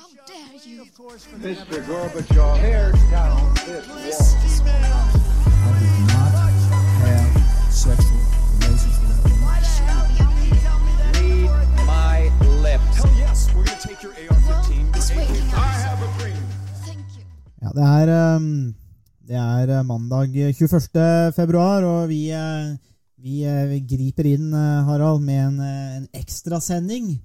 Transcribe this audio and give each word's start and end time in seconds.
How 0.00 0.08
dare 0.24 0.56
you? 0.64 0.84
Mr. 1.44 1.76
Gorbachev, 1.84 2.56
tear 2.56 2.92
down 3.12 3.52
this 4.00 4.32
wall. 4.64 5.12
I 5.60 5.76
did 5.76 5.96
not 6.08 6.32
have 7.04 7.28
sexual 7.68 8.24
relations 8.64 8.96
with 8.96 9.12
that. 9.12 9.28
Read 11.20 11.52
my 11.84 12.32
lips. 12.64 12.96
Hell 12.96 13.12
yes, 13.20 13.52
we're 13.52 13.64
gonna 13.68 13.76
take 13.76 14.00
your 14.02 14.16
AR-15. 14.16 14.88
I 15.52 15.68
have 15.84 16.00
a 16.00 16.08
dream. 16.16 16.44
Ja, 17.60 17.68
det 17.76 17.84
er, 17.84 18.36
um, 18.36 18.74
det 19.28 19.36
er 19.36 19.80
uh, 19.80 19.86
mandag 19.86 20.32
21. 20.32 21.34
februar, 21.36 21.82
og 21.84 22.08
vi, 22.08 22.32
vi, 23.20 23.44
uh, 23.44 23.68
vi 23.68 23.84
griper 23.96 24.32
inn, 24.32 24.52
Harald, 24.88 25.20
med 25.20 25.48
en, 25.48 25.60
en 25.60 26.08
ekstrasending. 26.14 27.20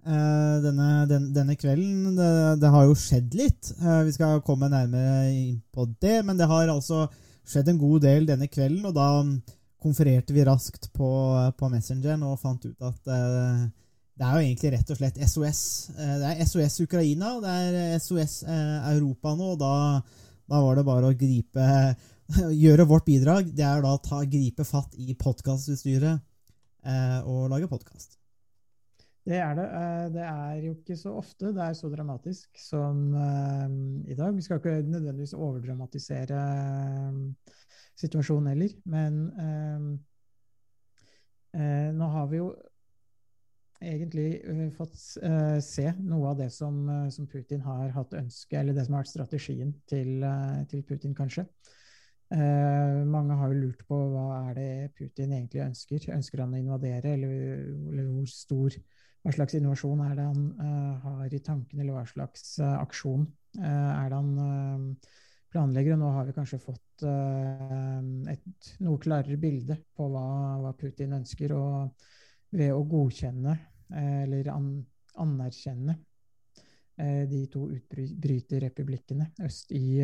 Uh, 0.00 0.56
denne, 0.64 0.88
den, 1.10 1.26
denne 1.36 1.56
kvelden. 1.60 2.14
Det, 2.16 2.30
det 2.62 2.70
har 2.72 2.86
jo 2.88 2.96
skjedd 2.96 3.34
litt. 3.36 3.72
Uh, 3.82 4.00
vi 4.08 4.14
skal 4.16 4.40
komme 4.46 4.70
nærmere 4.72 5.26
inn 5.32 5.58
på 5.74 5.84
det, 6.00 6.20
men 6.24 6.38
det 6.40 6.48
har 6.48 6.72
altså 6.72 7.04
skjedd 7.50 7.68
en 7.72 7.80
god 7.80 8.06
del 8.06 8.28
denne 8.28 8.48
kvelden, 8.48 8.86
og 8.88 8.96
da 8.96 9.10
um, 9.20 9.34
konfererte 9.80 10.32
vi 10.36 10.46
raskt 10.46 10.88
på, 10.96 11.10
på 11.56 11.70
Messengeren 11.72 12.24
og 12.24 12.40
fant 12.40 12.64
ut 12.64 12.88
at 12.88 13.12
uh, 13.12 13.68
det 14.20 14.28
er 14.28 14.36
jo 14.36 14.44
egentlig 14.44 14.70
rett 14.74 14.90
og 14.92 14.98
slett 14.98 15.20
SOS. 15.32 15.60
Eh, 15.96 16.16
Det 16.20 16.30
er 16.30 16.44
SOS 16.44 16.80
Ukraina, 16.84 17.38
det 17.40 17.54
er 17.56 17.98
SOS 18.04 18.42
eh, 18.44 18.90
Europa 18.92 19.32
nå, 19.32 19.54
og 19.54 19.60
da, 19.62 20.02
da 20.44 20.60
var 20.60 20.76
det 20.76 20.84
bare 20.84 21.08
å 21.08 21.16
gripe 21.16 21.68
Gjøre 22.62 22.84
vårt 22.86 23.08
bidrag. 23.08 23.48
Det 23.56 23.64
er 23.66 23.80
da 23.82 23.96
å 23.96 24.20
gripe 24.30 24.62
fatt 24.62 24.92
i 25.00 25.16
podkastutstyret 25.18 26.20
eh, 26.84 27.18
og 27.24 27.48
lage 27.50 27.66
podkast. 27.66 28.19
Det 29.24 29.36
er 29.36 29.54
det. 29.54 29.64
Eh, 29.64 30.06
Det 30.14 30.22
er 30.24 30.54
jo 30.64 30.74
ikke 30.74 30.96
så 30.96 31.12
ofte 31.20 31.52
det 31.54 31.62
er 31.62 31.72
så 31.76 31.90
dramatisk 31.92 32.58
som 32.58 33.14
eh, 33.14 34.12
i 34.12 34.14
dag. 34.14 34.34
Vi 34.36 34.42
skal 34.42 34.56
ikke 34.56 34.82
nødvendigvis 34.82 35.34
overdramatisere 35.34 36.40
eh, 36.40 37.52
situasjonen 38.00 38.48
heller, 38.48 38.68
men 38.84 39.18
nå 41.98 42.06
har 42.14 42.26
vi 42.30 42.36
jo 42.38 42.54
egentlig 43.82 44.70
fått 44.76 44.94
se 44.94 45.86
noe 45.98 46.30
av 46.30 46.38
det 46.38 46.46
som, 46.54 46.78
Putin 47.28 47.60
har 47.64 47.90
hatt 47.90 48.14
ønske, 48.14 48.56
eller 48.56 48.72
det 48.72 48.84
som 48.86 48.94
har 48.94 49.02
vært 49.02 49.10
strategien 49.10 49.74
til 49.90 50.84
Putin, 50.88 51.14
kanskje. 51.18 51.44
Uh, 52.30 53.02
mange 53.10 53.34
har 53.34 53.50
jo 53.50 53.58
lurt 53.58 53.80
på 53.88 53.96
hva 54.12 54.26
er 54.46 54.54
det 54.54 54.92
Putin 54.94 55.32
egentlig 55.34 55.64
ønsker. 55.64 56.06
Ønsker 56.14 56.44
han 56.44 56.54
å 56.54 56.60
invadere, 56.60 57.16
eller, 57.16 57.32
eller 57.90 58.12
hvor 58.14 58.30
stor 58.30 58.76
hva 59.20 59.32
slags 59.34 59.56
innovasjon 59.56 60.00
er 60.06 60.14
det 60.16 60.24
han 60.24 60.44
uh, 60.56 61.00
har 61.04 61.34
i 61.34 61.42
tankene, 61.44 61.82
eller 61.82 61.98
hva 61.98 62.04
slags 62.08 62.54
uh, 62.62 62.78
aksjon 62.80 63.26
uh, 63.60 63.90
er 63.92 64.08
det 64.08 64.20
han 64.20 64.94
planlegger? 65.52 65.96
Og 65.96 66.00
nå 66.00 66.12
har 66.14 66.28
vi 66.28 66.36
kanskje 66.36 66.60
fått 66.62 66.86
et 67.00 68.66
noe 68.84 69.00
klarere 69.00 69.38
bilde 69.40 69.78
på 69.96 70.04
hva, 70.12 70.24
hva 70.60 70.70
Putin 70.76 71.16
ønsker. 71.16 71.54
og 71.56 72.06
ved 72.50 72.74
å 72.74 72.82
godkjenne 72.84 73.54
eller 73.94 74.48
an, 74.52 74.66
anerkjenne 75.22 75.94
de 77.30 77.40
to 77.50 77.68
utbryterrepublikkene 77.72 79.30
øst 79.46 79.72
i 79.72 80.02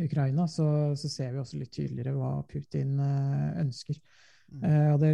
Ukraina, 0.00 0.48
så, 0.48 0.96
så 0.96 1.12
ser 1.12 1.36
vi 1.36 1.42
også 1.44 1.60
litt 1.60 1.72
tydeligere 1.76 2.16
hva 2.16 2.32
Putin 2.50 2.98
ønsker. 2.98 4.00
Mm. 4.50 4.64
Og 4.64 4.98
det 5.04 5.12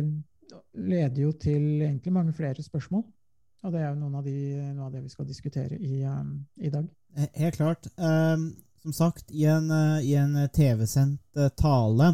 leder 0.75 1.23
jo 1.23 1.33
til 1.41 1.83
egentlig 1.83 2.13
mange 2.13 2.35
flere 2.37 2.63
spørsmål. 2.63 3.05
Og 3.65 3.73
det 3.73 3.81
er 3.81 3.89
jo 3.91 3.99
noen 3.99 4.19
av 4.21 4.27
de, 4.27 4.37
noe 4.77 4.87
av 4.87 4.95
det 4.95 5.03
vi 5.03 5.11
skal 5.11 5.27
diskutere 5.27 5.79
i, 5.79 6.05
um, 6.07 6.39
i 6.63 6.71
dag. 6.71 6.87
Helt 7.35 7.59
klart. 7.59 7.89
Um, 7.97 8.53
som 8.85 8.95
sagt, 8.95 9.33
i 9.35 9.47
en, 9.51 9.71
eh, 9.73 10.11
en 10.21 10.37
TV-sendt 10.55 11.41
eh, 11.41 11.51
tale 11.59 12.13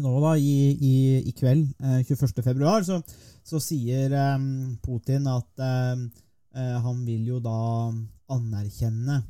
nå 0.00 0.14
da, 0.22 0.36
i, 0.38 0.70
i, 0.74 0.94
i 1.26 1.32
kveld, 1.34 1.68
uh, 1.82 2.00
21. 2.06 2.42
februar, 2.46 2.82
så, 2.86 3.00
så 3.46 3.58
sier 3.62 4.14
um, 4.36 4.76
Putin 4.82 5.26
at 5.30 5.62
eh, 5.66 6.04
eh, 6.54 6.76
han 6.82 7.04
vil 7.06 7.26
jo 7.34 7.42
da 7.44 7.58
anerkjenne 8.30 9.22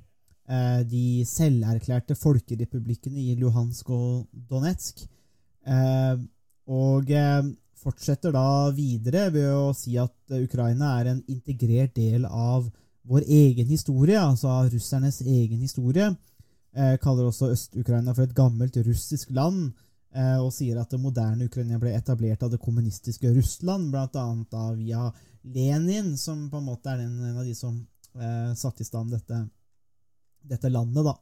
de 0.91 1.23
selverklærte 1.31 2.17
folkerepublikkene 2.19 3.21
i 3.23 3.37
Luhansk 3.39 3.93
og 3.95 4.25
Donetsk. 4.51 5.05
Og 6.67 7.11
eh, 7.15 7.45
fortsetter 7.81 8.35
da 8.35 8.71
videre 8.77 9.29
ved 9.35 9.51
å 9.55 9.71
si 9.77 9.97
at 10.01 10.15
eh, 10.33 10.45
Ukraina 10.45 10.95
er 11.01 11.13
en 11.15 11.23
integrert 11.33 11.95
del 11.97 12.27
av 12.27 12.69
vår 13.11 13.25
egen 13.27 13.71
historie, 13.71 14.19
altså 14.21 14.51
av 14.53 14.69
russernes 14.73 15.23
egen 15.25 15.63
historie. 15.65 16.11
Eh, 16.77 16.97
kaller 17.03 17.31
også 17.31 17.51
Øst-Ukraina 17.55 18.15
for 18.15 18.29
et 18.29 18.37
gammelt 18.37 18.77
russisk 18.87 19.33
land 19.35 19.73
eh, 20.15 20.37
og 20.39 20.53
sier 20.55 20.79
at 20.79 20.93
det 20.93 21.01
moderne 21.03 21.49
Ukraina 21.49 21.81
ble 21.83 21.97
etablert 21.97 22.45
av 22.47 22.53
det 22.53 22.61
kommunistiske 22.63 23.33
Russland, 23.35 23.91
da 23.91 24.67
via 24.77 25.09
Lenin, 25.43 26.17
som 26.21 26.49
på 26.51 26.61
en 26.61 26.69
måte 26.69 26.93
er 26.93 27.03
den, 27.03 27.17
en 27.33 27.41
av 27.41 27.49
de 27.49 27.57
som 27.57 27.81
eh, 28.15 28.53
satte 28.55 28.85
i 28.85 28.89
stand 28.89 29.17
dette, 29.17 29.43
dette 30.47 30.71
landet. 30.71 31.05
da. 31.09 31.17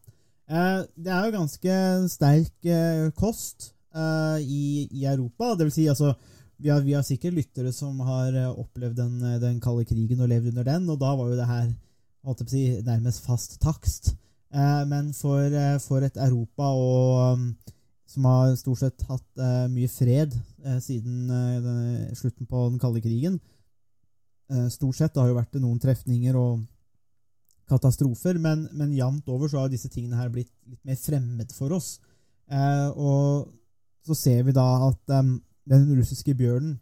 Eh, 0.48 0.80
det 0.96 1.12
er 1.12 1.26
jo 1.26 1.36
ganske 1.36 1.74
sterk 2.08 2.68
eh, 2.72 3.08
kost 3.16 3.70
eh, 3.94 4.40
i, 4.42 4.88
i 4.90 5.04
Europa. 5.04 5.54
Vil 5.60 5.72
si, 5.72 5.88
altså, 5.88 6.14
vi 6.58 6.70
har, 6.72 6.82
vi 6.82 6.94
har 6.96 7.04
sikkert 7.06 7.36
lyttere 7.36 7.72
som 7.72 8.00
har 8.06 8.34
eh, 8.34 8.50
opplevd 8.50 8.98
den, 8.98 9.18
den 9.42 9.60
kalde 9.62 9.86
krigen 9.88 10.22
og 10.24 10.30
levd 10.30 10.52
under 10.52 10.66
den, 10.66 10.88
og 10.90 10.98
da 11.00 11.12
var 11.14 11.30
jo 11.30 11.38
det 11.38 11.48
her 11.48 11.68
si, 12.50 12.62
nærmest 12.86 13.24
fast 13.26 13.60
takst. 13.62 14.14
Eh, 14.54 14.84
men 14.90 15.12
for, 15.14 15.44
eh, 15.44 15.76
for 15.84 16.04
et 16.04 16.16
Europa 16.16 16.70
og 16.74 17.34
um, 17.34 17.50
som 18.08 18.24
har 18.24 18.56
stort 18.56 18.80
sett 18.80 19.04
hatt 19.08 19.42
eh, 19.44 19.66
mye 19.68 19.90
fred 19.92 20.32
eh, 20.64 20.78
siden 20.80 21.28
eh, 21.28 21.60
denne, 21.60 22.16
slutten 22.16 22.48
på 22.48 22.64
den 22.70 22.80
kalde 22.80 23.02
krigen. 23.04 23.36
Eh, 24.48 24.68
stort 24.72 24.96
sett 24.96 25.12
det 25.14 25.20
har 25.20 25.28
jo 25.28 25.36
vært 25.36 25.58
noen 25.60 25.80
trefninger 25.82 26.38
og 26.40 26.64
katastrofer, 27.68 28.38
men, 28.40 28.64
men 28.72 28.96
jevnt 28.96 29.28
over 29.28 29.50
så 29.50 29.60
har 29.60 29.72
disse 29.72 29.90
tingene 29.92 30.16
her 30.16 30.32
blitt 30.32 30.50
litt 30.64 30.80
mer 30.88 30.96
fremmed 30.96 31.52
for 31.52 31.76
oss. 31.76 31.98
Eh, 32.48 32.88
og 32.96 33.52
så 34.08 34.16
ser 34.16 34.46
vi 34.46 34.56
da 34.56 34.64
at 34.88 35.18
em, 35.18 35.34
den 35.68 35.88
russiske 35.98 36.34
bjørnen 36.38 36.78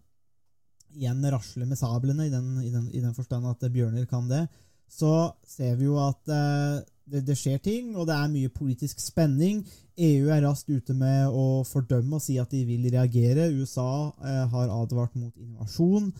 igjen 0.97 1.24
rasler 1.32 1.69
med 1.69 1.78
sablene, 1.78 2.26
i 2.26 2.32
den, 2.32 2.52
i 2.64 2.70
den, 2.72 2.86
i 2.94 3.02
den 3.02 3.14
forstand 3.16 3.47
at 3.50 3.64
bjørner 3.72 4.06
kan 4.08 4.28
det. 4.30 4.47
Så 4.88 5.32
ser 5.47 5.74
vi 5.76 5.88
jo 5.88 5.98
at 6.00 6.30
eh, 6.30 6.78
det, 7.10 7.24
det 7.26 7.36
skjer 7.38 7.58
ting, 7.62 7.91
og 7.97 8.06
det 8.08 8.16
er 8.16 8.32
mye 8.32 8.52
politisk 8.54 9.02
spenning. 9.02 9.60
EU 9.97 10.30
er 10.32 10.44
raskt 10.44 10.70
ute 10.70 10.94
med 10.97 11.26
å 11.28 11.64
fordømme 11.66 12.19
og 12.19 12.24
si 12.24 12.38
at 12.41 12.52
de 12.54 12.62
vil 12.69 12.86
reagere. 12.92 13.50
USA 13.58 14.12
eh, 14.22 14.44
har 14.52 14.72
advart 14.72 15.16
mot 15.18 15.34
invasjon. 15.36 16.10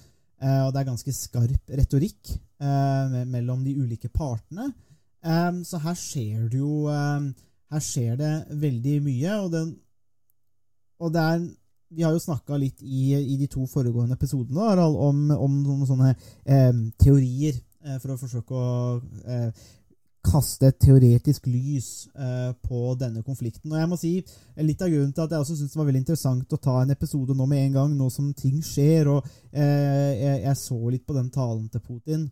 Eh, 0.43 0.63
og 0.67 0.73
det 0.75 0.83
er 0.83 0.91
ganske 0.91 1.15
skarp 1.17 1.75
retorikk 1.81 2.35
eh, 2.35 3.17
mellom 3.25 3.65
de 3.65 3.77
ulike 3.79 4.11
partene. 4.13 4.73
Så 5.67 5.81
her 5.83 5.97
skjer 5.99 6.45
det 6.53 6.61
jo 6.61 6.85
eh, 6.93 7.25
Her 7.73 7.81
skjer 7.83 8.19
det 8.21 8.35
veldig 8.63 8.99
mye. 9.03 9.39
Og, 9.41 9.49
den, 9.55 9.73
og 11.03 11.15
det 11.15 11.23
er 11.23 11.47
Vi 11.89 12.03
har 12.03 12.13
jo 12.13 12.21
snakka 12.23 12.57
litt 12.59 12.83
i, 12.83 13.15
i 13.15 13.37
de 13.39 13.47
to 13.51 13.67
foregående 13.71 14.17
episodene 14.19 14.65
Harald, 14.67 14.97
om, 14.99 15.31
om 15.31 15.59
noen 15.63 15.87
sånne 15.87 16.13
eh, 16.45 16.73
teorier 16.99 17.55
eh, 17.55 17.99
for 18.03 18.15
å 18.15 18.19
forsøke 18.19 18.57
å 18.59 18.71
eh, 19.23 19.67
kaste 20.27 20.71
et 20.73 20.79
teoretisk 20.83 21.47
lys 21.47 22.09
eh, 22.19 22.51
på 22.67 22.97
denne 22.99 23.23
konflikten. 23.23 23.71
Og 23.71 23.79
jeg 23.79 23.91
må 23.93 24.01
si, 24.01 24.13
Litt 24.59 24.83
av 24.83 24.91
grunnen 24.91 25.13
til 25.15 25.27
at 25.27 25.37
jeg 25.37 25.45
også 25.45 25.59
syntes 25.61 25.77
det 25.77 25.81
var 25.83 25.89
veldig 25.93 26.03
interessant 26.03 26.57
å 26.57 26.63
ta 26.67 26.81
en 26.83 26.95
episode 26.97 27.37
nå 27.37 27.47
med 27.47 27.63
en 27.63 27.79
gang, 27.79 27.95
nå 27.95 28.11
som 28.11 28.33
ting 28.35 28.59
skjer, 28.65 29.13
og 29.13 29.31
eh, 29.53 30.13
jeg, 30.19 30.43
jeg 30.49 30.63
så 30.65 30.81
litt 30.91 31.07
på 31.07 31.17
den 31.17 31.31
talen 31.31 31.69
til 31.71 31.85
Putin, 31.87 32.29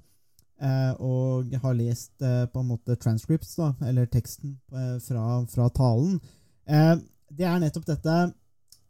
eh, 0.59 0.92
og 0.98 1.54
har 1.62 1.78
lest 1.78 2.15
på 2.19 2.62
en 2.65 2.72
måte 2.72 2.98
transcripts, 2.98 3.54
da, 3.60 3.74
eller 3.86 4.10
teksten 4.10 4.59
fra, 5.04 5.42
fra 5.53 5.68
talen. 5.77 6.18
Det 6.65 7.47
er 7.47 7.60
nettopp 7.60 7.86
dette, 7.86 8.16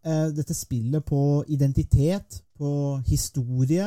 eh, 0.06 0.26
dette 0.36 0.54
spillet 0.54 1.04
på 1.04 1.44
identitet, 1.48 2.42
på 2.58 3.00
historie, 3.06 3.86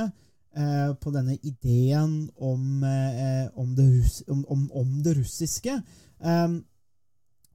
eh, 0.57 0.93
på 1.01 1.13
denne 1.13 1.37
ideen 1.41 2.29
om, 2.37 2.83
eh, 2.83 3.45
om, 3.55 3.75
det, 3.75 3.85
russ, 3.99 4.23
om, 4.27 4.71
om, 4.71 4.97
det 5.03 5.17
russiske. 5.19 5.81
Um, 6.19 6.63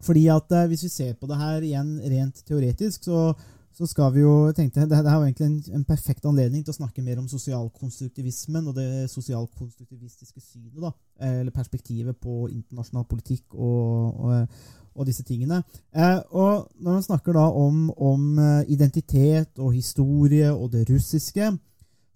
fordi 0.03 0.26
at 0.26 0.53
eh, 0.53 0.67
Hvis 0.67 0.85
vi 0.85 0.88
ser 0.88 1.14
på 1.14 1.26
det 1.26 1.38
her 1.38 1.62
igjen 1.62 2.00
rent 2.00 2.43
teoretisk, 2.47 3.05
så, 3.05 3.32
så 3.73 3.87
skal 3.87 4.12
vi 4.14 4.20
jo 4.20 4.53
tenkte, 4.53 4.81
det, 4.81 4.99
det 5.05 5.11
er 5.11 5.14
jo 5.14 5.26
egentlig 5.26 5.47
en, 5.47 5.62
en 5.79 5.85
perfekt 5.85 6.26
anledning 6.26 6.64
til 6.64 6.75
å 6.75 6.81
snakke 6.81 7.03
mer 7.03 7.20
om 7.23 7.29
sosialkonstruktivismen 7.31 8.69
og 8.69 8.76
det 8.76 8.88
sosialkonstruktivistiske 9.12 10.41
synet, 10.41 10.81
da, 10.82 10.93
eh, 11.23 11.41
eller 11.41 11.55
perspektivet 11.55 12.19
på 12.20 12.47
internasjonal 12.50 13.06
politikk 13.11 13.55
og, 13.55 14.20
og, 14.26 14.62
og 14.94 15.08
disse 15.08 15.24
tingene. 15.26 15.62
Eh, 15.94 16.20
og 16.30 16.68
Når 16.78 16.92
man 16.98 17.02
snakker 17.02 17.36
da 17.36 17.46
om, 17.48 17.90
om 17.96 18.38
eh, 18.38 18.70
identitet 18.72 19.58
og 19.58 19.72
historie 19.74 20.52
og 20.52 20.72
det 20.72 20.86
russiske, 20.90 21.52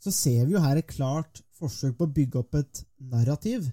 så 0.01 0.13
ser 0.13 0.45
vi 0.47 0.55
jo 0.55 0.63
her 0.63 0.79
et 0.79 0.87
klart 0.91 1.43
forsøk 1.57 1.97
på 1.97 2.07
å 2.07 2.15
bygge 2.15 2.41
opp 2.43 2.59
et 2.59 2.83
narrativ 3.01 3.71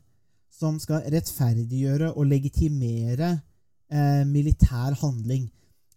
som 0.54 0.78
skal 0.80 1.06
rettferdiggjøre 1.12 2.14
og 2.14 2.30
legitimere 2.30 3.32
eh, 3.92 4.24
militær 4.30 4.96
handling. 5.02 5.50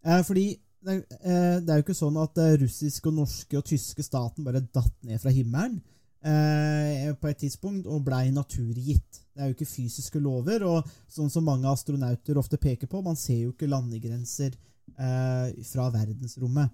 Eh, 0.07 0.23
fordi 0.27 0.47
det, 0.87 1.05
eh, 1.21 1.59
det 1.63 1.71
er 1.71 1.81
jo 1.81 1.87
ikke 1.87 1.99
sånn 1.99 2.19
at 2.23 2.39
eh, 2.43 2.57
russiske 2.63 3.11
og 3.11 3.19
norske 3.21 3.59
og 3.59 3.67
tyske 3.67 4.05
staten 4.07 4.47
bare 4.47 4.65
datt 4.65 4.95
ned 5.07 5.23
fra 5.23 5.35
himmelen 5.35 5.83
på 6.27 7.29
et 7.31 7.39
tidspunkt 7.39 7.85
og 7.87 8.01
blei 8.03 8.33
naturgitt. 8.35 9.21
Det 9.37 9.45
er 9.45 9.51
jo 9.51 9.57
ikke 9.59 9.69
fysiske 9.69 10.21
lover, 10.23 10.65
og 10.65 10.91
sånn 11.13 11.29
som 11.33 11.45
mange 11.45 11.69
astronauter 11.69 12.39
ofte 12.41 12.57
peker 12.61 12.89
på, 12.89 13.03
man 13.05 13.19
ser 13.21 13.43
jo 13.43 13.53
ikke 13.53 13.69
landegrenser 13.69 14.55
eh, 14.57 15.65
fra 15.69 15.91
verdensrommet. 15.93 16.73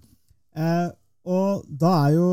Eh, 0.55 0.89
og 1.23 1.63
da 1.67 1.89
er 2.03 2.15
jo 2.17 2.29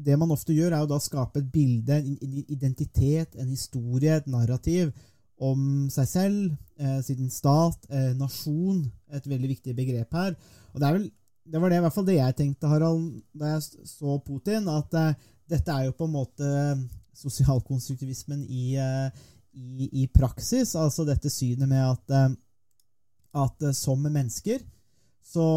Det 0.00 0.14
man 0.16 0.30
ofte 0.32 0.54
gjør, 0.56 0.72
er 0.72 0.80
jo 0.80 0.88
da 0.90 0.98
skape 1.00 1.42
et 1.42 1.50
bilde, 1.52 1.96
en 1.96 2.18
en 2.24 2.38
identitet, 2.48 3.36
en 3.36 3.48
historie, 3.48 4.16
et 4.16 4.26
narrativ 4.26 4.92
om 5.38 5.88
seg 5.92 6.08
selv, 6.08 6.56
eh, 6.78 7.00
sin 7.02 7.30
stat, 7.30 7.86
eh, 7.90 8.12
nasjon, 8.18 8.90
et 9.12 9.28
veldig 9.28 9.48
viktig 9.48 9.76
begrep 9.76 10.12
her. 10.12 10.36
Og 10.74 10.80
det 10.80 10.92
vel 10.92 11.10
det 11.48 11.60
var 11.60 11.70
det, 11.70 11.78
i 11.78 11.80
hvert 11.80 11.94
fall 11.94 12.06
det 12.08 12.18
jeg 12.18 12.36
tenkte, 12.36 12.68
Harald, 12.68 13.22
da 13.32 13.54
jeg 13.54 13.86
så 13.88 14.18
Putin, 14.24 14.68
at 14.68 14.94
eh, 14.94 15.14
dette 15.48 15.72
er 15.72 15.86
jo 15.86 15.96
på 15.96 16.04
en 16.04 16.12
måte 16.12 16.48
sosialkonstruktivismen 17.16 18.44
i, 18.44 18.76
eh, 18.76 19.08
i, 19.52 19.88
i 20.02 20.06
praksis. 20.06 20.74
Altså 20.76 21.06
dette 21.08 21.30
synet 21.32 21.68
med 21.68 21.82
at, 21.84 22.14
eh, 22.14 22.36
at 23.42 23.66
eh, 23.68 23.76
som 23.76 24.02
mennesker 24.04 24.62
så 25.28 25.48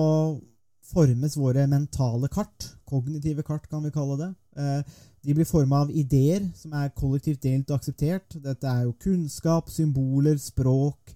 formes 0.92 1.38
våre 1.40 1.68
mentale 1.72 2.28
kart, 2.32 2.74
kognitive 2.88 3.46
kart 3.48 3.70
kan 3.72 3.84
vi 3.86 3.94
kalle 3.96 4.18
det. 4.20 4.34
Eh, 4.58 5.00
De 5.22 5.36
blir 5.38 5.46
forma 5.46 5.84
av 5.84 5.92
ideer 5.94 6.48
som 6.58 6.74
er 6.74 6.96
kollektivt 6.98 7.44
delt 7.44 7.70
og 7.70 7.78
akseptert. 7.78 8.40
Dette 8.42 8.68
er 8.68 8.88
jo 8.88 8.98
kunnskap, 8.98 9.70
symboler, 9.70 10.40
språk, 10.42 11.14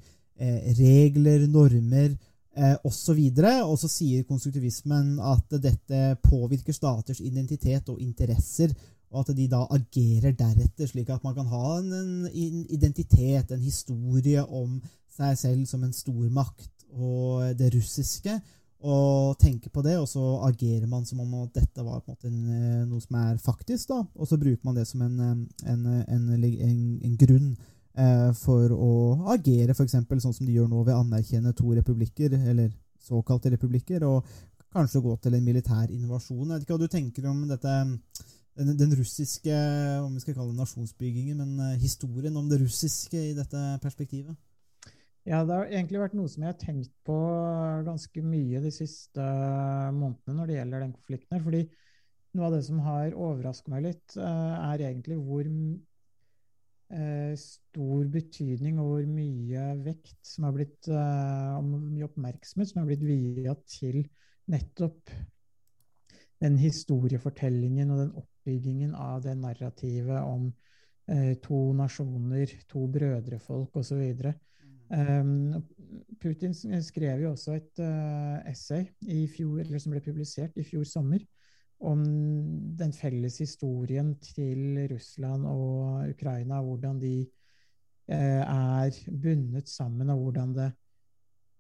regler, 0.77 1.47
normer 1.47 2.13
osv. 2.85 3.17
Og 3.65 3.79
så 3.81 3.89
sier 3.89 4.27
konstruktivismen 4.29 5.15
at 5.25 5.57
dette 5.57 6.19
påvirker 6.21 6.77
staters 6.77 7.23
identitet 7.23 7.89
og 7.89 7.97
interesser, 7.97 8.75
og 9.15 9.23
at 9.23 9.37
de 9.37 9.47
da 9.51 9.63
agerer 9.71 10.35
deretter, 10.35 10.89
slik 10.89 11.09
at 11.13 11.23
man 11.23 11.35
kan 11.37 11.47
ha 11.47 11.77
en, 11.79 12.27
en 12.27 12.61
identitet, 12.69 13.51
en 13.51 13.63
historie 13.63 14.43
om 14.43 14.81
seg 15.15 15.37
selv 15.39 15.65
som 15.69 15.83
en 15.85 15.95
stormakt 15.95 16.85
og 16.95 17.55
det 17.59 17.71
russiske, 17.75 18.35
og 18.85 19.37
tenke 19.41 19.71
på 19.73 19.81
det, 19.81 19.95
og 19.97 20.07
så 20.07 20.21
agerer 20.45 20.85
man 20.87 21.05
som 21.07 21.21
om 21.23 21.31
at 21.41 21.55
dette 21.55 21.83
var 21.83 22.03
en 22.27 22.41
eh, 22.53 22.81
noe 22.85 23.01
som 23.01 23.17
er 23.17 23.39
faktisk, 23.41 23.87
da, 23.89 24.03
og 24.13 24.29
så 24.29 24.37
bruker 24.37 24.61
man 24.67 24.75
det 24.77 24.85
som 24.87 25.01
en, 25.01 25.47
en 25.65 27.15
grunn 27.17 27.55
eh, 27.97 28.31
for 28.37 28.75
å 28.75 28.91
agere, 29.33 29.73
f.eks. 29.73 29.95
sånn 29.95 30.35
som 30.35 30.45
de 30.45 30.57
gjør 30.57 30.69
nå 30.69 30.83
ved 30.83 30.93
å 30.93 31.01
anerkjenne 31.01 31.55
to 31.57 31.71
republikker, 31.73 32.35
eller 32.35 32.69
såkalte 33.01 33.53
republikker, 33.55 34.05
og 34.05 34.27
kanskje 34.75 35.01
gå 35.01 35.15
til 35.23 35.37
en 35.37 35.45
militær 35.45 35.89
invasjon. 35.89 36.49
Jeg 36.49 36.53
vet 36.53 36.67
ikke 36.67 36.75
hva 36.75 36.83
du 36.83 36.91
tenker 36.91 37.29
om 37.31 37.45
dette 37.49 37.75
den, 38.55 38.75
den 38.79 38.93
russiske 38.95 39.55
om 40.01 40.13
vi 40.15 40.23
skal 40.23 40.37
kalle 40.37 40.53
det 40.53 40.61
nasjonsbyggingen, 40.61 41.39
men 41.41 41.71
eh, 41.71 41.79
historien 41.81 42.35
om 42.39 42.49
det 42.49 42.61
russiske 42.61 43.19
i 43.31 43.33
dette 43.37 43.63
perspektivet? 43.83 44.35
Ja, 45.25 45.41
det 45.41 45.55
har 45.55 45.71
egentlig 45.71 46.03
vært 46.03 46.13
noe 46.13 46.29
som 46.29 46.43
jeg 46.45 46.53
har 46.53 46.59
tenkt 46.61 46.91
på 47.07 47.17
ganske 47.87 48.21
mye 48.21 48.61
de 48.61 48.71
siste 48.73 49.25
månedene 49.95 50.37
når 50.37 50.51
det 50.51 50.57
gjelder 50.59 50.85
den 50.85 50.93
konflikten 50.93 51.35
her. 51.35 51.43
Fordi 51.47 51.61
noe 52.37 52.47
av 52.47 52.55
det 52.55 52.61
som 52.67 52.81
har 52.85 53.17
overrasket 53.17 53.71
meg 53.73 53.85
litt, 53.87 54.17
eh, 54.19 54.55
er 54.69 54.85
egentlig 54.85 55.17
hvor 55.17 55.49
eh, 55.49 57.33
stor 57.41 58.11
betydning 58.13 58.77
og 58.79 58.91
hvor 58.91 59.07
mye 59.09 59.67
vekt 59.87 60.19
som 60.29 60.45
har 60.47 60.55
blitt, 60.59 60.91
eh, 60.93 61.51
og 61.57 61.71
mye 61.73 62.05
oppmerksomhet 62.05 62.71
som 62.71 62.83
har 62.83 62.91
blitt 62.91 63.07
via 63.07 63.55
til 63.65 64.03
nettopp 64.53 65.09
den 66.43 66.57
historiefortellingen 66.59 67.91
og 67.93 68.01
den 68.03 68.15
oppbyggingen 68.21 68.95
av 68.97 69.21
det 69.23 69.35
narrativet 69.39 70.19
om 70.21 70.49
eh, 71.11 71.35
to 71.43 71.61
nasjoner, 71.77 72.51
to 72.69 72.87
brødrefolk 72.91 73.77
osv. 73.81 74.03
Um, 74.85 75.63
Putin 76.21 76.53
skrev 76.53 77.23
jo 77.23 77.31
også 77.31 77.55
et 77.57 77.79
uh, 77.81 78.37
essay 78.51 78.85
i 79.01 79.23
fjor, 79.31 79.63
eller 79.63 79.81
som 79.81 79.95
ble 79.95 80.03
publisert 80.05 80.59
i 80.61 80.65
fjor 80.67 80.85
sommer 80.85 81.23
om 81.85 82.03
den 82.77 82.93
felles 82.95 83.39
historien 83.41 84.13
til 84.23 84.85
Russland 84.91 85.45
og 85.49 86.09
Ukraina, 86.09 86.61
hvordan 86.63 87.01
de 87.01 87.15
eh, 88.07 88.41
er 88.41 88.95
bundet 89.11 89.69
sammen, 89.69 90.09
og 90.09 90.21
hvordan 90.23 90.53
det 90.55 90.69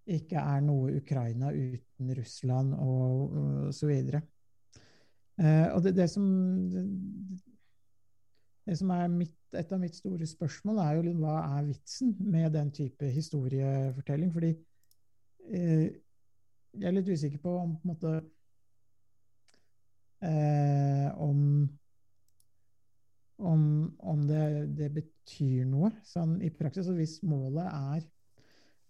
ikke 0.05 0.37
er 0.37 0.61
noe 0.61 0.95
Ukraina 1.01 1.49
uten 1.51 2.13
Russland 2.17 2.73
og, 2.77 3.35
og 3.35 3.73
så 3.73 3.89
videre. 3.89 4.21
Eh, 5.41 5.67
og 5.75 5.83
det, 5.83 5.95
det 5.97 6.07
som 6.09 6.25
det, 6.71 6.85
det 8.65 8.77
som 8.79 8.89
er 8.95 9.07
mitt, 9.11 9.35
et 9.53 9.71
av 9.71 9.81
mitt 9.81 9.95
store 9.95 10.27
spørsmål, 10.27 10.79
er 10.81 10.95
jo 10.97 11.05
litt 11.09 11.19
hva 11.21 11.37
er 11.57 11.67
vitsen 11.67 12.15
med 12.19 12.53
den 12.55 12.71
type 12.73 13.09
historiefortelling? 13.13 14.31
Fordi 14.33 14.51
eh, 15.51 15.85
jeg 16.75 16.89
er 16.89 16.95
litt 16.95 17.11
usikker 17.11 17.41
på 17.43 17.55
om 17.61 17.75
på 17.77 17.85
en 17.85 17.93
måte 17.93 18.13
eh, 20.25 21.09
om 21.21 21.69
om, 23.37 23.95
om 23.99 24.27
det, 24.27 24.43
det 24.77 24.89
betyr 24.95 25.65
noe 25.67 25.91
sånn 26.07 26.37
i 26.43 26.51
praksis. 26.55 26.87
Og 26.87 26.99
hvis 26.99 27.17
målet 27.27 27.67
er 27.67 28.05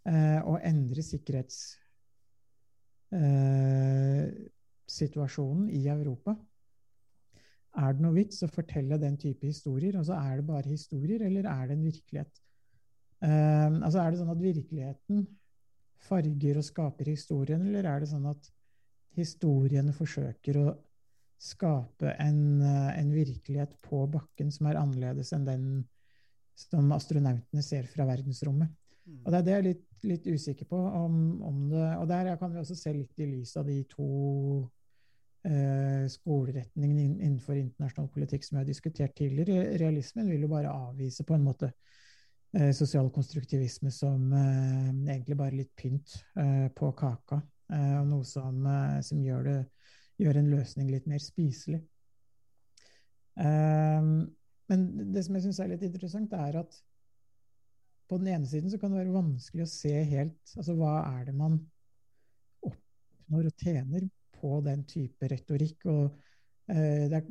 eh, 0.06 0.42
å 0.46 0.58
endre 0.62 1.04
sikkerhetssituasjonen 4.86 5.70
i 5.74 5.88
Europa, 5.90 6.36
er 7.76 7.96
det 7.96 8.04
noe 8.06 8.16
vits 8.16 8.44
å 8.46 8.52
fortelle 8.52 8.98
den 9.02 9.18
type 9.20 9.48
historier? 9.48 9.98
Altså, 10.00 10.16
er 10.16 10.40
det 10.40 10.48
bare 10.48 10.70
historier, 10.70 11.26
eller 11.28 11.48
er 11.50 11.68
det 11.68 11.76
en 11.76 11.84
virkelighet? 11.84 12.42
Uh, 13.26 13.82
altså, 13.82 14.00
er 14.00 14.12
det 14.12 14.22
sånn 14.22 14.32
at 14.32 14.44
virkeligheten 14.44 15.26
farger 16.06 16.60
og 16.62 16.68
skaper 16.68 17.10
historien, 17.12 17.66
eller 17.68 17.90
er 17.90 18.04
det 18.04 18.12
sånn 18.12 18.30
at 18.30 18.52
historiene 19.16 19.96
forsøker 19.96 20.62
å 20.62 20.68
skape 21.42 22.14
en, 22.22 22.62
eh, 22.64 22.92
en 23.00 23.12
virkelighet 23.12 23.74
på 23.84 24.06
bakken 24.12 24.52
som 24.52 24.68
er 24.70 24.78
annerledes 24.80 25.34
enn 25.36 25.46
den 25.48 25.66
som 26.56 26.92
astronautene 26.96 27.64
ser 27.64 27.88
fra 27.92 28.06
verdensrommet? 28.08 28.72
Og 29.26 29.32
det 29.32 29.40
er 29.40 29.46
det 29.46 29.52
jeg 29.54 29.60
er 29.60 29.68
litt, 29.68 29.84
litt 30.06 30.28
usikker 30.28 30.68
på. 30.70 30.78
Om, 30.78 31.18
om 31.46 31.60
det, 31.70 31.84
og 32.00 32.08
der 32.10 32.32
kan 32.42 32.54
vi 32.54 32.62
også 32.62 32.78
se 32.78 32.94
litt 32.96 33.20
i 33.22 33.28
lys 33.30 33.56
av 33.60 33.68
de 33.70 33.82
to 33.90 34.08
eh, 35.46 36.06
skoleretningene 36.12 37.06
innenfor 37.06 37.58
internasjonal 37.60 38.10
politikk 38.14 38.46
som 38.46 38.58
jeg 38.58 38.64
har 38.64 38.70
diskutert 38.70 39.16
tidligere. 39.18 39.78
Realismen 39.82 40.30
vil 40.32 40.46
jo 40.46 40.52
bare 40.52 40.74
avvise 40.74 41.26
på 41.28 41.36
en 41.38 41.46
måte 41.46 41.72
eh, 42.56 42.72
sosialkonstruktivisme 42.76 43.92
som 43.94 44.32
eh, 44.34 44.90
egentlig 45.16 45.38
bare 45.40 45.60
litt 45.62 45.74
pynt 45.78 46.18
på 46.76 46.92
kaka. 46.98 47.42
og 47.66 48.08
noe 48.08 48.26
som, 48.30 48.60
som 49.02 49.22
gjør, 49.26 49.44
det, 49.44 49.60
gjør 50.22 50.38
en 50.38 50.52
løsning 50.52 50.92
litt 50.92 51.08
mer 51.10 51.22
spiselig. 51.24 51.80
Men 53.36 54.84
det 55.14 55.24
som 55.26 55.36
jeg 55.36 55.48
syns 55.48 55.60
er 55.60 55.72
litt 55.72 55.86
interessant, 55.88 56.36
er 56.38 56.60
at 56.62 56.78
på 58.10 58.20
den 58.22 58.30
ene 58.36 58.48
siden 58.48 58.70
så 58.70 58.78
kan 58.78 58.94
det 58.94 59.02
være 59.02 59.16
vanskelig 59.16 59.66
å 59.66 59.72
se 59.72 59.94
helt 60.12 60.54
altså 60.60 60.76
hva 60.78 60.94
er 61.18 61.26
det 61.26 61.34
man 61.38 61.58
oppnår 62.70 63.50
og 63.50 63.66
tjener 63.66 64.06
på 64.46 64.62
den 64.66 64.86
type 64.90 65.30
retorikk. 65.32 65.88
Og 65.90 66.06
eh, 66.70 67.06
det, 67.10 67.22
er, 67.22 67.26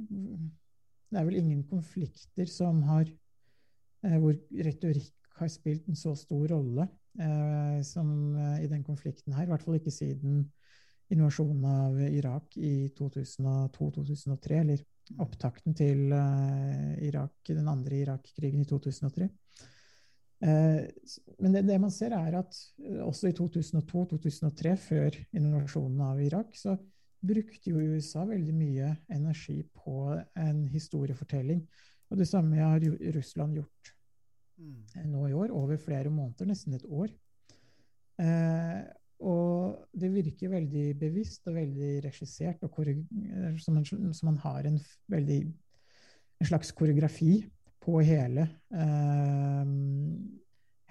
det 1.15 1.21
er 1.21 1.29
vel 1.31 1.39
ingen 1.39 1.63
konflikter 1.71 2.51
som 2.51 2.83
har 2.91 3.07
eh, 3.07 4.19
hvor 4.19 4.35
retorikk 4.67 5.15
har 5.39 5.51
spilt 5.51 5.89
en 5.91 5.99
så 5.99 6.15
stor 6.19 6.47
rolle 6.53 6.87
eh, 7.19 7.81
som 7.87 8.09
eh, 8.37 8.65
i 8.67 8.71
den 8.71 8.85
konflikten 8.87 9.35
her. 9.35 9.47
I 9.47 9.53
hvert 9.53 9.65
fall 9.67 9.79
ikke 9.79 9.95
siden 9.95 10.45
invasjonen 11.13 11.65
av 11.69 12.01
Irak 12.09 12.57
i 12.57 12.91
2002-2003, 12.97 14.61
eller 14.61 14.85
opptakten 15.21 15.77
til 15.77 16.13
eh, 16.17 16.93
Irak, 17.09 17.37
den 17.51 17.69
andre 17.71 18.01
Irak-krigen 18.05 18.63
i 18.63 18.69
2003. 18.69 19.29
Eh, 20.45 20.81
Men 21.39 21.53
det, 21.53 21.65
det 21.69 21.79
man 21.81 21.93
ser, 21.93 22.15
er 22.17 22.39
at 22.41 22.57
også 23.05 23.31
i 23.31 23.37
2002-2003, 23.37 24.75
før 24.81 25.21
invasjonen 25.37 26.03
av 26.05 26.23
Irak, 26.23 26.57
så 26.57 26.77
brukte 27.25 27.73
jo 27.73 27.83
USA 27.95 28.25
veldig 28.29 28.55
mye 28.55 28.91
energi 29.13 29.61
på 29.75 30.15
en 30.41 30.65
historiefortelling. 30.73 31.63
Og 32.13 32.21
det 32.21 32.29
samme 32.29 32.61
har 32.61 32.85
Russland 33.17 33.57
gjort 33.59 33.95
eh, 34.61 35.07
nå 35.09 35.29
i 35.29 35.37
år, 35.37 35.55
over 35.55 35.81
flere 35.81 36.13
måneder, 36.13 36.51
nesten 36.51 36.77
et 36.77 36.85
år. 36.85 37.09
Eh, 38.23 38.83
og 39.25 39.89
det 39.97 40.11
virker 40.13 40.53
veldig 40.53 40.87
bevisst 41.01 41.47
og 41.49 41.57
veldig 41.57 41.93
regissert, 42.05 42.63
og 42.67 42.81
eh, 42.87 43.57
som, 43.63 43.79
en, 43.79 44.13
som 44.15 44.31
man 44.31 44.41
har 44.43 44.69
en 44.69 44.79
veldig 45.11 45.41
en 46.41 46.49
slags 46.49 46.73
koreografi 46.77 47.45
på 47.85 47.99
hele, 48.05 48.49
eh, 48.75 49.75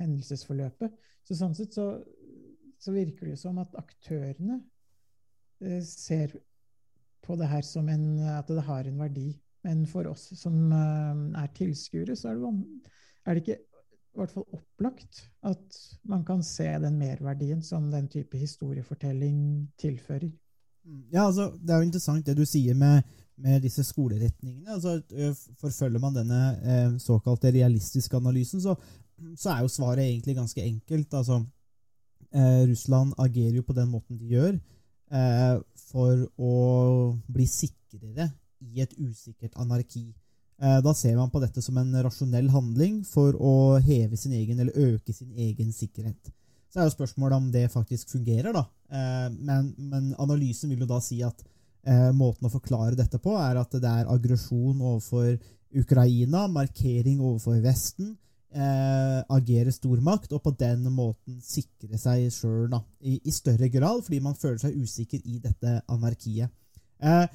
hendelsesforløpet. 0.01 0.93
Så 1.23 1.37
sånn 1.37 1.55
sett 1.57 1.75
så, 1.75 1.87
så 2.79 2.93
virker 2.95 3.31
det 3.31 3.39
som 3.41 3.59
at 3.61 3.75
aktørene 3.79 4.61
ser 5.87 6.33
på 7.23 7.37
det 7.39 7.47
her 7.47 7.63
som 7.65 7.89
en, 7.89 8.19
at 8.19 8.49
det 8.51 8.65
har 8.67 8.87
en 8.87 8.99
verdi. 8.99 9.29
Men 9.63 9.85
for 9.87 10.07
oss 10.11 10.27
som 10.35 10.57
eh, 10.75 11.43
er 11.43 11.51
tilskuere, 11.55 12.17
så 12.19 12.33
er 12.33 12.39
det, 12.41 12.89
er 13.25 13.37
det 13.37 13.43
ikke 13.43 13.59
i 14.13 14.19
hvert 14.19 14.33
fall 14.35 14.45
opplagt 14.53 15.23
at 15.49 15.77
man 16.05 16.25
kan 16.27 16.43
se 16.45 16.67
den 16.83 16.99
merverdien 16.99 17.63
som 17.65 17.89
den 17.91 18.09
type 18.11 18.37
historiefortelling 18.37 19.37
tilfører. 19.79 20.29
Ja, 21.13 21.25
altså, 21.25 21.53
Det 21.57 21.71
er 21.71 21.79
jo 21.79 21.87
interessant 21.87 22.25
det 22.27 22.35
du 22.37 22.43
sier 22.45 22.75
med, 22.75 23.07
med 23.39 23.63
disse 23.63 23.85
skoleretningene. 23.87 24.75
altså 24.75 24.99
Forfølger 25.61 25.99
man 25.99 26.19
denne 26.19 26.41
eh, 26.59 26.97
såkalte 26.99 27.53
realistiske 27.55 28.19
analysen, 28.19 28.61
så, 28.61 28.75
så 29.39 29.55
er 29.55 29.63
jo 29.63 29.71
svaret 29.71 30.03
egentlig 30.03 30.35
ganske 30.35 30.61
enkelt. 30.61 31.13
altså 31.13 31.39
eh, 32.35 32.67
Russland 32.67 33.13
agerer 33.17 33.55
jo 33.55 33.63
på 33.63 33.73
den 33.73 33.89
måten 33.89 34.19
de 34.19 34.35
gjør 34.35 34.59
eh, 35.13 35.55
for 35.89 36.25
å 36.41 36.53
bli 37.29 37.45
sikrere 37.49 38.31
i 38.63 38.83
et 38.83 38.93
usikkert 38.97 39.57
anarki. 39.61 40.07
Eh, 40.61 40.79
da 40.85 40.93
ser 40.95 41.17
man 41.19 41.31
på 41.33 41.41
dette 41.43 41.61
som 41.61 41.77
en 41.81 41.91
rasjonell 42.05 42.49
handling 42.53 43.01
for 43.07 43.35
å 43.35 43.55
heve 43.83 44.17
sin 44.19 44.35
egen 44.37 44.59
eller 44.59 44.93
øke 44.93 45.13
sin 45.15 45.33
egen 45.33 45.73
sikkerhet. 45.75 46.31
Så 46.71 46.81
er 46.81 46.87
jo 46.87 46.95
spørsmålet 46.95 47.37
om 47.37 47.49
det 47.53 47.67
faktisk 47.73 48.15
fungerer, 48.15 48.53
da. 48.55 48.65
Eh, 48.89 49.27
men, 49.33 49.73
men 49.77 50.13
analysen 50.21 50.71
vil 50.73 50.85
jo 50.85 50.89
da 50.89 51.01
si 51.03 51.19
at 51.25 51.43
eh, 51.85 52.09
måten 52.15 52.47
å 52.47 52.53
forklare 52.53 52.97
dette 52.97 53.19
på 53.21 53.35
er 53.37 53.59
at 53.61 53.75
det 53.77 53.91
er 53.91 54.09
aggresjon 54.09 54.79
overfor 54.79 55.35
Ukraina, 55.73 56.47
markering 56.47 57.21
overfor 57.21 57.59
Vesten, 57.63 58.13
eh, 58.53 59.19
agere 59.33 59.73
stormakt, 59.73 60.33
og 60.33 60.43
på 60.45 60.53
den 60.59 60.85
måten 60.93 61.39
sikre 61.43 61.99
seg 61.99 62.29
sjøl 62.33 62.73
i, 63.01 63.19
i 63.19 63.33
større 63.33 63.69
grad, 63.73 64.03
fordi 64.05 64.21
man 64.23 64.37
føler 64.39 64.61
seg 64.61 64.77
usikker 64.77 65.21
i 65.25 65.39
dette 65.43 65.79
anarkiet. 65.91 66.53
Eh, 67.03 67.25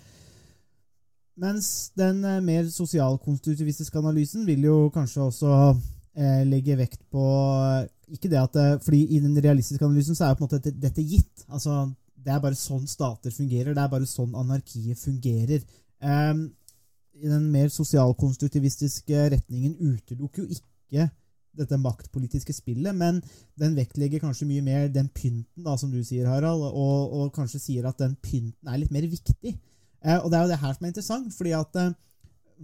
mens 1.38 1.92
den 1.98 2.24
eh, 2.24 2.40
mer 2.42 2.66
sosialkonstruktivistiske 2.72 3.98
analysen 3.98 4.46
vil 4.46 4.64
jo 4.66 4.78
kanskje 4.94 5.22
også 5.28 5.54
eh, 6.18 6.42
legge 6.48 6.76
vekt 6.78 7.04
på 7.12 7.24
eh, 7.62 7.86
ikke 8.14 8.30
det 8.32 8.40
at 8.40 8.56
eh, 8.58 8.76
fordi 8.82 9.04
I 9.16 9.20
den 9.22 9.36
realistiske 9.44 9.84
analysen 9.84 10.16
så 10.16 10.24
er 10.24 10.32
jo 10.32 10.38
på 10.38 10.44
en 10.44 10.48
måte 10.48 10.60
dette, 10.62 10.80
dette 10.80 11.04
gitt. 11.04 11.44
altså 11.48 11.90
Det 12.14 12.32
er 12.34 12.40
bare 12.42 12.58
sånn 12.58 12.86
stater 12.90 13.32
fungerer. 13.32 13.74
Det 13.74 13.82
er 13.82 13.92
bare 13.92 14.08
sånn 14.08 14.34
anarkiet 14.36 14.98
fungerer. 14.98 15.62
Ehm, 16.02 16.48
I 17.18 17.28
den 17.30 17.46
mer 17.52 17.68
sosialkonstruktivistiske 17.72 19.28
retningen 19.34 19.76
utelukker 19.78 20.42
jo 20.42 20.48
ikke 20.56 20.67
dette 21.58 21.78
maktpolitiske 21.80 22.54
spillet, 22.54 22.94
men 22.94 23.20
den 23.58 23.76
vektlegger 23.78 24.22
kanskje 24.22 24.46
mye 24.48 24.64
mer 24.64 24.90
den 24.92 25.08
pynten, 25.14 25.64
da, 25.64 25.76
som 25.80 25.90
du 25.92 26.00
sier, 26.06 26.28
Harald, 26.30 26.62
og, 26.68 27.14
og 27.18 27.32
kanskje 27.34 27.62
sier 27.62 27.88
at 27.88 27.98
den 28.00 28.14
pynten 28.22 28.70
er 28.70 28.80
litt 28.82 28.94
mer 28.94 29.06
viktig. 29.08 29.54
Eh, 30.04 30.18
og 30.20 30.30
det 30.30 30.38
er 30.38 30.46
jo 30.46 30.52
det 30.52 30.60
her 30.62 30.76
som 30.76 30.86
er 30.86 30.92
interessant, 30.92 31.34
fordi 31.34 31.54
at 31.58 31.80
eh, 31.80 31.94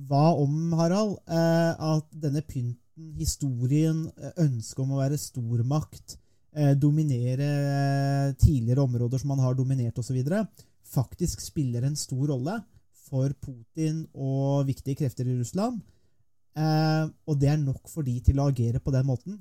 hva 0.09 0.27
om, 0.39 0.75
Harald, 0.79 1.17
eh, 1.27 1.73
at 1.95 2.11
denne 2.23 2.45
pynten, 2.47 2.81
historien, 3.19 4.05
eh, 4.23 4.37
ønsket 4.45 4.85
om 4.85 4.93
å 4.95 5.01
være 5.01 5.19
stormakt, 5.19 6.17
eh, 6.55 6.75
dominere 6.79 7.49
eh, 7.49 8.35
tidligere 8.39 8.85
områder 8.87 9.19
som 9.19 9.33
man 9.35 9.43
har 9.43 9.57
dominert 9.59 9.99
osv., 9.99 10.21
faktisk 10.95 11.43
spiller 11.43 11.83
en 11.83 11.97
stor 11.99 12.29
rolle 12.31 12.61
for 13.09 13.33
Putin 13.43 14.05
og 14.15 14.69
viktige 14.69 15.01
krefter 15.03 15.27
i 15.27 15.35
Russland. 15.41 15.81
Eh, 16.55 17.05
og 17.27 17.39
det 17.41 17.51
er 17.51 17.61
nok 17.61 17.89
for 17.91 18.07
de 18.07 18.15
til 18.23 18.39
å 18.39 18.49
agere 18.51 18.81
på 18.83 18.93
den 18.95 19.07
måten, 19.09 19.39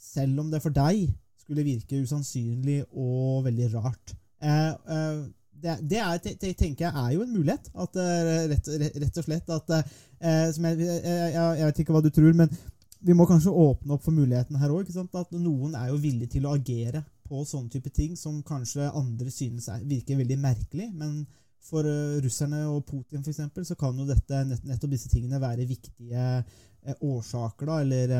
selv 0.00 0.42
om 0.42 0.50
det 0.52 0.60
for 0.64 0.74
deg 0.76 1.06
skulle 1.40 1.64
virke 1.64 2.00
usannsynlig 2.04 2.82
og 2.92 3.44
veldig 3.46 3.68
rart. 3.74 4.14
Eh, 4.44 4.72
eh, 4.96 5.22
det, 5.60 5.76
det 5.90 6.00
er, 6.00 6.18
te- 6.24 6.34
te- 6.40 6.52
tenker 6.56 6.86
jeg 6.86 6.96
er 6.96 7.14
jo 7.16 7.24
en 7.24 7.32
mulighet. 7.34 7.70
At, 7.74 7.96
eh, 8.00 8.44
rett, 8.52 8.68
rett, 8.80 9.18
og 9.20 9.26
slett 9.26 9.50
at 9.56 9.72
eh, 9.76 10.46
som 10.54 10.68
jeg, 10.68 10.78
jeg, 10.84 11.32
jeg, 11.34 11.64
vet 11.66 11.82
ikke 11.82 11.96
hva 11.96 12.04
du 12.04 12.10
tror, 12.14 12.32
men 12.36 12.52
vi 13.00 13.16
må 13.16 13.26
kanskje 13.28 13.52
åpne 13.52 13.96
opp 13.96 14.04
for 14.04 14.16
muligheten 14.16 14.60
her 14.60 14.72
òg. 14.72 14.88
At 14.92 15.36
noen 15.36 15.76
er 15.76 15.90
jo 15.90 16.00
villige 16.00 16.36
til 16.36 16.48
å 16.48 16.54
agere 16.56 17.02
på 17.28 17.44
sånne 17.46 17.70
type 17.72 17.92
ting 17.94 18.16
som 18.18 18.40
kanskje 18.46 18.88
andre 18.96 19.30
synes 19.32 19.68
er, 19.72 19.84
virker 19.88 20.18
veldig 20.20 20.38
merkelig. 20.40 20.88
Men 20.96 21.22
for 21.64 21.86
eh, 21.86 22.18
russerne 22.24 22.62
og 22.70 22.84
Putin 22.88 23.24
eksempel, 23.24 23.66
så 23.66 23.76
kan 23.78 23.96
jo 23.98 24.06
dette, 24.08 24.44
nettopp 24.64 24.94
disse 24.94 25.10
tingene 25.12 25.40
være 25.42 25.68
viktige 25.68 26.22
eh, 26.40 26.94
årsaker, 27.06 27.68
da, 27.68 27.80
eller, 27.84 28.14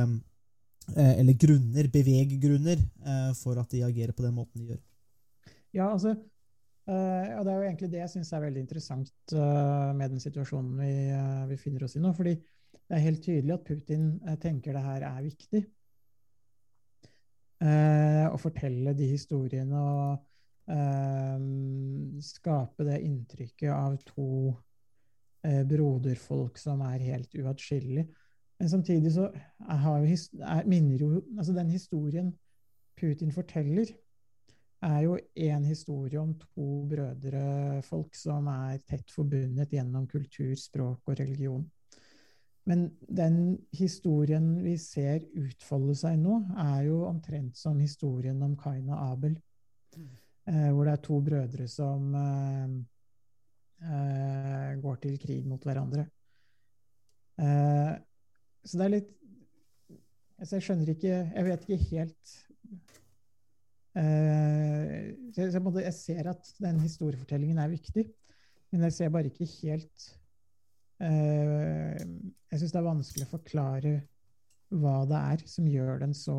eh, 0.95 1.15
eller 1.17 1.39
grunner, 1.41 1.89
beveggrunner, 1.93 2.85
for 3.39 3.61
at 3.61 3.73
de 3.73 3.85
agerer 3.87 4.15
på 4.17 4.27
den 4.27 4.37
måten 4.37 4.61
de 4.61 4.73
gjør. 4.73 4.83
Ja, 5.73 5.93
altså, 5.93 6.17
og 6.91 7.45
det 7.47 7.51
er 7.53 7.59
jo 7.61 7.67
egentlig 7.69 7.89
det 7.93 8.01
jeg 8.01 8.11
syns 8.11 8.33
er 8.35 8.41
veldig 8.43 8.63
interessant 8.65 9.35
med 9.95 10.11
den 10.11 10.19
situasjonen 10.19 10.73
vi, 10.81 10.95
vi 11.53 11.59
finner 11.61 11.85
oss 11.87 11.95
i 11.95 12.01
nå. 12.03 12.11
fordi 12.17 12.33
det 12.35 12.97
er 12.97 13.05
helt 13.05 13.23
tydelig 13.23 13.55
at 13.55 13.69
Putin 13.69 14.09
tenker 14.43 14.75
det 14.75 14.83
her 14.83 15.05
er 15.07 15.21
viktig. 15.23 15.61
Å 17.63 18.41
fortelle 18.43 18.97
de 18.99 19.07
historiene 19.13 19.85
og 19.85 20.25
skape 22.23 22.85
det 22.87 23.01
inntrykket 23.07 23.73
av 23.75 23.97
to 24.07 24.27
eh, 25.47 25.63
broderfolk 25.67 26.59
som 26.61 26.83
er 26.87 27.07
helt 27.11 27.35
uatskillelige. 27.35 28.07
Men 28.61 28.71
samtidig 28.71 29.15
så 29.15 29.31
har 29.59 30.05
jo, 30.05 30.17
er, 30.45 30.67
minner 30.69 31.01
jo 31.01 31.11
altså 31.39 31.53
Den 31.57 31.71
historien 31.73 32.35
Putin 33.01 33.33
forteller, 33.33 33.89
er 34.83 35.01
jo 35.05 35.17
en 35.37 35.65
historie 35.65 36.21
om 36.21 36.35
to 36.41 36.67
brødrefolk 36.89 38.15
som 38.17 38.49
er 38.53 38.81
tett 38.89 39.13
forbundet 39.13 39.73
gjennom 39.73 40.07
kultur, 40.09 40.55
språk 40.57 41.09
og 41.09 41.21
religion. 41.21 41.65
Men 42.69 42.91
den 43.09 43.59
historien 43.73 44.53
vi 44.65 44.77
ser 44.81 45.25
utfolde 45.37 45.97
seg 45.97 46.21
nå, 46.21 46.43
er 46.61 46.85
jo 46.89 47.03
omtrent 47.09 47.57
som 47.59 47.81
historien 47.81 48.41
om 48.45 48.57
Kain 48.61 48.89
og 48.89 49.01
Abel. 49.13 49.39
Eh, 49.97 50.20
hvor 50.45 50.87
det 50.87 50.93
er 50.93 51.03
to 51.05 51.21
brødre 51.25 51.67
som 51.69 52.15
eh, 52.17 52.77
eh, 53.85 54.71
går 54.83 55.01
til 55.05 55.19
krig 55.23 55.47
mot 55.47 55.65
hverandre. 55.65 56.07
Eh, 57.41 57.93
så 58.65 58.79
det 58.79 58.87
er 58.87 58.95
litt 58.99 59.17
altså 60.41 60.57
Jeg 60.57 60.65
skjønner 60.65 60.91
ikke 60.93 61.09
Jeg 61.09 61.45
vet 61.47 61.63
ikke 61.65 61.87
helt 61.91 62.33
Eh, 63.99 65.15
jeg, 65.35 65.95
ser 65.95 66.29
at 66.31 66.53
den 66.63 66.79
historiefortellingen 66.81 67.59
er 67.59 67.73
viktig, 67.73 68.05
men 68.71 68.85
jeg 68.87 68.93
ser 68.95 69.09
bare 69.11 69.27
ikke 69.27 69.49
helt 69.65 70.05
eh, 71.03 71.99
Jeg 71.99 72.61
syns 72.61 72.71
det 72.71 72.79
er 72.79 72.87
vanskelig 72.87 73.27
å 73.27 73.33
forklare 73.33 73.95
hva 74.71 75.01
det 75.11 75.19
er 75.19 75.43
som 75.51 75.67
gjør 75.67 76.05
den 76.05 76.15
så, 76.15 76.37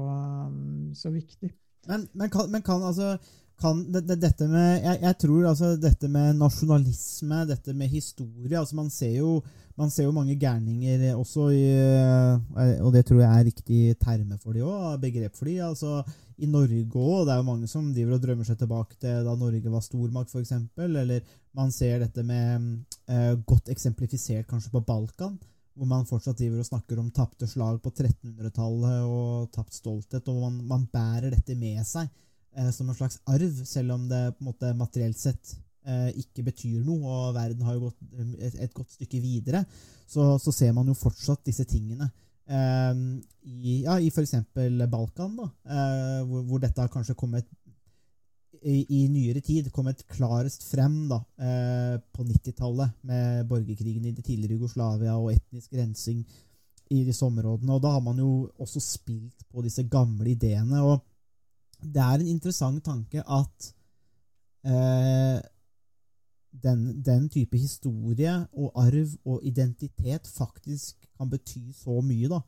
så 0.96 1.12
viktig. 1.12 1.51
Men, 1.89 2.08
men, 2.13 2.31
kan, 2.31 2.48
men 2.53 2.63
kan 2.63 2.84
altså 2.88 3.17
kan 3.61 3.81
det, 3.93 4.01
det, 4.09 4.17
dette 4.23 4.47
med 4.49 4.81
jeg, 4.81 4.99
jeg 5.03 5.17
tror 5.21 5.49
altså 5.51 5.71
dette 5.79 6.09
med 6.11 6.39
nasjonalisme, 6.39 7.43
dette 7.49 7.75
med 7.77 7.91
historie 7.91 8.57
altså 8.57 8.77
Man 8.77 8.89
ser 8.93 9.13
jo, 9.19 9.35
man 9.77 9.91
ser 9.93 10.07
jo 10.07 10.15
mange 10.15 10.35
gærninger 10.39 11.03
også 11.13 11.49
i 11.53 11.61
eh, 11.69 12.73
Og 12.81 12.91
det 12.95 13.05
tror 13.07 13.21
jeg 13.21 13.29
er 13.29 13.47
riktig 13.51 13.81
terme 14.01 14.39
for 14.41 14.57
de 14.57 14.65
òg, 14.65 14.97
begrep 15.01 15.37
for 15.37 15.49
de. 15.49 15.59
Altså, 15.65 16.01
I 16.41 16.49
Norge 16.49 16.81
òg. 16.89 17.27
Det 17.27 17.33
er 17.33 17.39
jo 17.39 17.47
mange 17.47 17.69
som 17.69 17.91
driver 17.93 18.17
og 18.17 18.25
drømmer 18.25 18.47
seg 18.47 18.57
tilbake 18.59 18.97
til 19.01 19.21
da 19.27 19.35
Norge 19.37 19.73
var 19.73 19.85
stormakt, 19.85 20.33
f.eks. 20.33 20.53
Eller 20.81 21.21
man 21.57 21.71
ser 21.73 22.01
dette 22.01 22.25
med 22.25 22.67
eh, 23.07 23.33
godt 23.47 23.69
eksemplifisert 23.73 24.49
kanskje 24.49 24.73
på 24.73 24.83
Balkan. 24.87 25.37
Hvor 25.77 25.87
man 25.87 26.09
fortsatt 26.09 26.41
driver 26.41 26.59
og 26.59 26.67
snakker 26.67 26.99
om 26.99 27.13
tapte 27.15 27.47
slag 27.47 27.77
på 27.83 27.93
1300-tallet 27.93 29.05
og 29.07 29.47
tapt 29.55 29.77
stolthet. 29.77 30.27
Og 30.27 30.41
man, 30.43 30.59
man 30.67 30.89
bærer 30.91 31.31
dette 31.31 31.55
med 31.55 31.85
seg 31.87 32.09
som 32.75 32.89
en 32.89 32.98
slags 32.98 33.22
arv, 33.31 33.62
selv 33.65 33.96
om 33.96 34.08
det 34.10 34.24
på 34.36 34.43
en 34.43 34.50
måte 34.50 34.74
materielt 34.75 35.20
sett 35.20 35.53
eh, 35.88 36.10
ikke 36.22 36.46
betyr 36.50 36.81
noe, 36.86 37.05
og 37.05 37.38
verden 37.38 37.63
har 37.65 37.77
jo 37.77 37.88
gått 37.88 38.01
eh, 38.17 38.34
et, 38.48 38.60
et 38.67 38.75
godt 38.75 38.98
stykke 38.98 39.22
videre, 39.24 39.63
så, 40.10 40.36
så 40.41 40.53
ser 40.55 40.75
man 40.75 40.89
jo 40.89 40.98
fortsatt 40.98 41.46
disse 41.48 41.65
tingene. 41.70 42.10
Eh, 42.51 42.93
I, 43.48 43.81
ja, 43.86 43.98
i 44.00 44.12
f.eks. 44.12 44.36
Balkan, 44.91 45.36
da, 45.39 45.50
eh, 45.65 46.22
hvor, 46.27 46.46
hvor 46.50 46.63
dette 46.63 46.84
har 46.84 46.91
kanskje 46.93 47.17
kommet 47.17 47.48
i, 48.62 48.84
i 48.93 49.08
nyere 49.10 49.41
tid 49.41 49.72
kommet 49.74 50.03
klarest 50.12 50.67
frem 50.70 51.08
da, 51.10 51.22
eh, 51.41 51.98
på 52.13 52.25
90-tallet, 52.27 52.98
med 53.10 53.48
borgerkrigen 53.50 54.05
i 54.05 54.13
det 54.13 54.25
tidligere 54.27 54.60
Jugoslavia 54.60 55.17
og 55.17 55.31
etnisk 55.34 55.74
rensing 55.79 56.22
i 56.91 57.05
disse 57.08 57.25
områdene. 57.25 57.74
Og 57.74 57.81
da 57.81 57.96
har 57.96 58.03
man 58.05 58.20
jo 58.20 58.51
også 58.62 58.84
spilt 58.84 59.48
på 59.50 59.63
disse 59.65 59.88
gamle 59.89 60.36
ideene. 60.36 60.84
og 60.84 61.00
det 61.81 62.01
er 62.01 62.19
en 62.19 62.29
interessant 62.33 62.83
tanke 62.85 63.23
at 63.25 63.71
eh, 64.65 65.39
den, 66.63 67.01
den 67.03 67.27
type 67.31 67.57
historie 67.57 68.33
og 68.51 68.71
arv 68.75 69.15
og 69.25 69.45
identitet 69.47 70.27
faktisk 70.27 71.07
kan 71.17 71.29
bety 71.31 71.63
så 71.75 72.01
mye 72.05 72.29
da, 72.31 72.41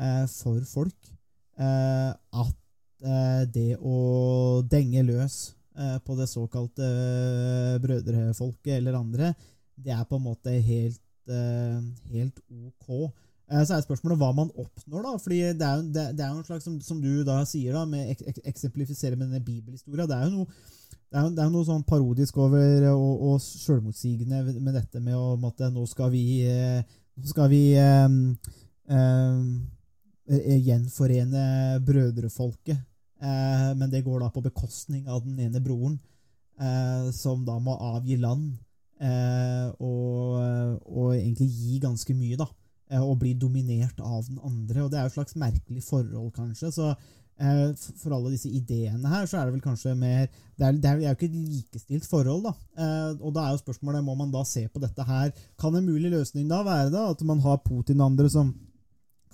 eh, 0.00 0.24
for 0.30 0.60
folk 0.68 1.10
eh, 1.58 2.12
at 2.12 2.56
eh, 3.04 3.42
det 3.54 3.70
å 3.78 4.62
denge 4.70 5.04
løs 5.06 5.38
eh, 5.78 5.98
på 6.04 6.18
det 6.18 6.28
såkalte 6.30 6.88
eh, 6.88 7.78
brødrefolket 7.84 8.78
eller 8.78 8.98
andre, 8.98 9.34
det 9.76 9.94
er 9.94 10.04
på 10.08 10.18
en 10.18 10.28
måte 10.28 10.52
helt, 10.62 11.00
helt 12.12 12.40
ok. 12.52 13.10
Eh, 13.50 13.64
Så 13.64 13.74
er 13.76 13.84
spørsmålet 13.84 14.18
hva 14.18 14.30
man 14.34 14.50
oppnår, 14.56 15.02
da. 15.04 15.16
fordi 15.20 15.40
det 15.52 15.66
er, 15.68 15.82
jo- 15.82 16.38
en 16.38 16.44
slags, 16.44 16.64
som, 16.64 16.80
som 16.80 17.00
du 17.02 17.24
da 17.24 17.42
sier, 17.44 17.72
da, 17.76 17.84
med 17.84 18.10
ek, 18.14 18.22
ek, 18.32 18.38
eksemplifisere 18.54 19.16
med 19.16 19.28
denne 19.28 19.44
bibelhistoria, 19.44 20.06
det 20.06 20.16
er 20.16 20.24
jo 20.30 20.38
noe 20.38 20.46
det 21.14 21.20
er, 21.20 21.28
det 21.30 21.42
er 21.44 21.50
noe 21.52 21.66
sånn 21.68 21.84
parodisk 21.86 22.38
over 22.42 22.88
og, 22.90 23.20
og 23.28 23.36
selvmotsigende 23.44 24.40
med 24.58 24.74
dette 24.74 24.98
med 25.00 25.14
å 25.14 25.36
måtte, 25.38 25.68
Nå 25.70 25.84
skal 25.86 26.10
vi, 26.10 26.42
eh, 26.48 26.80
nå 27.14 27.28
skal 27.30 27.46
vi 27.52 27.60
um, 27.78 28.16
um, 28.90 29.44
gjenforene 30.26 31.44
brødrefolket. 31.86 32.80
Eh, 33.22 33.70
men 33.78 33.90
det 33.92 34.02
går 34.04 34.24
da 34.24 34.30
på 34.34 34.42
bekostning 34.42 35.06
av 35.08 35.22
den 35.24 35.38
ene 35.46 35.62
broren, 35.62 36.00
eh, 36.58 37.10
som 37.14 37.44
da 37.46 37.60
må 37.62 37.76
avgi 37.94 38.18
land. 38.20 38.50
Eh, 38.98 39.68
og, 39.78 40.80
og 40.88 41.14
egentlig 41.14 41.48
gi 41.52 41.78
ganske 41.82 42.14
mye, 42.16 42.40
da. 42.40 42.48
Eh, 42.92 43.00
og 43.00 43.16
bli 43.22 43.32
dominert 43.40 44.00
av 44.04 44.26
den 44.28 44.40
andre. 44.44 44.84
Og 44.84 44.90
det 44.92 44.98
er 44.98 45.06
jo 45.06 45.12
et 45.12 45.16
slags 45.16 45.38
merkelig 45.40 45.84
forhold, 45.86 46.32
kanskje. 46.36 46.68
Så 46.74 46.90
eh, 46.92 47.70
for 48.02 48.12
alle 48.12 48.34
disse 48.34 48.50
ideene 48.52 49.08
her, 49.08 49.24
så 49.30 49.40
er 49.40 49.48
det 49.48 49.56
vel 49.56 49.64
kanskje 49.64 49.94
mer 49.96 50.26
Det 50.28 50.66
er, 50.66 50.76
det 50.76 50.90
er, 50.90 51.00
jo 51.00 51.14
ikke 51.16 51.30
et 51.30 51.38
likestilt 51.38 52.08
forhold, 52.10 52.44
da. 52.44 52.52
Eh, 52.76 53.16
og 53.20 53.32
da 53.34 53.46
er 53.46 53.54
jo 53.54 53.62
spørsmålet 53.62 54.04
må 54.04 54.18
man 54.18 54.34
da 54.34 54.44
se 54.46 54.66
på 54.68 54.82
dette 54.82 55.08
her 55.08 55.32
Kan 55.60 55.74
en 55.74 55.88
mulig 55.88 56.12
løsning 56.12 56.46
da 56.50 56.60
være 56.66 56.92
da 56.92 57.08
at 57.10 57.24
man 57.26 57.40
har 57.42 57.62
Putin 57.64 58.02
og 58.02 58.12
andre 58.12 58.30
som 58.30 58.52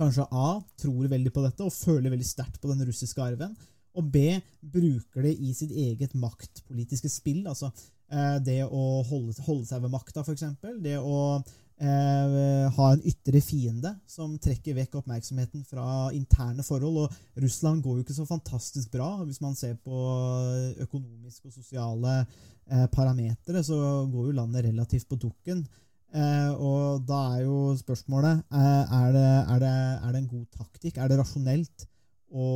kanskje 0.00 0.24
A 0.32 0.54
tror 0.80 1.10
veldig 1.12 1.32
på 1.34 1.42
dette 1.44 1.66
og 1.66 1.74
føler 1.74 2.08
veldig 2.08 2.24
sterkt 2.24 2.56
på 2.62 2.70
den 2.70 2.86
russiske 2.88 3.20
arven, 3.20 3.50
og 3.92 4.06
B 4.08 4.38
bruker 4.62 5.26
det 5.26 5.34
i 5.44 5.50
sitt 5.52 5.74
eget 5.76 6.14
maktpolitiske 6.16 7.10
spill. 7.12 7.42
altså 7.50 7.68
eh, 8.08 8.38
Det 8.40 8.62
å 8.64 9.02
holde, 9.04 9.34
holde 9.44 9.66
seg 9.68 9.82
ved 9.84 9.92
makta, 9.92 10.24
f.eks. 10.24 10.46
Det 10.80 10.96
å 10.96 11.18
eh, 11.34 11.52
ha 11.80 12.86
en 12.92 13.02
ytre 13.08 13.40
fiende 13.40 13.94
som 14.08 14.34
trekker 14.42 14.74
vekk 14.76 14.98
oppmerksomheten 15.00 15.62
fra 15.64 16.10
interne 16.12 16.64
forhold. 16.66 16.98
Og 17.06 17.40
Russland 17.40 17.80
går 17.84 17.96
jo 17.96 18.04
ikke 18.04 18.16
så 18.18 18.26
fantastisk 18.28 18.90
bra 18.92 19.08
hvis 19.24 19.40
man 19.40 19.56
ser 19.56 19.78
på 19.80 20.00
økonomiske 20.84 21.48
og 21.48 21.54
sosiale 21.54 22.16
eh, 22.20 22.86
parametere. 22.92 23.64
Så 23.64 23.78
går 24.12 24.28
jo 24.28 24.36
landet 24.36 24.66
relativt 24.68 25.08
på 25.08 25.20
dukken. 25.20 25.64
Eh, 26.10 26.52
og 26.58 27.06
da 27.06 27.20
er 27.36 27.44
jo 27.46 27.76
spørsmålet 27.78 28.42
eh, 28.50 28.96
er, 28.98 29.12
det, 29.14 29.28
er, 29.54 29.58
det, 29.62 29.74
er 30.02 30.12
det 30.12 30.20
en 30.20 30.32
god 30.34 30.46
taktikk? 30.58 30.98
Er 30.98 31.10
det 31.10 31.20
rasjonelt 31.20 31.86
å 32.30 32.46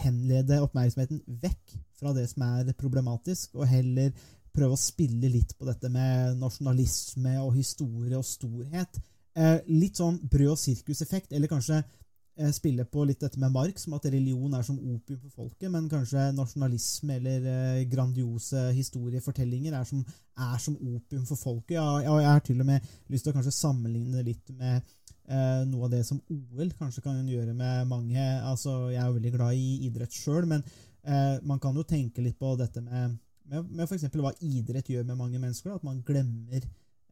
henlede 0.00 0.62
oppmerksomheten 0.64 1.20
vekk 1.42 1.76
fra 1.96 2.12
det 2.16 2.26
som 2.30 2.44
er 2.44 2.72
problematisk, 2.76 3.54
og 3.56 3.68
heller 3.68 4.12
prøve 4.56 4.76
å 4.76 4.80
spille 4.80 5.30
litt 5.32 5.54
på 5.58 5.68
dette 5.68 5.90
med 5.92 6.40
nasjonalisme 6.40 7.36
og 7.42 7.54
historie 7.58 8.18
og 8.18 8.26
storhet? 8.26 8.98
Eh, 9.36 9.60
litt 9.68 10.00
sånn 10.00 10.18
brød- 10.22 10.54
og 10.54 10.60
sirkuseffekt, 10.60 11.34
eller 11.36 11.50
kanskje 11.50 11.82
eh, 11.82 12.52
spille 12.56 12.86
på 12.88 13.04
litt 13.04 13.20
dette 13.20 13.40
med 13.40 13.52
Marx, 13.52 13.84
som 13.84 13.96
at 13.98 14.08
religion 14.08 14.54
er 14.56 14.64
som 14.64 14.78
opium 14.78 15.20
for 15.20 15.42
folket, 15.42 15.68
men 15.72 15.90
kanskje 15.92 16.30
nasjonalisme 16.36 17.18
eller 17.18 17.48
eh, 17.52 17.84
grandiose 17.90 18.70
historiefortellinger 18.76 19.76
er 19.76 19.88
som, 19.88 20.04
er 20.48 20.58
som 20.62 20.76
opium 20.76 21.26
for 21.28 21.40
folket. 21.40 21.76
Ja, 21.76 22.00
jeg 22.00 22.30
har 22.30 22.44
til 22.44 22.62
og 22.64 22.70
med 22.70 22.94
lyst 23.12 23.28
til 23.28 23.34
å 23.34 23.36
kanskje 23.36 23.56
sammenligne 23.58 24.20
det 24.20 24.30
litt 24.30 24.56
med 24.56 24.80
eh, 25.28 25.62
noe 25.68 25.86
av 25.86 25.94
det 25.94 26.02
som 26.06 26.20
OL 26.32 26.72
kanskje 26.78 27.04
kan 27.04 27.20
gjøre 27.28 27.54
med 27.56 27.86
mange 27.90 28.24
altså 28.40 28.90
Jeg 28.92 29.00
er 29.02 29.08
jo 29.08 29.16
veldig 29.18 29.32
glad 29.34 29.60
i 29.60 29.70
idrett 29.88 30.14
sjøl, 30.14 30.46
men 30.48 30.64
eh, 31.04 31.36
man 31.46 31.60
kan 31.62 31.76
jo 31.76 31.86
tenke 31.86 32.24
litt 32.24 32.38
på 32.38 32.54
dette 32.60 32.82
med, 32.84 33.18
med, 33.50 33.70
med 33.70 33.84
f.eks. 33.86 34.06
hva 34.14 34.32
idrett 34.44 34.90
gjør 34.92 35.06
med 35.08 35.16
mange 35.20 35.38
mennesker. 35.42 35.70
Da, 35.70 35.76
at 35.80 35.86
man 35.86 36.02
glemmer 36.06 36.62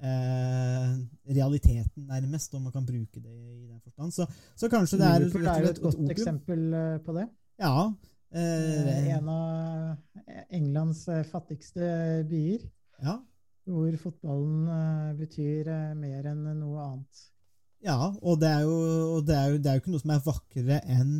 eh, 0.03 0.95
realiteten, 1.37 2.07
nærmest, 2.09 2.55
om 2.55 2.63
man 2.67 2.73
kan 2.75 2.87
bruke 2.87 3.21
det 3.21 3.35
i 3.35 3.67
den 3.69 3.81
forstand. 3.85 4.13
Så, 4.13 4.27
så 4.57 4.69
kanskje 4.73 4.99
det 5.01 5.07
er 5.11 5.23
Liverpool 5.23 5.47
er 5.47 5.61
jo 5.63 5.71
et 5.75 5.83
godt 5.83 6.01
opium. 6.01 6.11
eksempel 6.17 6.65
eh, 6.81 6.99
på 7.07 7.17
det. 7.21 7.29
Ja. 7.63 7.77
Eh, 7.89 8.01
Eh, 8.35 9.13
En 9.15 9.29
av 9.31 9.97
Englands 10.51 11.05
eh, 11.09 11.23
fattigste 11.31 12.25
byer, 12.27 12.65
ja. 13.05 13.21
hvor 13.71 13.95
fotballen 14.03 14.67
betyr 15.21 15.71
mer 15.95 16.27
enn 16.33 16.43
noe 16.59 16.83
annet. 16.83 17.21
Ja, 17.85 18.11
og 18.25 18.41
det 18.41 18.49
er 18.49 18.65
jo, 18.65 18.75
og 19.19 19.27
det 19.29 19.37
er 19.39 19.53
jo, 19.53 19.59
det 19.63 19.71
er 19.71 19.77
jo 19.77 19.83
ikke 19.85 19.93
noe 19.93 20.03
som 20.03 20.13
er 20.17 20.25
vakrere 20.25 20.81
enn 20.97 21.15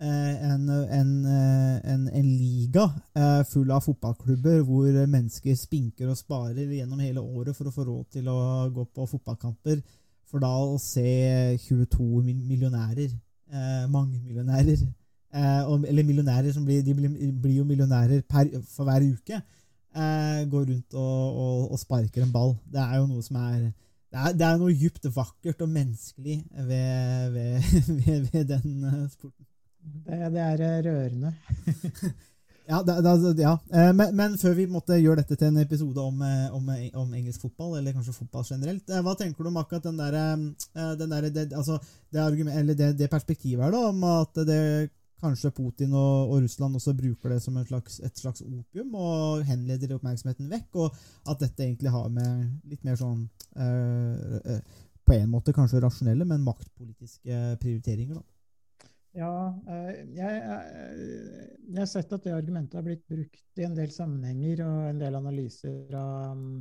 en, 0.00 0.68
en, 0.70 1.10
eh, 1.28 1.92
en, 1.92 2.08
en 2.08 2.28
liga 2.28 2.86
eh, 3.14 3.42
full 3.44 3.70
av 3.74 3.82
fotballklubber 3.84 4.62
hvor 4.64 4.88
mennesker 5.02 5.56
spinker 5.58 6.08
og 6.08 6.16
sparer 6.16 6.70
gjennom 6.72 7.02
hele 7.04 7.20
året 7.20 7.56
for 7.56 7.68
å 7.68 7.74
få 7.74 7.84
råd 7.84 8.06
til 8.16 8.30
å 8.32 8.38
gå 8.72 8.86
på 8.96 9.08
fotballkamper, 9.10 9.82
for 10.30 10.40
da 10.40 10.52
å 10.62 10.78
se 10.80 11.58
22 11.66 12.22
millionærer, 12.30 13.12
eh, 13.52 13.84
mange 13.92 14.22
millionærer, 14.22 14.86
eh, 15.34 15.62
eller 15.90 16.06
millionærer 16.06 16.52
som 16.54 16.64
blir, 16.64 16.82
blir, 16.86 17.32
blir 17.32 17.58
jo 17.58 17.68
millionærer 17.68 18.22
per, 18.22 18.48
for 18.70 18.88
hver 18.88 19.04
uke, 19.04 19.42
eh, 19.96 20.40
går 20.48 20.66
rundt 20.72 20.94
og, 20.94 21.36
og, 21.44 21.70
og 21.72 21.78
sparker 21.82 22.24
en 22.24 22.32
ball. 22.32 22.56
Det 22.72 22.80
er 22.80 22.96
jo 23.02 23.06
noe 23.10 23.26
som 23.26 23.36
er 23.42 23.70
det 24.10 24.18
er, 24.18 24.32
det 24.34 24.42
er 24.46 24.56
noe 24.58 24.74
djupt 24.74 25.04
vakkert 25.14 25.60
og 25.62 25.68
menneskelig 25.70 26.40
ved, 26.66 27.30
ved, 27.30 27.68
ved, 28.00 28.26
ved 28.32 28.48
den 28.48 28.84
eh, 28.88 29.04
sporten. 29.12 29.46
Det, 29.80 30.18
det 30.34 30.42
er 30.48 30.66
eh, 30.66 30.82
rørende. 30.88 31.36
Ja, 32.70 32.84
da, 32.86 33.00
da, 33.02 33.16
ja. 33.34 33.56
Eh, 33.74 33.88
Men, 33.98 34.12
men 34.14 34.34
før 34.38 34.52
vi 34.54 34.68
måtte 34.70 34.94
gjøre 35.00 35.24
dette 35.24 35.34
til 35.34 35.48
en 35.48 35.56
episode 35.58 35.98
om, 35.98 36.20
eh, 36.22 36.52
om, 36.54 36.68
om 37.02 37.16
engelsk 37.18 37.42
fotball, 37.42 37.72
eller 37.80 37.96
kanskje 37.96 38.14
fotball 38.14 38.44
generelt, 38.46 38.92
hva 39.02 39.14
tenker 39.18 39.42
du 39.42 39.50
om 39.50 39.58
akkurat 39.58 39.88
den 39.88 39.98
der, 39.98 40.18
den 41.00 41.10
der 41.10 41.26
det, 41.34 41.48
altså, 41.50 41.80
det, 42.14 42.28
det, 42.78 42.92
det 43.00 43.10
perspektivet 43.10 43.64
her, 43.64 43.74
da, 43.74 43.80
om 43.90 44.06
at 44.06 44.38
det 44.46 44.60
kanskje 45.20 45.52
Putin 45.54 45.94
og, 45.94 46.30
og 46.32 46.42
Russland 46.44 46.76
også 46.78 46.94
bruker 46.96 47.34
det 47.34 47.40
som 47.44 47.56
en 47.56 47.66
slags, 47.66 48.00
et 48.04 48.18
slags 48.18 48.42
opium, 48.42 48.94
og 48.94 49.44
henleder 49.48 49.94
oppmerksomheten 49.96 50.50
vekk, 50.50 50.68
og 50.84 51.00
at 51.30 51.42
dette 51.44 51.66
egentlig 51.66 51.92
har 51.92 52.08
med 52.12 52.70
litt 52.70 52.84
mer 52.86 52.98
sånn 53.00 53.26
øh, 53.56 54.38
øh, 54.40 54.86
På 55.06 55.16
en 55.16 55.30
måte 55.32 55.54
kanskje 55.56 55.80
rasjonelle, 55.82 56.24
men 56.28 56.44
maktpolitiske 56.46 57.56
prioriteringer, 57.62 58.20
da. 58.20 58.24
Ja, 59.18 59.30
eh, 59.66 60.02
jeg, 60.14 60.34
eh, 60.38 61.46
jeg 61.66 61.80
har 61.80 61.88
sett 61.90 62.12
at 62.14 62.26
det 62.26 62.34
argumentet 62.36 62.78
har 62.78 62.84
blitt 62.86 63.02
brukt 63.10 63.58
i 63.58 63.64
en 63.66 63.74
del 63.74 63.90
sammenhenger 63.90 64.62
og 64.62 64.84
en 64.86 65.00
del 65.00 65.18
analyser 65.18 65.96
av 65.98 66.36
mm, 66.38 66.60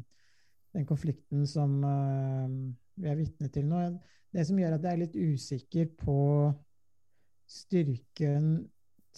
den 0.73 0.87
konflikten 0.89 1.45
som 1.49 1.77
eh, 1.85 2.55
vi 2.99 3.11
er 3.11 3.19
vitne 3.19 3.51
til 3.53 3.69
nå. 3.69 3.83
Det 4.33 4.47
som 4.49 4.57
gjør 4.57 4.77
at 4.77 4.87
jeg 4.87 4.97
er 4.97 5.03
litt 5.03 5.19
usikker 5.19 5.91
på 5.99 6.17
styrken 7.49 8.49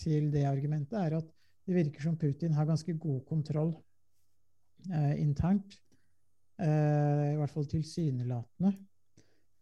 til 0.01 0.29
det 0.31 0.45
argumentet, 0.47 0.97
er 0.99 1.17
at 1.19 1.31
det 1.67 1.77
virker 1.77 2.03
som 2.03 2.17
Putin 2.19 2.55
har 2.55 2.67
ganske 2.67 2.95
god 2.99 3.23
kontroll 3.27 3.73
eh, 4.91 5.15
internt. 5.21 5.79
Eh, 6.59 7.31
I 7.31 7.37
hvert 7.39 7.53
fall 7.53 7.67
tilsynelatende. 7.71 8.75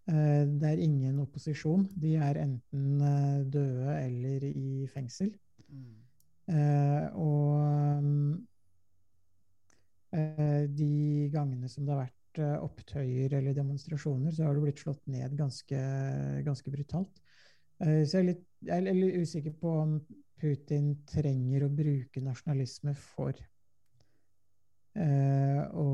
Eh, 0.10 0.46
Det 0.60 0.70
er 0.70 0.82
ingen 0.82 1.20
opposisjon. 1.22 1.88
De 2.02 2.16
er 2.18 2.42
enten 2.42 3.02
eh, 3.02 3.42
døde 3.54 3.98
eller 4.04 4.46
i 4.50 4.88
fengsel. 4.94 5.34
Mm. 5.70 5.96
og 7.14 8.02
mm, 8.02 8.48
eh, 10.18 10.64
de 10.66 11.30
gangene 11.30 11.70
som 11.70 11.86
det 11.86 11.94
har 11.94 12.08
vært 12.08 12.42
eh, 12.42 12.56
opptøyer 12.66 13.36
eller 13.38 13.54
demonstrasjoner, 13.54 14.34
så 14.34 14.48
har 14.48 14.58
det 14.58 14.64
blitt 14.64 14.82
slått 14.82 15.04
ned 15.14 15.36
ganske, 15.38 15.82
ganske 16.48 16.74
brutalt. 16.74 17.22
Eh, 17.84 18.02
så 18.02 18.18
jeg 18.18 18.24
er, 18.24 18.28
litt, 18.32 18.42
jeg 18.66 18.82
er 18.82 18.98
litt 18.98 19.22
usikker 19.22 19.54
på 19.62 19.76
om 19.84 19.94
Putin 20.40 20.94
trenger 21.06 21.68
å 21.68 21.74
bruke 21.76 22.24
nasjonalisme 22.24 22.96
for 22.98 23.38
eh, 24.96 25.64
å 25.70 25.88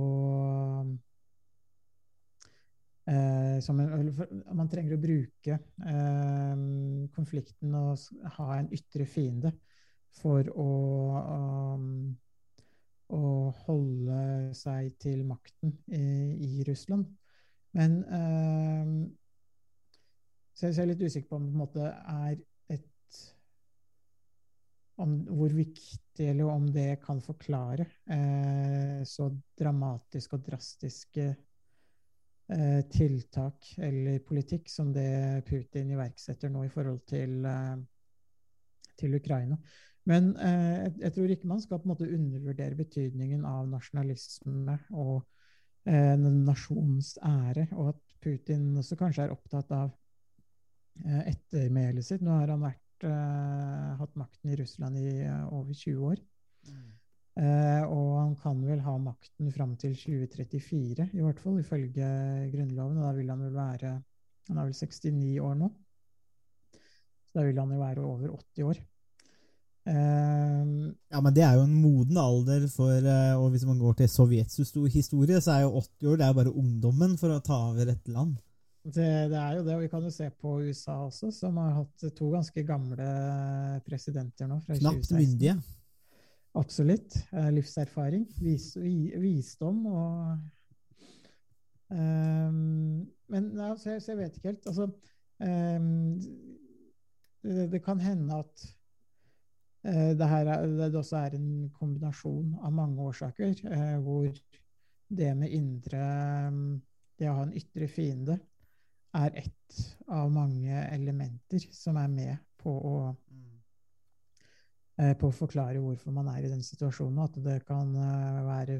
eh, 3.12 3.58
en, 3.60 4.12
man 4.58 4.70
trenger 4.72 4.96
å 4.96 5.02
bruke 5.02 5.58
eh, 5.60 6.64
konflikten 7.16 7.76
og 7.80 8.30
ha 8.38 8.50
en 8.60 8.72
ytre 8.76 9.08
fiende 9.10 9.54
for 10.16 10.48
å, 10.56 10.72
um, 11.76 12.16
å 13.12 13.24
holde 13.66 14.20
seg 14.56 14.94
til 15.04 15.26
makten 15.28 15.76
i, 15.92 16.06
i 16.48 16.66
Russland. 16.68 17.10
Men 17.76 18.02
eh, 18.08 18.92
så 20.56 20.70
jeg 20.70 20.86
er 20.86 20.94
litt 20.94 21.04
usikker 21.04 21.28
på 21.28 21.40
om 21.40 21.48
det 21.48 21.52
på 21.52 21.58
en 21.58 21.64
måte 21.66 21.88
er 21.92 22.38
et 22.72 23.18
om 25.04 25.18
hvor 25.28 25.52
viktig, 25.52 26.30
eller 26.30 26.48
om 26.48 26.70
det 26.72 27.02
kan 27.04 27.20
forklare 27.24 27.84
eh, 28.08 29.02
så 29.04 29.28
dramatiske 29.60 30.38
og 30.38 30.46
drastiske 30.46 31.26
tiltak 32.94 33.72
eller 33.82 34.20
politikk 34.22 34.68
som 34.70 34.92
det 34.94 35.42
Putin 35.48 35.90
iverksetter 35.96 36.52
nå 36.54 36.68
i 36.68 36.70
forhold 36.70 37.00
til, 37.10 37.40
eh, 37.50 37.80
til 39.00 39.16
Ukraina. 39.18 39.58
Men 40.06 40.36
eh, 40.38 40.92
jeg, 41.02 41.14
tror 41.16 41.32
ikke 41.34 41.50
man 41.50 41.62
skal 41.64 41.80
på 41.82 41.88
en 41.88 41.94
måte 41.96 42.10
undervurdere 42.14 42.78
betydningen 42.78 43.46
av 43.50 43.66
nasjonalisme 43.72 44.78
og 44.94 45.24
eh, 45.90 46.14
nasjonens 46.22 47.16
ære, 47.26 47.68
og 47.74 47.96
at 47.96 48.18
Putin 48.22 48.76
også 48.78 48.98
kanskje 49.00 49.26
er 49.26 49.34
opptatt 49.34 49.74
av 49.74 49.90
eh, 51.02 51.24
ettermælet 51.34 52.06
sitt. 52.06 52.22
Nå 52.26 52.38
har 52.38 52.54
han 52.54 52.62
vært, 52.68 53.08
eh, 53.10 53.90
hatt 54.02 54.22
makten 54.22 54.54
i 54.54 54.60
Russland 54.62 55.02
i 55.02 55.10
eh, 55.24 55.42
over 55.50 55.74
20 55.74 56.06
år. 56.14 56.22
Eh, 56.70 56.95
og 57.36 58.12
han 58.16 58.36
kan 58.40 58.62
vel 58.64 58.80
ha 58.80 58.94
makten 59.02 59.50
fram 59.52 59.74
til 59.76 59.92
2034, 60.00 61.10
i 61.12 61.24
hvert 61.24 61.40
fall, 61.44 61.58
ifølge 61.60 62.10
Grunnloven. 62.54 63.02
Og 63.02 63.04
da 63.04 63.12
vil 63.18 63.32
han 63.34 63.42
vel 63.44 63.56
være 63.58 63.96
Han 64.48 64.60
er 64.62 64.68
vel 64.70 64.78
69 64.78 65.40
år 65.44 65.56
nå. 65.60 65.68
Så 67.26 67.40
da 67.40 67.48
vil 67.48 67.60
han 67.60 67.74
jo 67.74 67.80
være 67.82 68.06
over 68.06 68.38
80 68.38 68.70
år. 68.70 68.80
Eh, 69.86 70.94
Ja, 71.14 71.22
men 71.22 71.34
det 71.34 71.44
er 71.46 71.60
jo 71.60 71.66
en 71.68 71.78
moden 71.78 72.18
alder 72.18 72.66
for 72.74 72.90
eh, 72.90 73.36
Og 73.38 73.52
hvis 73.54 73.68
man 73.70 73.78
går 73.80 74.00
til 74.00 74.10
Sovjets 74.10 74.58
historie, 74.58 75.42
så 75.42 75.52
er 75.52 75.62
jo 75.62 75.78
80 75.78 76.10
år 76.10 76.18
det 76.18 76.26
er 76.26 76.34
bare 76.40 76.54
ungdommen 76.54 77.18
for 77.22 77.30
å 77.30 77.42
ta 77.44 77.60
over 77.70 77.92
et 77.94 78.08
land. 78.08 78.36
det, 78.86 79.30
det 79.30 79.38
er 79.38 79.54
jo 79.58 79.64
det, 79.66 79.76
og 79.76 79.82
vi 79.82 79.90
kan 79.90 80.04
jo 80.04 80.12
se 80.14 80.30
på 80.30 80.60
USA 80.62 81.00
også, 81.06 81.32
som 81.34 81.58
har 81.58 81.72
hatt 81.74 82.06
to 82.18 82.30
ganske 82.30 82.64
gamle 82.64 83.08
presidenter 83.86 84.50
nå. 84.50 84.60
fra 84.66 84.78
Knapt 84.78 85.08
2016. 85.10 85.18
myndige. 85.18 85.56
Absolutt. 86.56 87.18
Livserfaring, 87.52 88.28
vis, 88.42 88.72
vi, 88.80 89.12
visdom 89.20 89.86
og 89.92 90.38
Ehm, 91.94 93.06
Men 93.28 93.52
ja, 93.58 93.74
så 93.78 93.96
jeg, 93.96 94.04
jeg 94.08 94.18
vet 94.18 94.38
ikke 94.38 94.52
helt. 94.54 94.68
Altså 94.70 94.88
ehm, 95.46 96.18
det, 97.46 97.70
det 97.74 97.82
kan 97.86 98.02
hende 98.02 98.40
at 98.42 98.66
eh, 99.86 100.12
det 100.18 100.30
her 100.30 100.52
er, 100.56 100.66
det 100.66 100.96
også 100.96 101.18
er 101.18 101.38
en 101.38 101.70
kombinasjon 101.80 102.56
av 102.62 102.74
mange 102.74 103.02
årsaker, 103.02 103.54
eh, 103.70 103.98
hvor 104.02 104.30
det 105.16 105.32
med 105.38 105.54
indre 105.54 106.06
Det 107.16 107.30
å 107.30 107.36
ha 107.38 107.44
en 107.46 107.54
ytre 107.56 107.88
fiende 107.88 108.40
er 109.16 109.38
ett 109.40 109.76
av 110.12 110.32
mange 110.34 110.82
elementer 110.92 111.64
som 111.72 111.96
er 112.02 112.10
med 112.12 112.42
på 112.60 112.74
å 112.74 112.96
eh, 113.14 113.45
på 114.96 115.28
å 115.28 115.36
forklare 115.36 115.82
hvorfor 115.84 116.14
man 116.16 116.30
er 116.32 116.46
i 116.46 116.52
den 116.52 116.64
situasjonen, 116.64 117.18
og 117.20 117.30
at 117.30 117.40
det 117.44 117.58
kan 117.68 117.90
eh, 118.00 118.44
være 118.48 118.78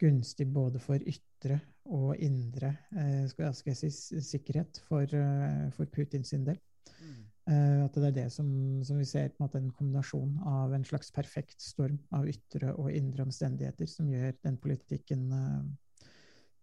gunstig 0.00 0.46
både 0.52 0.80
for 0.82 1.00
ytre 1.00 1.60
og 1.92 2.16
indre 2.22 2.72
eh, 2.96 3.24
skal, 3.30 3.54
skal 3.56 3.72
jeg 3.74 3.92
si, 3.92 4.20
sikkerhet 4.24 4.80
for, 4.88 5.04
eh, 5.04 5.66
for 5.76 5.88
Putins 5.92 6.32
del. 6.34 6.58
Mm. 6.96 7.24
At 7.46 7.94
det 7.94 8.08
er 8.08 8.14
det 8.14 8.30
som, 8.34 8.46
som 8.82 8.98
vi 8.98 9.04
ser 9.06 9.28
på 9.30 9.38
en 9.38 9.44
måte 9.44 9.60
en 9.60 9.70
kombinasjon 9.70 10.32
av 10.50 10.72
en 10.74 10.84
slags 10.86 11.12
perfekt 11.14 11.60
storm 11.62 12.00
av 12.16 12.26
ytre 12.26 12.72
og 12.74 12.90
indre 12.90 13.22
omstendigheter 13.22 13.86
som 13.86 14.08
gjør 14.10 14.32
den 14.42 14.56
politikken 14.58 15.28
eh, 15.30 16.08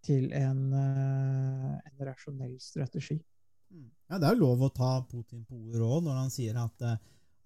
til 0.04 0.28
en, 0.36 0.66
eh, 0.76 1.70
en 1.88 2.04
rasjonell 2.10 2.58
strategi. 2.60 3.22
Ja, 4.10 4.20
Det 4.20 4.28
er 4.28 4.36
jo 4.36 4.44
lov 4.44 4.68
å 4.68 4.74
ta 4.76 4.92
Putin 5.08 5.46
på 5.48 5.56
ordet 5.56 5.82
òg, 5.82 6.04
når 6.06 6.20
han 6.20 6.34
sier 6.34 6.60
at, 6.60 6.84
eh, 6.84 7.00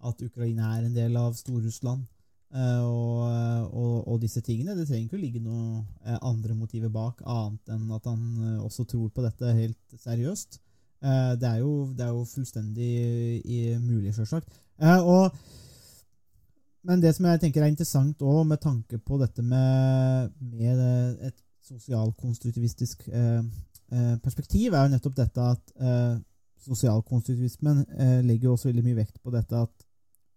at 0.06 0.22
Ukraina 0.22 0.76
er 0.76 0.86
en 0.86 0.94
del 0.94 1.16
av 1.16 1.34
Stor-Russland. 1.34 2.06
eh, 2.54 2.80
Og, 2.80 3.20
og, 3.72 4.08
og 4.08 4.20
disse 4.22 4.40
tingene. 4.40 4.76
Det 4.76 4.86
trenger 4.88 5.04
ikke 5.06 5.18
å 5.18 5.20
ligge 5.20 5.40
noe 5.44 5.82
eh, 6.04 6.18
andre 6.22 6.54
motiver 6.54 6.88
bak, 6.88 7.20
annet 7.26 7.68
enn 7.74 7.90
at 7.92 8.04
han 8.08 8.22
eh, 8.44 8.64
også 8.64 8.84
tror 8.84 9.10
på 9.10 9.22
dette 9.22 9.52
helt 9.52 10.00
seriøst. 10.00 10.60
Det 10.98 11.46
er 11.46 11.60
jo, 11.60 11.92
det 11.94 12.02
er 12.02 12.08
jo 12.10 12.24
fullstendig 12.26 13.44
mulig, 13.78 14.10
sjølsagt. 14.16 14.48
Men 16.82 17.04
det 17.04 17.12
som 17.14 17.28
jeg 17.28 17.38
tenker 17.38 17.62
er 17.62 17.70
interessant 17.70 18.18
òg, 18.26 18.40
med 18.50 18.58
tanke 18.58 18.98
på 18.98 19.18
dette 19.20 19.44
med, 19.46 20.32
med 20.40 20.82
et 21.28 21.36
sosialkonstruktivistisk 21.68 23.06
perspektiv, 24.24 24.74
er 24.74 24.88
jo 24.88 24.92
nettopp 24.96 25.20
dette 25.20 25.46
at 25.52 25.70
sosialkonstruktivismen 26.66 27.84
legger 28.26 28.56
også 28.56 28.72
veldig 28.72 28.86
mye 28.88 28.98
vekt 29.04 29.22
på 29.22 29.30
dette 29.38 29.54
at 29.54 29.87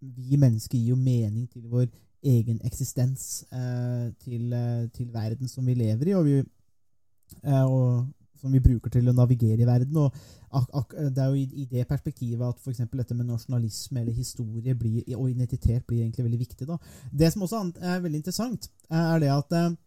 vi 0.02 0.38
mennesker 0.38 0.78
gir 0.78 0.96
jo 0.96 0.96
mening 1.00 1.50
til 1.52 1.68
vår 1.70 1.88
egen 2.24 2.62
eksistens, 2.66 3.46
eh, 3.52 4.14
til, 4.20 4.54
eh, 4.54 4.88
til 4.94 5.14
verden 5.14 5.48
som 5.48 5.66
vi 5.66 5.74
lever 5.74 6.08
i, 6.08 6.14
og, 6.14 6.26
vi, 6.26 6.44
eh, 7.44 7.64
og 7.64 8.08
som 8.36 8.52
vi 8.52 8.60
bruker 8.60 8.90
til 8.90 9.10
å 9.10 9.14
navigere 9.14 9.62
i 9.62 9.66
verden. 9.66 9.98
og 9.98 10.14
Det 10.52 11.18
er 11.18 11.28
jo 11.28 11.34
i, 11.34 11.68
det 11.72 11.88
perspektivet 11.88 12.48
at 12.48 12.60
f.eks. 12.60 12.78
dette 12.78 13.14
med 13.14 13.26
nasjonalisme 13.26 14.00
eller 14.00 14.14
historie 14.14 14.76
blir, 14.76 15.04
og 15.16 15.30
identitet 15.30 15.86
blir 15.88 16.02
egentlig 16.02 16.26
veldig 16.26 16.40
viktig. 16.40 16.68
da. 16.68 16.78
Det 17.12 17.34
som 17.34 17.42
også 17.42 17.74
er 17.82 18.00
veldig 18.00 18.18
interessant, 18.18 18.70
er 18.90 19.20
det 19.20 19.30
at 19.30 19.78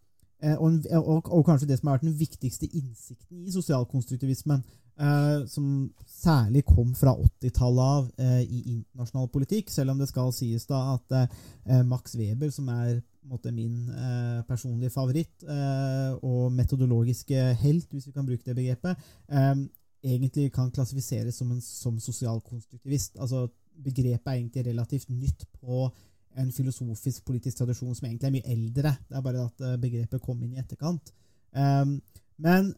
og, 0.59 0.71
og, 0.91 1.31
og 1.31 1.45
kanskje 1.45 1.67
det 1.67 1.79
som 1.79 1.87
har 1.87 1.95
vært 1.95 2.01
den 2.01 2.19
viktigste 2.19 2.67
innsikten 2.67 3.45
i 3.45 3.51
sosialkonstruktivismen, 3.51 4.63
eh, 4.99 5.45
som 5.51 5.89
særlig 6.07 6.63
kom 6.67 6.93
fra 6.97 7.13
80-tallet 7.15 7.83
av 7.97 8.07
eh, 8.17 8.41
i 8.43 8.61
internasjonal 8.75 9.27
politikk, 9.33 9.69
selv 9.73 9.93
om 9.93 10.01
det 10.01 10.09
skal 10.09 10.31
sies 10.35 10.65
da 10.69 10.81
at 10.95 11.17
eh, 11.19 11.83
Max 11.87 12.15
Weber, 12.19 12.51
som 12.53 12.69
er 12.73 13.01
måte, 13.29 13.51
min 13.51 13.89
eh, 13.89 14.41
personlige 14.47 14.93
favoritt 14.93 15.45
eh, 15.49 16.13
og 16.25 16.53
metodologiske 16.53 17.41
helt, 17.61 17.89
hvis 17.91 18.07
vi 18.07 18.15
kan 18.15 18.27
bruke 18.27 18.45
det 18.45 18.57
begrepet, 18.57 19.05
eh, 19.29 19.53
egentlig 20.05 20.51
kan 20.53 20.71
klassifiseres 20.71 21.41
som 21.41 21.51
en 21.51 21.61
som 21.61 21.99
sosialkonstruktivist. 21.99 23.17
Altså, 23.19 23.47
begrepet 23.83 24.31
er 24.31 24.39
egentlig 24.39 24.67
relativt 24.67 25.09
nytt 25.09 25.47
på 25.59 25.89
en 26.35 26.51
filosofisk 26.51 27.25
politisk 27.25 27.57
tradisjon 27.57 27.95
som 27.95 28.07
egentlig 28.07 28.27
er 28.27 28.35
mye 28.35 28.53
eldre. 28.53 28.95
Det 29.09 29.17
er 29.17 29.23
bare 29.23 29.45
at 29.47 29.63
begrepet 29.81 30.21
kom 30.21 30.41
inn 30.43 30.57
i 30.57 30.59
etterkant. 30.59 31.13
Um, 31.55 32.01
men 32.43 32.73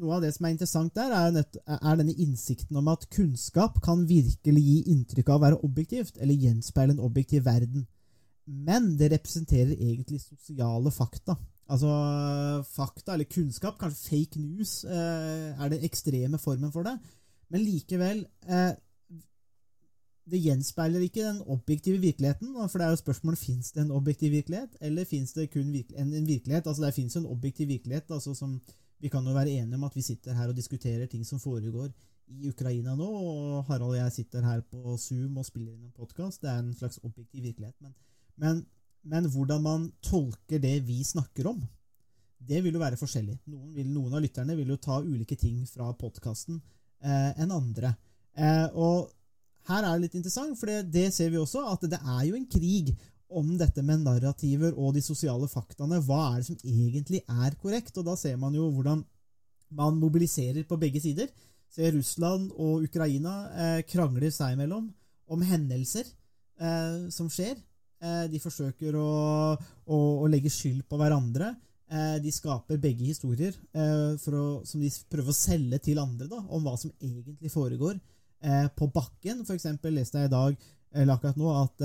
noe 0.00 0.16
av 0.16 0.24
det 0.24 0.32
som 0.34 0.46
er 0.46 0.54
interessant 0.54 0.94
der, 0.96 1.12
er, 1.12 1.32
nett, 1.36 1.58
er 1.68 1.98
denne 2.00 2.14
innsikten 2.24 2.78
om 2.80 2.90
at 2.92 3.08
kunnskap 3.12 3.80
kan 3.84 4.06
virkelig 4.08 4.62
gi 4.64 4.76
inntrykk 4.92 5.32
av 5.32 5.40
å 5.40 5.44
være 5.46 5.62
objektivt, 5.68 6.20
eller 6.20 6.46
gjenspeile 6.46 6.96
en 6.96 7.04
objektiv 7.04 7.44
verden. 7.48 7.86
Men 8.46 8.94
det 8.98 9.12
representerer 9.12 9.74
egentlig 9.76 10.22
sosiale 10.24 10.90
fakta. 10.94 11.36
Altså 11.72 11.90
fakta, 12.72 13.14
eller 13.14 13.30
kunnskap, 13.30 13.78
kanskje 13.80 14.08
fake 14.08 14.40
news, 14.40 14.82
eh, 14.84 15.52
er 15.52 15.68
den 15.72 15.84
ekstreme 15.86 16.40
formen 16.40 16.72
for 16.74 16.88
det. 16.88 16.96
Men 17.52 17.62
likevel 17.64 18.24
eh, 18.48 18.72
det 20.32 20.38
gjenspeiler 20.38 21.02
ikke 21.02 21.24
den 21.24 21.40
objektive 21.50 22.00
virkeligheten. 22.00 22.54
For 22.68 22.78
det 22.78 22.86
er 22.86 22.94
jo 22.94 23.00
spørsmålet 23.00 23.38
fins 23.38 23.72
det 23.72 23.82
en 23.82 23.94
objektiv 23.94 24.32
virkelighet, 24.32 24.76
eller 24.80 25.04
fins 25.04 25.32
det 25.32 25.50
kun 25.50 25.72
en 25.74 26.26
virkelighet? 26.26 26.66
Altså 26.66 26.84
Det 26.84 26.94
fins 26.94 27.16
jo 27.16 27.20
en 27.20 27.32
objektiv 27.34 27.68
virkelighet. 27.68 28.10
altså 28.10 28.34
som 28.34 28.60
Vi 29.02 29.10
kan 29.10 29.26
jo 29.26 29.34
være 29.34 29.50
enige 29.50 29.74
om 29.74 29.84
at 29.88 29.96
vi 29.98 30.04
sitter 30.06 30.36
her 30.38 30.50
og 30.52 30.56
diskuterer 30.56 31.08
ting 31.10 31.24
som 31.26 31.40
foregår 31.42 31.90
i 32.30 32.48
Ukraina 32.48 32.94
nå, 32.96 33.08
og 33.08 33.64
Harald 33.66 33.96
og 33.96 33.98
jeg 33.98 34.12
sitter 34.14 34.44
her 34.46 34.62
på 34.62 34.96
Zoom 34.96 35.40
og 35.40 35.46
spiller 35.48 35.72
inn 35.74 35.88
en 35.88 35.96
podkast. 35.96 36.42
Det 36.44 36.50
er 36.52 36.60
en 36.62 36.74
slags 36.76 37.00
objektiv 37.02 37.42
virkelighet. 37.42 37.74
Men, 37.82 37.96
men, 38.36 38.60
men 39.02 39.26
hvordan 39.32 39.64
man 39.64 39.88
tolker 40.06 40.62
det 40.62 40.76
vi 40.86 41.00
snakker 41.04 41.50
om, 41.50 41.58
det 42.42 42.62
vil 42.62 42.78
jo 42.78 42.82
være 42.82 42.98
forskjellig. 43.00 43.40
Noen, 43.50 43.72
vil, 43.74 43.90
noen 43.90 44.14
av 44.14 44.22
lytterne 44.22 44.56
vil 44.58 44.70
jo 44.70 44.78
ta 44.82 45.00
ulike 45.02 45.36
ting 45.38 45.60
fra 45.70 45.90
podkasten 45.98 46.60
eh, 47.02 47.42
enn 47.42 47.54
andre. 47.54 47.94
Eh, 48.38 48.68
og 48.78 49.10
her 49.70 49.82
er 49.82 49.96
det 49.96 50.06
litt 50.06 50.18
interessant, 50.18 50.54
for 50.58 50.70
det, 50.70 50.86
det 50.94 51.08
ser 51.14 51.30
vi 51.30 51.42
også, 51.42 51.66
at 51.70 51.90
det 51.90 51.98
er 52.00 52.22
jo 52.28 52.38
en 52.38 52.48
krig 52.50 52.94
om 53.38 53.54
dette 53.58 53.82
med 53.86 54.04
narrativer 54.04 54.76
og 54.76 54.94
de 54.96 55.02
sosiale 55.04 55.48
faktaene. 55.50 56.00
Hva 56.04 56.20
er 56.28 56.40
det 56.40 56.48
som 56.50 56.60
egentlig 56.60 57.22
er 57.26 57.56
korrekt? 57.60 57.96
Og 57.98 58.06
da 58.06 58.16
ser 58.18 58.38
man 58.40 58.54
jo 58.56 58.68
hvordan 58.74 59.02
man 59.76 59.98
mobiliserer 60.00 60.66
på 60.68 60.78
begge 60.80 61.00
sider. 61.00 61.30
Ser 61.72 61.94
Russland 61.96 62.50
og 62.60 62.84
Ukraina 62.84 63.34
eh, 63.52 63.82
krangler 63.88 64.32
seg 64.34 64.56
imellom 64.56 64.90
om 65.32 65.44
hendelser 65.48 66.04
eh, 66.04 67.08
som 67.14 67.30
skjer. 67.32 67.56
Eh, 68.02 68.24
de 68.32 68.40
forsøker 68.42 68.96
å, 68.98 69.10
å, 69.56 69.98
å 70.24 70.28
legge 70.30 70.52
skyld 70.52 70.84
på 70.88 70.98
hverandre. 71.00 71.54
Eh, 71.92 72.18
de 72.24 72.32
skaper 72.32 72.80
begge 72.80 73.04
historier 73.04 73.56
eh, 73.76 74.16
å, 74.16 74.44
som 74.64 74.80
de 74.80 74.88
prøver 75.12 75.32
å 75.32 75.36
selge 75.36 75.80
til 75.88 76.00
andre 76.00 76.28
da, 76.28 76.38
om 76.48 76.64
hva 76.64 76.72
som 76.80 76.92
egentlig 77.00 77.52
foregår 77.52 77.96
eh, 77.96 78.68
på 78.76 78.88
bakken. 78.92 79.42
For 79.48 79.56
eksempel 79.56 79.96
leste 79.98 80.22
jeg 80.22 80.30
i 80.30 80.32
dag, 80.32 80.68
eller 80.92 81.16
akkurat 81.16 81.40
nå, 81.40 81.52
at, 81.62 81.84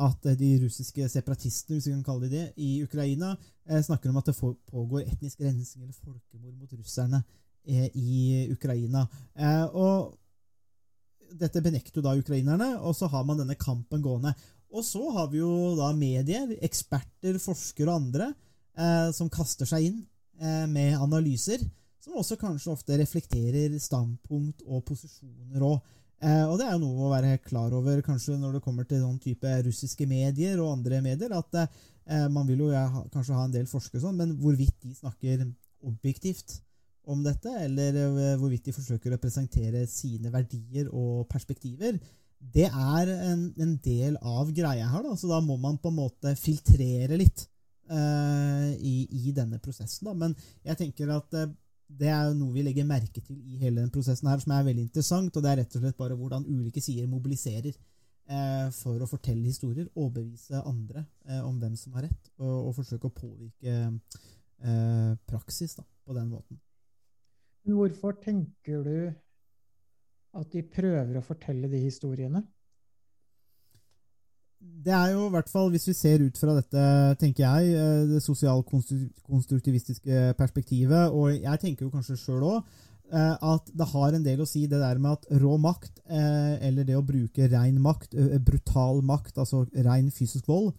at 0.00 0.24
de 0.38 0.50
russiske 0.62 1.08
separatistene 1.12 1.76
hvis 1.76 1.90
vi 1.90 1.94
kan 1.94 2.06
kalle 2.06 2.28
de 2.28 2.32
det, 2.32 2.46
i 2.56 2.82
Ukraina 2.84 3.34
eh, 3.68 3.82
snakker 3.84 4.10
om 4.10 4.18
at 4.20 4.30
det 4.30 4.38
pågår 4.38 5.04
etnisk 5.04 5.40
rensing 5.44 5.84
eller 5.84 5.98
folkemord 5.98 6.54
mot 6.56 6.72
russerne 6.72 7.22
eh, 7.66 7.90
i 7.94 8.48
Ukraina. 8.52 9.04
Eh, 9.36 9.64
og 9.76 10.16
dette 11.38 11.62
benekter 11.64 12.00
jo 12.00 12.04
da 12.04 12.16
ukrainerne, 12.18 12.74
og 12.80 12.96
så 12.96 13.08
har 13.12 13.24
man 13.24 13.40
denne 13.40 13.56
kampen 13.60 14.02
gående. 14.04 14.34
Og 14.72 14.84
så 14.84 15.02
har 15.16 15.28
vi 15.32 15.42
jo 15.42 15.74
da 15.76 15.90
medier, 15.96 16.54
eksperter, 16.64 17.38
forskere 17.40 17.90
og 17.90 18.00
andre 18.00 18.32
eh, 18.76 19.08
som 19.16 19.30
kaster 19.32 19.68
seg 19.68 19.90
inn 19.90 19.98
eh, 20.40 20.64
med 20.68 20.96
analyser, 21.00 21.60
som 22.02 22.16
også 22.18 22.38
kanskje 22.40 22.72
ofte 22.72 22.96
reflekterer 22.98 23.76
standpunkt 23.80 24.64
og 24.66 24.84
posisjoner 24.88 25.66
òg. 25.68 25.82
Eh, 26.22 26.44
og 26.46 26.58
det 26.60 26.68
er 26.68 26.76
jo 26.76 26.84
noe 26.84 27.06
å 27.06 27.12
være 27.12 27.38
klar 27.42 27.72
over 27.74 28.02
kanskje 28.06 28.36
når 28.38 28.56
det 28.58 28.64
kommer 28.64 28.86
til 28.86 29.02
sånn 29.02 29.18
type 29.22 29.54
russiske 29.66 30.06
medier 30.06 30.60
og 30.62 30.76
andre 30.76 31.00
medier, 31.02 31.34
at 31.34 31.62
eh, 31.62 32.28
man 32.30 32.46
vil 32.46 32.62
jo 32.62 32.70
kanskje 33.10 33.38
ha 33.38 33.46
en 33.48 33.54
del 33.54 33.66
forskere 33.70 34.04
sånn, 34.04 34.20
men 34.20 34.36
hvorvidt 34.38 34.76
de 34.84 34.94
snakker 34.94 35.42
objektivt 35.82 36.60
om 37.10 37.22
dette, 37.24 37.50
eller 37.64 37.96
eh, 37.98 38.34
hvorvidt 38.38 38.68
de 38.68 38.74
forsøker 38.76 39.14
å 39.14 39.20
presentere 39.22 39.84
sine 39.90 40.30
verdier 40.30 40.90
og 40.94 41.26
perspektiver, 41.32 41.98
det 42.42 42.68
er 42.68 43.10
en, 43.14 43.48
en 43.58 43.74
del 43.82 44.18
av 44.18 44.50
greia 44.54 44.88
her. 44.90 45.04
Da. 45.06 45.14
Så 45.18 45.30
da 45.30 45.38
må 45.42 45.56
man 45.62 45.78
på 45.82 45.92
en 45.92 45.98
måte 46.00 46.34
filtrere 46.38 47.18
litt 47.18 47.44
eh, 47.90 48.70
i, 48.78 48.96
i 49.28 49.34
denne 49.34 49.60
prosessen. 49.62 50.08
Da. 50.08 50.14
Men 50.24 50.34
jeg 50.66 50.78
tenker 50.80 51.12
at 51.14 51.38
eh, 51.38 51.50
det 51.98 52.10
er 52.12 52.32
noe 52.36 52.54
vi 52.54 52.64
legger 52.64 52.88
merke 52.88 53.20
til 53.20 53.38
i 53.38 53.58
hele 53.60 53.82
den 53.82 53.90
prosessen 53.92 54.28
her, 54.30 54.40
som 54.42 54.54
er 54.54 54.66
veldig 54.66 54.86
interessant. 54.86 55.36
Og 55.36 55.44
det 55.44 55.50
er 55.50 55.60
rett 55.62 55.76
og 55.76 55.84
slett 55.84 55.98
bare 55.98 56.18
hvordan 56.18 56.46
ulike 56.48 56.82
sider 56.82 57.10
mobiliserer 57.10 57.72
eh, 57.72 58.68
for 58.76 59.02
å 59.02 59.08
fortelle 59.10 59.44
historier, 59.48 59.90
overbevise 59.94 60.62
andre 60.68 61.04
eh, 61.28 61.42
om 61.44 61.58
hvem 61.60 61.76
som 61.78 61.98
har 61.98 62.08
rett, 62.08 62.32
og, 62.38 62.70
og 62.70 62.76
forsøke 62.78 63.10
å 63.10 63.16
påvirke 63.16 63.76
eh, 63.76 65.12
praksis 65.28 65.76
da, 65.78 65.86
på 66.06 66.16
den 66.16 66.32
måten. 66.32 66.60
Hvorfor 67.68 68.16
tenker 68.22 68.82
du 68.86 68.96
at 70.32 70.54
de 70.54 70.64
prøver 70.66 71.18
å 71.18 71.24
fortelle 71.24 71.68
de 71.70 71.84
historiene? 71.84 72.42
Det 74.82 74.92
er 74.94 75.12
jo 75.12 75.26
i 75.28 75.30
hvert 75.30 75.50
fall, 75.50 75.70
hvis 75.70 75.86
vi 75.86 75.92
ser 75.94 76.22
ut 76.24 76.38
fra 76.38 76.54
dette, 76.56 76.84
tenker 77.20 77.44
jeg, 77.44 77.74
eh, 77.78 78.06
det 78.10 78.22
sosialkonstruktivistiske 78.24 80.32
perspektivet, 80.38 81.10
og 81.10 81.36
jeg 81.36 81.60
tenker 81.62 81.86
jo 81.86 81.92
kanskje 81.92 82.16
sjøl 82.18 82.42
òg, 82.42 82.64
at 83.12 83.66
det 83.76 83.86
har 83.90 84.14
en 84.16 84.24
del 84.24 84.40
å 84.40 84.46
si 84.48 84.62
det 84.66 84.78
der 84.80 84.98
med 85.02 85.18
at 85.18 85.26
rå 85.42 85.58
makt, 85.60 86.00
eh, 86.08 86.54
eller 86.64 86.84
det 86.88 86.96
å 86.96 87.04
bruke 87.04 87.44
rein 87.52 87.76
makt, 87.84 88.14
brutal 88.40 89.02
makt, 89.04 89.36
altså 89.36 89.66
rein 89.84 90.08
fysisk 90.10 90.48
vold, 90.48 90.72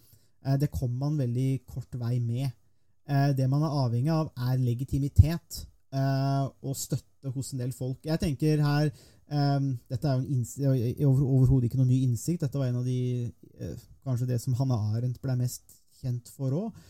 eh, 0.46 0.58
det 0.58 0.72
kommer 0.72 0.98
man 1.06 1.18
veldig 1.22 1.62
kort 1.68 1.94
vei 1.94 2.20
med. 2.20 2.50
Eh, 3.08 3.34
Det 3.38 3.48
man 3.50 3.62
er 3.62 3.78
avhengig 3.86 4.12
av, 4.12 4.32
er 4.36 4.58
legitimitet 4.58 5.68
eh, 5.94 6.50
og 6.64 6.76
støtte 6.76 7.30
hos 7.36 7.54
en 7.54 7.60
del 7.60 7.72
folk. 7.72 8.00
Jeg 8.04 8.20
tenker 8.20 8.58
her 8.66 8.92
Um, 9.34 9.72
dette 9.90 10.10
er 10.10 10.20
jo 10.62 11.10
over, 11.10 11.24
overhodet 11.40 11.70
ikke 11.70 11.80
noe 11.80 11.90
ny 11.90 12.04
innsikt. 12.06 12.44
Dette 12.44 12.60
var 12.60 12.70
en 12.70 12.82
av 12.84 12.86
de 12.86 13.32
uh, 13.62 13.74
Kanskje 14.04 14.28
det 14.30 14.40
som 14.44 14.56
Hanne 14.60 14.76
Arendt 14.92 15.22
ble 15.24 15.36
mest 15.40 15.78
kjent 16.02 16.28
for 16.36 16.52
òg. 16.58 16.82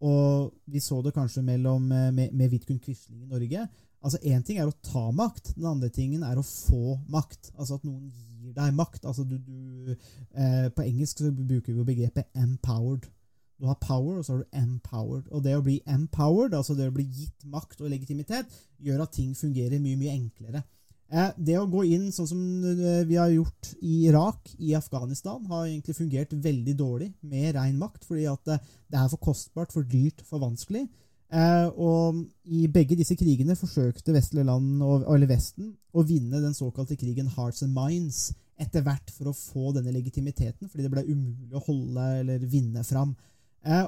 og 0.00 0.52
vi 0.72 0.80
så 0.80 1.02
det 1.04 1.12
kanskje 1.12 1.42
mellom, 1.44 1.90
eh, 1.92 2.12
med, 2.12 2.32
med 2.32 2.48
Vidkun 2.48 2.78
Quisling 2.80 3.22
i 3.22 3.28
Norge. 3.28 3.66
Altså 4.02 4.18
Én 4.22 4.44
ting 4.44 4.58
er 4.58 4.68
å 4.68 4.78
ta 4.84 5.10
makt, 5.10 5.54
den 5.56 5.66
andre 5.68 5.90
tingen 5.92 6.22
er 6.22 6.38
å 6.38 6.44
få 6.46 6.96
makt. 7.12 7.50
Altså 7.58 7.76
at 7.76 7.84
noen 7.84 8.08
gir 8.40 8.54
deg 8.56 8.74
makt. 8.76 9.04
Altså 9.04 9.24
du, 9.24 9.36
du, 9.38 9.96
eh, 10.36 10.68
på 10.72 10.84
engelsk 10.86 11.20
så 11.20 11.32
bruker 11.32 11.72
vi 11.72 11.78
jo 11.80 11.84
begrepet 11.84 12.28
'empowered'. 12.32 13.10
Du 13.56 13.66
har 13.66 13.78
power, 13.80 14.18
og 14.18 14.24
så 14.24 14.32
har 14.34 14.42
du 14.44 14.56
empowered. 14.60 15.28
Og 15.32 15.42
det 15.44 15.56
å 15.56 15.62
bli 15.64 15.80
empowered, 15.88 16.54
altså 16.54 16.74
det 16.76 16.90
å 16.90 16.92
bli 16.92 17.06
gitt 17.08 17.44
makt 17.48 17.80
og 17.80 17.90
legitimitet, 17.90 18.52
gjør 18.78 19.02
at 19.02 19.14
ting 19.16 19.32
fungerer 19.34 19.80
mye, 19.80 19.96
mye 19.96 20.12
enklere. 20.12 20.62
Eh, 21.06 21.32
Det 21.38 21.54
å 21.58 21.68
gå 21.70 21.84
inn 21.86 22.08
sånn 22.10 22.26
som 22.26 22.40
eh, 22.66 23.04
vi 23.06 23.18
har 23.18 23.30
gjort 23.30 23.72
i 23.78 24.06
Irak, 24.08 24.50
i 24.58 24.74
Afghanistan, 24.74 25.44
har 25.46 25.66
egentlig 25.68 25.94
fungert 25.94 26.32
veldig 26.34 26.74
dårlig 26.78 27.12
med 27.22 27.54
ren 27.54 27.78
makt, 27.78 28.06
fordi 28.08 28.26
at 28.30 28.50
eh, 28.50 28.64
det 28.90 28.98
er 28.98 29.12
for 29.12 29.22
kostbart, 29.28 29.74
for 29.74 29.86
dyrt, 29.86 30.24
for 30.26 30.42
vanskelig. 30.42 30.86
Og 31.26 32.20
i 32.54 32.68
begge 32.70 32.94
disse 32.94 33.16
krigene 33.18 33.56
forsøkte 33.58 34.12
vestlige 34.14 34.46
land, 34.46 34.78
eller 34.78 35.26
Vesten, 35.26 35.72
å 35.90 36.04
vinne 36.06 36.38
den 36.38 36.54
såkalte 36.54 36.94
krigen 36.94 37.32
Hearts 37.34 37.64
and 37.66 37.74
Minds 37.74 38.28
etter 38.62 38.84
hvert 38.86 39.10
for 39.10 39.32
å 39.32 39.34
få 39.34 39.72
denne 39.74 39.90
legitimiteten, 39.96 40.70
fordi 40.70 40.86
det 40.86 40.92
ble 40.92 41.02
umulig 41.08 41.50
å 41.50 41.64
holde 41.66 42.04
eller 42.20 42.46
vinne 42.46 42.86
fram. 42.86 43.16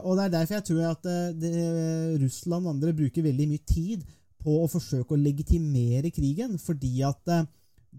Og 0.02 0.18
det 0.18 0.24
er 0.24 0.34
derfor 0.34 0.58
jeg 0.58 0.66
tror 0.66 0.82
at 0.90 1.06
Russland 2.24 2.66
og 2.66 2.72
andre 2.74 2.96
bruker 2.98 3.28
veldig 3.28 3.48
mye 3.52 3.62
tid 3.70 4.02
på 4.42 4.60
å 4.62 4.70
forsøke 4.70 5.14
å 5.14 5.20
legitimere 5.20 6.12
krigen, 6.14 6.56
fordi 6.62 6.94
at 7.06 7.32
eh, 7.34 7.46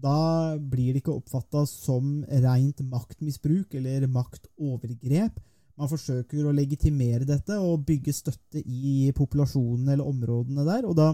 da 0.00 0.56
blir 0.56 0.94
det 0.94 1.02
ikke 1.02 1.16
oppfatta 1.18 1.64
som 1.68 2.20
rent 2.28 2.80
maktmisbruk 2.86 3.74
eller 3.76 4.06
maktovergrep. 4.10 5.40
Man 5.80 5.90
forsøker 5.90 6.46
å 6.46 6.54
legitimere 6.54 7.26
dette 7.28 7.56
og 7.60 7.86
bygge 7.88 8.14
støtte 8.14 8.60
i 8.60 9.10
populasjonen 9.16 9.88
eller 9.88 10.06
områdene 10.06 10.66
der, 10.66 10.86
og 10.88 10.96
da 10.98 11.10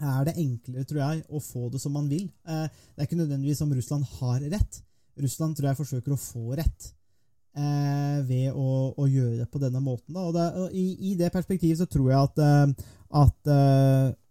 er 0.00 0.24
det 0.28 0.38
enklere, 0.40 0.86
tror 0.88 1.02
jeg, 1.02 1.24
å 1.28 1.42
få 1.44 1.68
det 1.72 1.80
som 1.82 1.92
man 1.92 2.08
vil. 2.08 2.30
Eh, 2.48 2.68
Det 2.70 3.02
er 3.02 3.08
ikke 3.08 3.20
nødvendigvis 3.20 3.60
om 3.66 3.74
Russland 3.74 4.06
har 4.20 4.40
rett. 4.40 4.80
Russland 5.20 5.56
tror 5.56 5.68
jeg 5.68 5.80
forsøker 5.82 6.14
å 6.14 6.20
få 6.20 6.56
rett 6.56 6.86
eh, 7.52 8.22
ved 8.24 8.54
å, 8.54 8.94
å 8.96 9.08
gjøre 9.10 9.42
det 9.42 9.48
på 9.52 9.60
denne 9.60 9.82
måten. 9.84 10.16
Og, 10.16 10.32
det, 10.34 10.46
og 10.56 10.72
i, 10.72 10.86
I 11.10 11.16
det 11.20 11.32
perspektivet 11.34 11.82
så 11.82 11.88
tror 11.90 12.08
jeg 12.14 12.30
at, 12.30 12.80
at, 13.24 13.52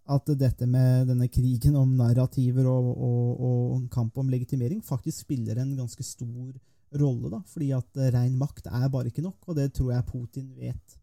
at 0.10 0.32
dette 0.39 0.65
med 0.69 1.10
denne 1.12 1.28
krigen 1.32 1.78
om 1.78 1.91
narrativer 2.00 2.65
og, 2.69 2.89
og, 2.95 3.43
og 3.45 3.88
kamp 3.93 4.17
om 4.17 4.30
legitimering 4.32 4.82
faktisk 4.86 5.26
spiller 5.26 5.62
en 5.62 5.76
ganske 5.78 6.06
stor 6.06 6.54
rolle. 6.98 7.30
da, 7.30 7.41
Fordi 7.45 7.72
at 7.78 8.00
eh, 8.00 8.12
ren 8.15 8.38
makt 8.39 8.72
er 8.72 8.88
bare 8.89 9.12
ikke 9.12 9.26
nok, 9.26 9.38
og 9.48 9.60
det 9.60 9.69
tror 9.78 9.93
jeg 9.93 10.08
Putin 10.10 10.50
vet 10.58 10.98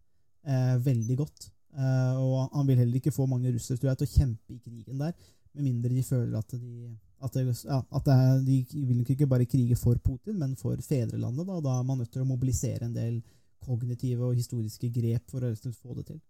eh, 0.47 0.75
veldig 0.83 1.19
godt. 1.23 1.51
Eh, 1.77 2.15
og 2.19 2.53
han 2.57 2.67
vil 2.69 2.83
heller 2.83 2.99
ikke 2.99 3.15
få 3.15 3.29
mange 3.31 3.53
russere 3.55 3.79
tror 3.79 3.93
jeg, 3.93 4.03
til 4.03 4.09
å 4.09 4.15
kjempe 4.17 4.57
i 4.57 4.63
krigen 4.63 5.03
der, 5.03 5.15
med 5.57 5.69
mindre 5.71 5.95
de 5.95 6.05
føler 6.05 6.39
at 6.39 6.57
de 6.59 6.95
at, 7.25 7.33
det, 7.33 7.47
ja, 7.65 7.79
at 7.81 8.05
det 8.05 8.15
er, 8.15 8.41
de 8.45 8.83
vil 8.85 8.99
ikke 9.01 9.29
bare 9.31 9.47
krige 9.49 9.77
for 9.81 9.97
Putin, 10.05 10.37
men 10.37 10.53
for 10.61 10.77
fedrelandet. 10.85 11.47
Da, 11.49 11.61
da 11.65 11.79
er 11.79 11.87
man 11.89 12.03
nødt 12.03 12.11
til 12.13 12.27
å 12.27 12.29
mobilisere 12.29 12.85
en 12.85 12.93
del 12.93 13.23
kognitive 13.65 14.27
og 14.27 14.37
historiske 14.37 14.91
grep 14.93 15.31
for 15.33 15.47
å 15.47 15.55
få 15.57 15.97
det 15.97 16.05
til. 16.11 16.21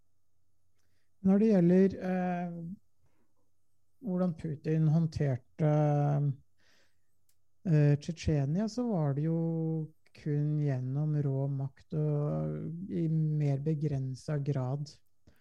Når 1.27 1.41
det 1.43 1.47
gjelder 1.51 1.95
eh, 2.07 2.59
hvordan 4.07 4.35
Putin 4.39 4.85
håndterte 4.95 5.71
eh, 7.67 7.95
Tsjetsjenia, 7.99 8.69
så 8.71 8.85
var 8.93 9.17
det 9.17 9.25
jo 9.25 9.41
kun 10.17 10.61
gjennom 10.63 11.17
rå 11.25 11.49
makt 11.53 11.97
og 11.99 12.93
i 12.95 13.09
mer 13.11 13.59
begrensa 13.65 14.39
grad 14.39 14.87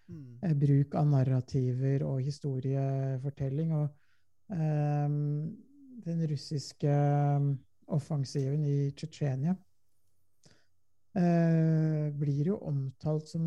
eh, 0.10 0.56
bruk 0.58 0.98
av 0.98 1.12
narrativer 1.12 2.08
og 2.08 2.24
historiefortelling. 2.26 3.76
Og 3.78 4.58
eh, 4.58 5.06
den 6.08 6.26
russiske 6.34 6.98
eh, 6.98 7.48
offensiven 7.94 8.66
i 8.66 8.90
Tsjetsjenia 8.98 9.54
eh, 11.14 12.10
blir 12.18 12.52
jo 12.56 12.58
omtalt 12.74 13.30
som 13.30 13.46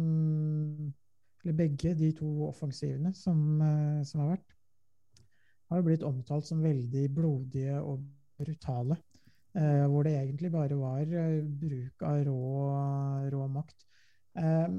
Eller 1.48 1.56
begge 1.56 1.94
de 1.96 2.10
to 2.12 2.28
offensivene 2.44 3.14
som, 3.16 3.38
eh, 3.64 4.02
som 4.04 4.20
har 4.20 4.34
vært, 4.34 4.50
har 5.70 5.78
jo 5.80 5.86
blitt 5.86 6.04
omtalt 6.04 6.44
som 6.44 6.60
veldig 6.60 7.06
blodige 7.16 7.78
og 7.80 8.02
brutale. 8.36 8.98
Eh, 9.56 9.86
hvor 9.88 10.04
det 10.04 10.12
egentlig 10.18 10.50
bare 10.52 10.76
var 10.76 11.00
eh, 11.08 11.40
bruk 11.40 12.04
av 12.04 12.20
rå, 12.28 12.42
rå 13.32 13.48
makt. 13.48 13.86
Eh, 14.36 14.76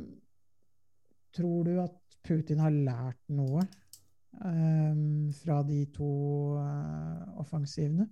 tror 1.33 1.65
du 1.65 1.73
at 1.81 1.97
Putin 2.21 2.61
har 2.61 2.69
lært 2.69 3.33
noe 3.33 3.65
eh, 3.65 5.01
fra 5.41 5.63
de 5.65 5.81
to 5.97 6.13
eh, 6.61 7.27
offensivene? 7.41 8.05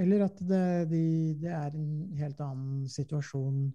Eller 0.00 0.24
at 0.24 0.40
det, 0.40 0.88
de, 0.88 1.04
det 1.36 1.52
er 1.52 1.76
en 1.76 1.94
helt 2.16 2.40
annen 2.40 2.88
situasjon 2.88 3.66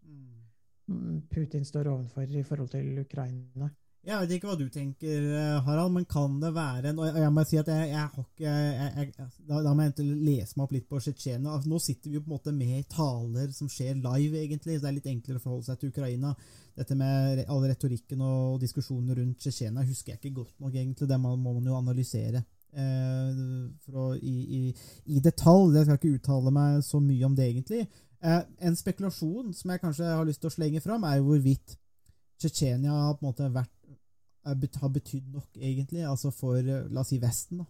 mm, 0.89 1.25
Putin 1.29 1.61
står 1.61 1.93
overfor 1.93 2.25
i 2.25 2.47
forhold 2.47 2.73
til 2.73 3.05
Ukraina? 3.05 3.69
Jeg 4.05 4.21
vet 4.21 4.33
ikke 4.35 4.51
hva 4.51 4.55
du 4.59 4.67
tenker, 4.69 5.23
eh, 5.33 5.61
Harald, 5.65 5.93
men 5.95 6.03
kan 6.05 6.35
det 6.39 6.51
være 6.53 6.89
en- 6.91 6.99
Og 6.99 7.15
jeg 7.17 7.31
må 7.33 7.43
si 7.47 7.57
at 7.57 7.65
jeg, 7.65 7.89
jeg 7.89 7.97
har 7.97 8.09
ikke 8.21 8.43
jeg, 8.45 8.93
jeg, 9.17 9.29
da, 9.47 9.61
da 9.63 9.73
må 9.73 9.81
jeg 9.81 10.05
lese 10.05 10.53
meg 10.55 10.63
opp 10.63 10.71
litt 10.75 10.87
på 10.87 10.99
Tsjetsjenia. 11.01 11.49
Altså, 11.49 11.69
nå 11.71 11.79
sitter 11.81 12.09
vi 12.11 12.19
jo 12.19 12.21
på 12.21 12.29
en 12.29 12.35
måte 12.37 12.53
med 12.53 12.87
taler 12.87 13.51
som 13.51 13.67
skjer 13.67 13.95
live, 13.95 14.37
egentlig. 14.37 14.77
så 14.77 14.81
Det 14.85 14.89
er 14.91 14.97
litt 14.99 15.09
enklere 15.09 15.39
å 15.39 15.41
forholde 15.41 15.65
seg 15.65 15.79
til 15.79 15.89
Ukraina. 15.89 16.35
Dette 16.77 16.95
med 16.95 17.45
all 17.49 17.63
retorikken 17.65 18.21
og 18.21 18.59
diskusjonen 18.61 19.15
rundt 19.17 19.39
Tsjetsjenia 19.39 19.85
husker 19.87 20.13
jeg 20.13 20.19
ikke 20.21 20.35
godt 20.43 20.59
nok, 20.61 20.73
egentlig. 20.75 21.07
Det 21.09 21.19
må, 21.19 21.35
man 21.35 21.65
jo 21.65 21.79
analysere 21.79 22.43
eh, 22.75 23.41
å, 23.89 24.05
i, 24.21 24.35
i, 24.59 24.75
i 25.15 25.19
detalj. 25.19 25.73
Jeg 25.79 25.87
skal 25.87 25.97
ikke 25.97 26.13
uttale 26.19 26.53
meg 26.53 26.83
så 26.85 27.01
mye 27.01 27.25
om 27.25 27.33
det, 27.33 27.49
egentlig. 27.55 27.87
Eh, 28.21 28.41
en 28.69 28.75
spekulasjon 28.77 29.49
som 29.53 29.71
jeg 29.73 29.81
kanskje 29.81 30.13
har 30.13 30.25
lyst 30.29 30.41
til 30.45 30.51
å 30.51 30.55
slenge 30.59 30.83
fram, 30.85 31.03
er 31.09 31.17
jo 31.17 31.31
hvorvidt 31.31 31.77
Tsjetsjenia 32.37 32.91
har 32.91 33.15
på 33.15 33.23
en 33.23 33.29
måte 33.31 33.47
vært 33.55 33.71
har 34.45 34.89
betydd 34.93 35.31
nok, 35.33 35.47
egentlig, 35.57 36.03
altså 36.05 36.31
for 36.31 36.57
eh, 36.61 36.85
la 36.91 37.01
oss 37.01 37.09
si 37.13 37.17
Vesten. 37.21 37.57
da, 37.57 37.65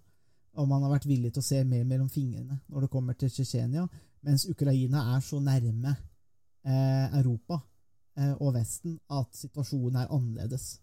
Om 0.61 0.69
man 0.69 0.83
har 0.83 0.91
vært 0.95 1.07
villig 1.07 1.33
til 1.33 1.41
å 1.43 1.45
se 1.45 1.63
mer 1.63 1.83
mellom 1.83 2.09
fingrene 2.09 2.59
når 2.69 2.81
det 2.85 2.89
kommer 2.91 3.13
til 3.19 3.29
Tsjetsjenia, 3.29 3.87
mens 4.23 4.45
Ukraina 4.49 5.01
er 5.15 5.19
så 5.21 5.39
nærme 5.39 5.95
eh, 6.65 7.17
Europa 7.19 7.59
eh, 8.17 8.33
og 8.39 8.53
Vesten 8.55 8.99
at 9.09 9.35
situasjonen 9.35 9.95
er 10.03 10.11
annerledes. 10.15 10.79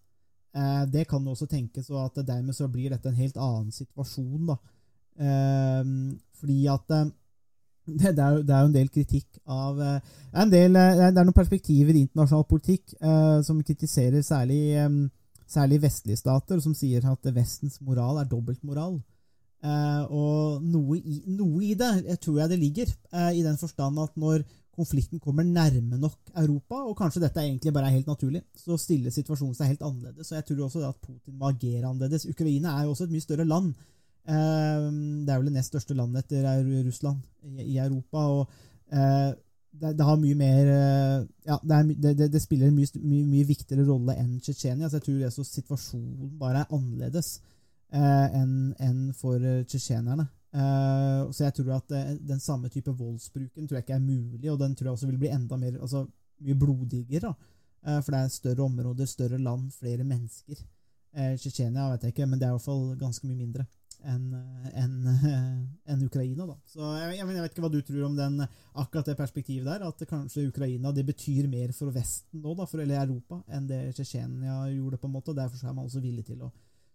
Eh, 0.55 0.85
det 0.92 1.07
kan 1.09 1.26
også 1.26 1.46
tenkes 1.48 1.88
og 1.90 2.05
at 2.05 2.26
dermed 2.28 2.52
så 2.55 2.68
blir 2.68 2.90
dette 2.92 3.09
en 3.09 3.16
helt 3.20 3.37
annen 3.40 3.72
situasjon 3.72 4.46
da, 4.52 4.59
Eh, 5.12 5.83
fordi 6.40 6.55
at 6.72 6.90
eh, 6.96 7.09
det, 8.00 8.18
er, 8.18 8.38
jo- 8.38 8.64
en 8.64 8.72
del 8.72 8.88
kritikk 8.88 9.40
av 9.44 9.76
del, 10.48 10.72
det 10.72 10.81
er- 11.05 11.12
noen 11.18 11.35
perspektiver 11.37 11.92
i 11.92 12.07
internasjonal 12.07 12.46
politikk 12.48 12.94
som 13.44 13.61
kritiserer 13.61 14.22
særlig, 14.24 14.61
særlig 15.53 15.83
vestlige 15.83 16.21
stater, 16.21 16.61
som 16.65 16.75
sier 16.77 17.05
at 17.11 17.29
Vestens 17.35 17.81
moral 17.85 18.21
er 18.23 18.31
dobbeltmoral. 18.31 18.99
Eh, 19.62 20.03
og 20.11 20.65
noe 20.67 20.99
i, 20.99 21.21
noe 21.37 21.61
i 21.62 21.77
det 21.79 21.93
jeg 22.09 22.19
tror 22.25 22.41
jeg 22.41 22.51
det 22.51 22.59
ligger, 22.59 22.88
eh, 23.15 23.31
i 23.38 23.45
den 23.47 23.61
forstand 23.61 24.01
at 24.03 24.17
når 24.19 24.43
konflikten 24.73 25.21
kommer 25.23 25.45
nærme 25.45 25.99
nok 26.01 26.33
Europa, 26.41 26.81
og 26.88 26.97
kanskje 26.99 27.23
dette 27.23 27.43
egentlig 27.45 27.73
bare 27.77 27.91
er 27.91 27.99
helt 27.99 28.09
naturlig, 28.09 28.41
så 28.57 28.79
stiller 28.81 29.12
situasjonen 29.12 29.55
seg 29.55 29.75
helt 29.75 29.85
annerledes. 29.85 30.33
Og 30.33 30.38
jeg 30.38 30.47
tror 30.49 30.65
også 30.67 30.85
at 30.88 31.01
Putin 31.05 31.37
må 31.38 31.51
agere 31.53 31.85
annerledes. 31.85 32.27
Ukraina 32.27 32.73
er 32.79 32.87
jo 32.87 32.95
også 32.95 33.07
et 33.07 33.15
mye 33.15 33.27
større 33.27 33.47
land. 33.47 33.75
Eh, 34.27 34.88
Det 35.23 35.31
er 35.31 35.38
vel 35.38 35.51
det 35.51 35.57
nest 35.59 35.75
største 35.75 35.95
landet 35.95 36.25
etter 36.25 36.65
Russland 36.88 37.21
i, 37.45 37.75
i 37.75 37.79
Europa. 37.79 38.19
og 38.19 38.49
eh, 38.93 39.33
det, 39.73 39.95
det 39.99 40.05
har 40.05 40.21
mye 40.21 40.37
mer 40.37 40.69
eh, 40.69 41.25
Ja, 41.49 41.59
det, 41.63 41.79
er, 41.79 42.13
det, 42.15 42.29
det, 42.33 42.43
spiller 42.43 42.69
en 42.69 42.77
mye, 42.77 42.89
mye, 43.01 43.25
mye 43.29 43.49
viktigere 43.49 43.87
rolle 43.89 44.17
enn 44.21 44.37
Tsjetsjenia. 44.41 44.89
Så 44.89 45.01
jeg 45.01 45.07
tror 45.07 45.19
det 45.23 45.33
så 45.35 45.47
situasjonen 45.49 46.37
bare 46.41 46.63
er 46.63 46.77
annerledes 46.77 47.33
eh, 47.93 48.39
enn 48.41 48.55
en 48.83 49.01
for 49.17 49.41
eh, 49.41 49.65
tsjetsjenerne. 49.65 50.29
Eh, 50.53 51.31
så 51.33 51.47
jeg 51.47 51.57
tror 51.59 51.79
at 51.79 51.97
eh, 51.97 52.13
den 52.21 52.43
samme 52.45 52.69
type 52.73 52.93
voldsbruken 52.99 53.67
tror 53.67 53.79
jeg 53.79 53.87
ikke 53.87 53.97
er 53.97 54.05
mulig, 54.05 54.53
og 54.53 54.61
den 54.61 54.77
tror 54.77 54.91
jeg 54.91 54.99
også 54.99 55.11
vil 55.11 55.23
bli 55.25 55.33
enda 55.33 55.59
mer 55.61 55.81
altså, 55.81 56.05
mye 56.45 56.61
blodigere. 56.61 57.35
Eh, 57.83 57.99
for 57.99 58.15
det 58.15 58.21
er 58.21 58.37
større 58.37 58.69
områder, 58.69 59.09
større 59.09 59.41
land, 59.41 59.71
flere 59.79 60.05
mennesker. 60.05 60.61
Eh, 61.17 61.35
Tsjetsjenia 61.41 61.89
vet 61.93 62.05
jeg 62.07 62.15
ikke, 62.15 62.29
men 62.29 62.41
det 62.41 62.47
er 62.47 62.53
i 62.53 62.59
hvert 62.59 62.69
fall 62.69 62.93
ganske 63.01 63.27
mye 63.29 63.41
mindre 63.41 63.67
enn 64.09 64.33
en, 64.79 64.97
en 65.93 66.05
Ukraina. 66.07 66.47
da. 66.47 66.57
Så 66.67 66.81
jeg, 66.99 67.19
jeg, 67.19 67.29
vet 67.29 67.53
ikke 67.53 67.65
hva 67.65 67.73
du 67.73 67.81
tror 67.87 68.09
om 68.09 68.19
den, 68.19 68.43
akkurat 68.73 69.11
det 69.11 69.17
perspektivet 69.19 69.69
der, 69.69 69.87
at 69.88 70.05
kanskje 70.09 70.49
Ukraina 70.51 70.93
det 70.95 71.07
betyr 71.09 71.49
mer 71.51 71.73
for 71.77 71.95
Vesten 71.95 72.43
nå, 72.43 72.57
da, 72.59 72.67
for, 72.69 72.83
eller 72.83 73.03
Europa, 73.05 73.43
enn 73.53 73.71
det 73.71 73.85
Tsjetsjenia 73.97 74.65
gjorde. 74.75 75.01
på 75.01 75.11
en 75.11 75.17
måte, 75.19 75.37
Derfor 75.37 75.59
så 75.59 75.71
er 75.71 75.77
man 75.77 75.88
også 75.88 76.03
villig 76.05 76.27
til 76.29 76.43
å 76.45 76.53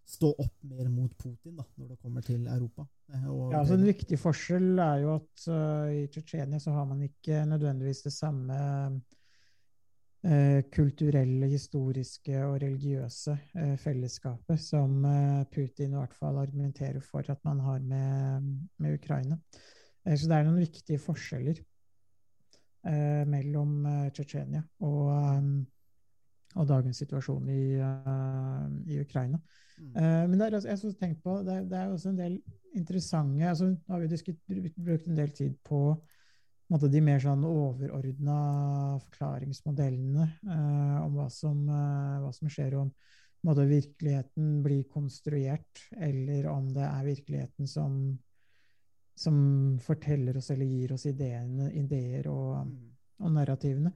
stå 0.08 0.30
opp 0.40 0.64
mer 0.64 0.88
mot 0.90 1.12
Putin 1.20 1.58
da, 1.58 1.66
når 1.76 1.92
det 1.92 2.00
kommer 2.00 2.24
til 2.24 2.48
Europa. 2.48 2.88
Eh, 3.12 3.28
og 3.28 3.52
Ja, 3.52 3.60
altså 3.60 3.76
En 3.76 3.88
viktig 3.88 4.20
forskjell 4.22 4.80
er 4.80 5.04
jo 5.04 5.14
at 5.18 5.48
uh, 5.52 5.92
i 5.92 6.06
Tsjetsjenia 6.12 6.62
så 6.64 6.76
har 6.78 6.88
man 6.88 7.04
ikke 7.04 7.44
nødvendigvis 7.50 8.06
det 8.06 8.14
samme 8.16 8.58
eh, 8.58 8.98
kulturelle, 10.74 11.48
historiske 11.52 12.36
og 12.46 12.58
religiøse 12.64 13.36
eh, 13.56 13.76
fellesskapet 13.80 14.60
som 14.60 15.06
eh, 15.08 15.46
Putin 15.54 15.94
i 15.94 16.00
hvert 16.00 16.14
fall 16.18 16.38
argumenterer 16.42 17.00
for 17.06 17.24
at 17.32 17.40
man 17.48 17.60
har 17.64 17.80
med, 17.80 18.52
med 18.80 18.98
Ukraina. 19.00 19.38
Eh, 20.06 20.18
så 20.18 20.28
det 20.28 20.38
er 20.38 20.48
noen 20.48 20.60
viktige 20.60 21.00
forskjeller 21.00 21.62
eh, 22.88 23.24
mellom 23.30 23.80
eh, 23.86 24.10
Tsjetsjenia 24.12 24.64
og, 24.84 25.08
eh, 25.16 25.50
og 26.58 26.68
dagens 26.70 26.98
situasjon 27.04 27.50
i, 27.54 27.64
uh, 27.78 28.64
i 28.90 29.02
Ukraina. 29.04 29.38
Mm. 29.78 29.90
Eh, 29.94 30.24
men 30.30 30.40
det 30.40 30.48
er, 30.48 30.56
altså- 30.58 30.72
også 30.74 30.94
tenkt 30.98 31.24
på, 31.24 31.36
det, 31.46 31.54
er- 31.54 31.68
det 31.70 31.78
er 31.78 31.92
også 31.92 32.10
en 32.10 32.18
del 32.18 32.38
interessante 32.74 33.46
altså, 33.50 33.66
Nå 33.66 33.94
har 33.94 34.00
vi 34.00 34.72
brukt 34.86 35.08
en 35.08 35.18
del 35.18 35.30
tid 35.30 35.54
på, 35.64 35.82
måte, 36.72 36.90
de 36.92 37.02
mer 37.04 37.22
sånn 37.24 37.46
overordna 37.48 38.38
forklaringsmodellene 39.06 40.26
eh, 40.28 40.98
om 41.04 41.16
hva 41.16 41.30
som, 41.32 41.62
eh, 41.70 42.18
hva 42.24 42.32
som 42.36 42.52
skjer, 42.52 42.76
om 42.82 42.92
måte, 43.48 43.68
virkeligheten 43.70 44.62
blir 44.66 44.84
konstruert, 44.92 45.86
eller 45.96 46.50
om 46.52 46.68
det 46.76 46.84
er 46.84 47.06
virkeligheten 47.08 47.70
som, 47.70 48.18
som 49.16 49.38
forteller 49.84 50.38
oss 50.38 50.52
eller 50.52 50.68
gir 50.68 50.94
oss 50.98 51.06
ideene, 51.10 51.72
ideer 51.78 52.28
og, 52.32 52.66
Mm. 52.66 52.76
og 53.24 53.32
narrativene. 53.34 53.94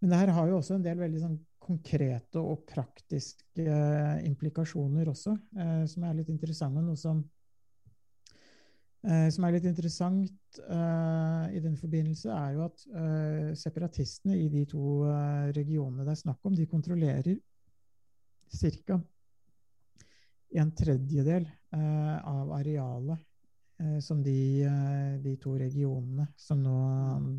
Men 0.00 0.10
det 0.10 0.18
her 0.18 0.32
har 0.32 0.48
jo 0.48 0.58
også 0.58 0.74
en 0.78 0.82
del 0.84 0.98
veldig 0.98 1.20
sånn 1.20 1.38
konkrete 1.60 2.40
og 2.40 2.64
praktiske 2.66 3.62
eh, 3.62 4.24
implikasjoner 4.26 5.08
også, 5.12 5.36
eh, 5.60 5.84
som 5.86 6.04
er 6.08 6.16
litt 6.18 6.32
interessante. 6.32 6.82
Noe 6.82 6.96
som, 6.96 7.22
eh, 9.06 9.28
som 9.32 9.46
er 9.46 9.56
litt 9.56 9.68
interessant 9.68 10.60
eh, 10.64 11.44
i 11.56 11.62
den 11.62 11.76
forbindelse, 11.78 12.32
er 12.34 12.56
jo 12.56 12.66
at 12.66 12.84
eh, 12.90 13.52
separatistene 13.58 14.38
i 14.38 14.48
de 14.52 14.64
to 14.70 15.06
eh, 15.10 15.48
regionene 15.56 16.06
det 16.06 16.14
er 16.16 16.22
snakk 16.24 16.50
om, 16.50 16.56
de 16.56 16.68
kontrollerer 16.70 17.38
ca. 18.50 19.00
en 20.60 20.72
tredjedel 20.74 21.46
eh, 21.46 22.16
av 22.18 22.50
arealet 22.58 23.20
eh, 23.80 23.98
som 24.02 24.22
de, 24.22 24.40
de 25.22 25.36
to 25.42 25.54
regionene 25.60 26.26
som 26.38 26.62
nå 26.62 26.78
mm, 27.22 27.34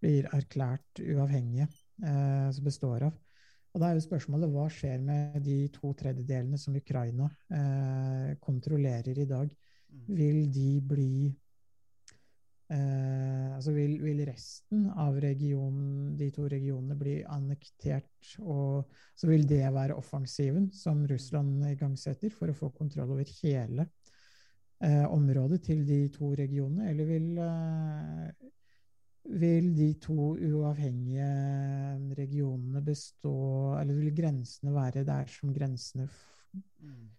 blir 0.00 0.28
erklært 0.32 1.02
uavhengige, 1.02 1.68
eh, 2.04 2.48
som 2.54 2.64
består 2.64 3.10
av. 3.10 3.18
Og 3.70 3.82
da 3.82 3.90
er 3.90 3.98
jo 3.98 4.06
spørsmålet 4.06 4.50
hva 4.50 4.66
skjer 4.72 5.02
med 5.04 5.36
de 5.46 5.58
to 5.74 5.92
tredjedelene 5.98 6.58
som 6.58 6.74
Ukraina 6.74 7.28
eh, 7.54 8.32
kontrollerer 8.42 9.20
i 9.22 9.28
dag? 9.30 9.52
Mm. 9.90 10.16
Vil 10.16 10.40
de 10.54 10.70
bli 10.86 11.12
eh, 12.70 13.54
Altså 13.54 13.74
vil, 13.76 13.96
vil 14.00 14.22
resten 14.24 14.86
av 14.96 15.18
regionen, 15.20 16.14
de 16.16 16.30
to 16.32 16.46
regionene 16.48 16.96
bli 16.96 17.18
annektert, 17.28 18.30
og 18.40 18.88
så 19.18 19.28
vil 19.28 19.44
det 19.48 19.66
være 19.74 19.98
offensiven 19.98 20.70
som 20.72 21.02
Russland 21.10 21.66
igangsetter 21.68 22.32
for 22.32 22.48
å 22.48 22.56
få 22.56 22.70
kontroll 22.72 23.12
over 23.18 23.28
hele 23.42 23.84
eh, 24.80 25.04
området 25.04 25.60
til 25.66 25.84
de 25.84 26.06
to 26.14 26.32
regionene, 26.38 26.88
eller 26.92 27.10
vil 27.10 27.44
eh, 27.44 28.48
vil 29.30 29.74
de 29.76 29.92
to 30.00 30.32
uavhengige 30.34 31.26
regionene 32.16 32.80
bestå 32.82 33.76
Eller 33.76 33.98
vil 34.00 34.14
grensene 34.16 34.72
være 34.74 35.04
der 35.06 35.28
som 35.28 35.52
grensene 35.54 36.08
Mm. 36.80 37.10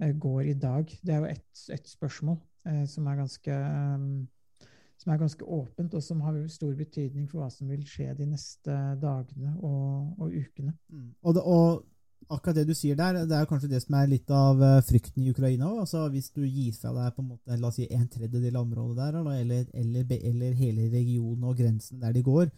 Eh, 0.00 0.14
går 0.14 0.50
i 0.50 0.54
dag? 0.54 0.90
Det 1.02 1.14
er 1.14 1.22
jo 1.22 1.30
ett 1.32 1.68
et 1.74 1.88
spørsmål 1.88 2.38
eh, 2.66 2.84
som, 2.86 3.06
er 3.06 3.16
ganske, 3.16 3.50
eh, 3.50 4.66
som 4.98 5.12
er 5.12 5.20
ganske 5.20 5.44
åpent, 5.44 5.94
og 5.94 6.02
som 6.02 6.20
har 6.20 6.40
stor 6.48 6.74
betydning 6.74 7.28
for 7.28 7.42
hva 7.42 7.50
som 7.50 7.68
vil 7.68 7.84
skje 7.86 8.14
de 8.18 8.26
neste 8.30 8.78
dagene 9.02 9.54
og, 9.58 10.14
og 10.18 10.34
ukene. 10.34 10.74
Mm. 10.88 11.14
Og, 11.22 11.34
det, 11.34 11.42
og 11.42 11.84
akkurat 12.28 12.60
det 12.60 12.68
du 12.68 12.74
sier 12.76 12.96
der, 12.98 13.24
det 13.26 13.36
er 13.36 13.48
kanskje 13.48 13.72
det 13.72 13.82
som 13.84 13.98
er 13.98 14.10
litt 14.10 14.30
av 14.30 14.62
frykten 14.86 15.24
i 15.24 15.32
Ukraina 15.32 15.70
òg. 15.70 15.82
Altså, 15.86 16.06
hvis 16.12 16.30
du 16.30 16.42
gir 16.44 16.72
fra 16.76 16.92
deg 16.94 17.14
på 17.16 17.24
en 17.24 17.32
måte, 17.34 17.58
la 17.58 17.70
oss 17.70 17.78
si 17.80 17.88
en 17.90 18.08
tredjedel 18.08 18.56
av 18.56 18.66
området 18.66 18.96
der, 19.00 19.20
eller, 19.42 19.68
eller, 19.74 20.16
eller 20.32 20.56
hele 20.58 20.88
regionen 20.92 21.46
og 21.48 21.60
grensen 21.60 22.00
der 22.02 22.16
de 22.16 22.24
går, 22.26 22.50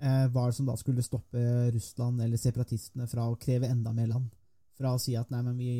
eh, 0.00 0.26
hva 0.30 0.44
er 0.44 0.52
det 0.52 0.58
som 0.58 0.68
da 0.68 0.76
skulle 0.78 1.04
stoppe 1.04 1.42
Russland 1.74 2.22
eller 2.24 2.40
separatistene 2.40 3.08
fra 3.10 3.28
å 3.28 3.38
kreve 3.40 3.70
enda 3.70 3.92
mer 3.96 4.10
land? 4.12 4.30
Fra 4.78 4.94
å 4.94 5.00
si 5.00 5.14
at 5.16 5.30
nei, 5.30 5.42
men 5.46 5.58
vi 5.58 5.72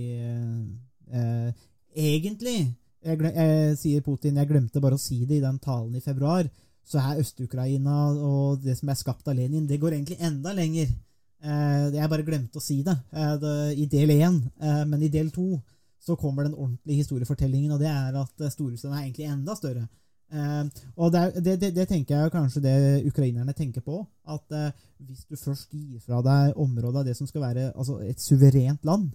eh, 1.12 1.52
Egentlig, 1.94 2.74
jeg, 3.04 3.20
eh, 3.22 3.74
sier 3.78 4.02
Putin, 4.02 4.40
jeg 4.40 4.48
glemte 4.50 4.80
bare 4.82 4.96
å 4.98 5.00
si 5.00 5.20
det 5.24 5.36
i 5.38 5.44
den 5.44 5.60
talen 5.62 5.94
i 5.94 6.02
februar, 6.02 6.48
så 6.84 6.98
er 6.98 7.20
Øst-Ukraina 7.22 7.98
og 8.18 8.64
det 8.64 8.74
som 8.78 8.90
er 8.90 8.98
skapt 8.98 9.28
av 9.30 9.36
Lenin, 9.38 9.68
det 9.68 9.78
går 9.80 9.94
egentlig 9.94 10.18
enda 10.18 10.52
lenger. 10.52 10.90
Eh, 11.44 11.84
jeg 11.94 12.10
bare 12.10 12.26
glemte 12.26 12.58
å 12.58 12.64
si 12.64 12.82
det, 12.82 12.96
eh, 13.12 13.36
det 13.40 13.54
i 13.78 13.86
del 13.86 14.10
én, 14.10 14.40
eh, 14.60 14.84
men 14.84 15.02
i 15.02 15.08
del 15.12 15.30
to 15.30 15.60
så 16.04 16.16
kommer 16.16 16.44
den 16.44 16.54
ordentlige 16.54 17.04
historiefortellingen, 17.04 17.72
og 17.72 17.80
det 17.80 17.88
er 17.88 18.16
at 18.20 18.40
eh, 18.40 18.50
Storrussland 18.50 18.96
er 18.96 19.04
egentlig 19.04 19.28
enda 19.30 19.54
større. 19.54 19.86
Eh, 20.32 20.64
og 20.96 21.12
det, 21.12 21.44
det, 21.44 21.60
det, 21.60 21.74
det 21.76 21.88
tenker 21.88 22.16
jeg 22.16 22.32
kanskje 22.32 22.64
det 22.64 23.06
ukrainerne 23.06 23.52
tenker 23.52 23.84
på, 23.84 24.02
at 24.28 24.56
eh, 24.56 24.72
hvis 24.98 25.24
du 25.28 25.36
først 25.36 25.72
gir 25.72 26.00
fra 26.04 26.20
deg 26.24 26.58
området 26.60 27.02
av 27.02 27.06
det 27.06 27.16
som 27.16 27.28
skal 27.28 27.44
være 27.44 27.70
altså 27.72 28.00
et 28.02 28.20
suverent 28.20 28.84
land 28.84 29.12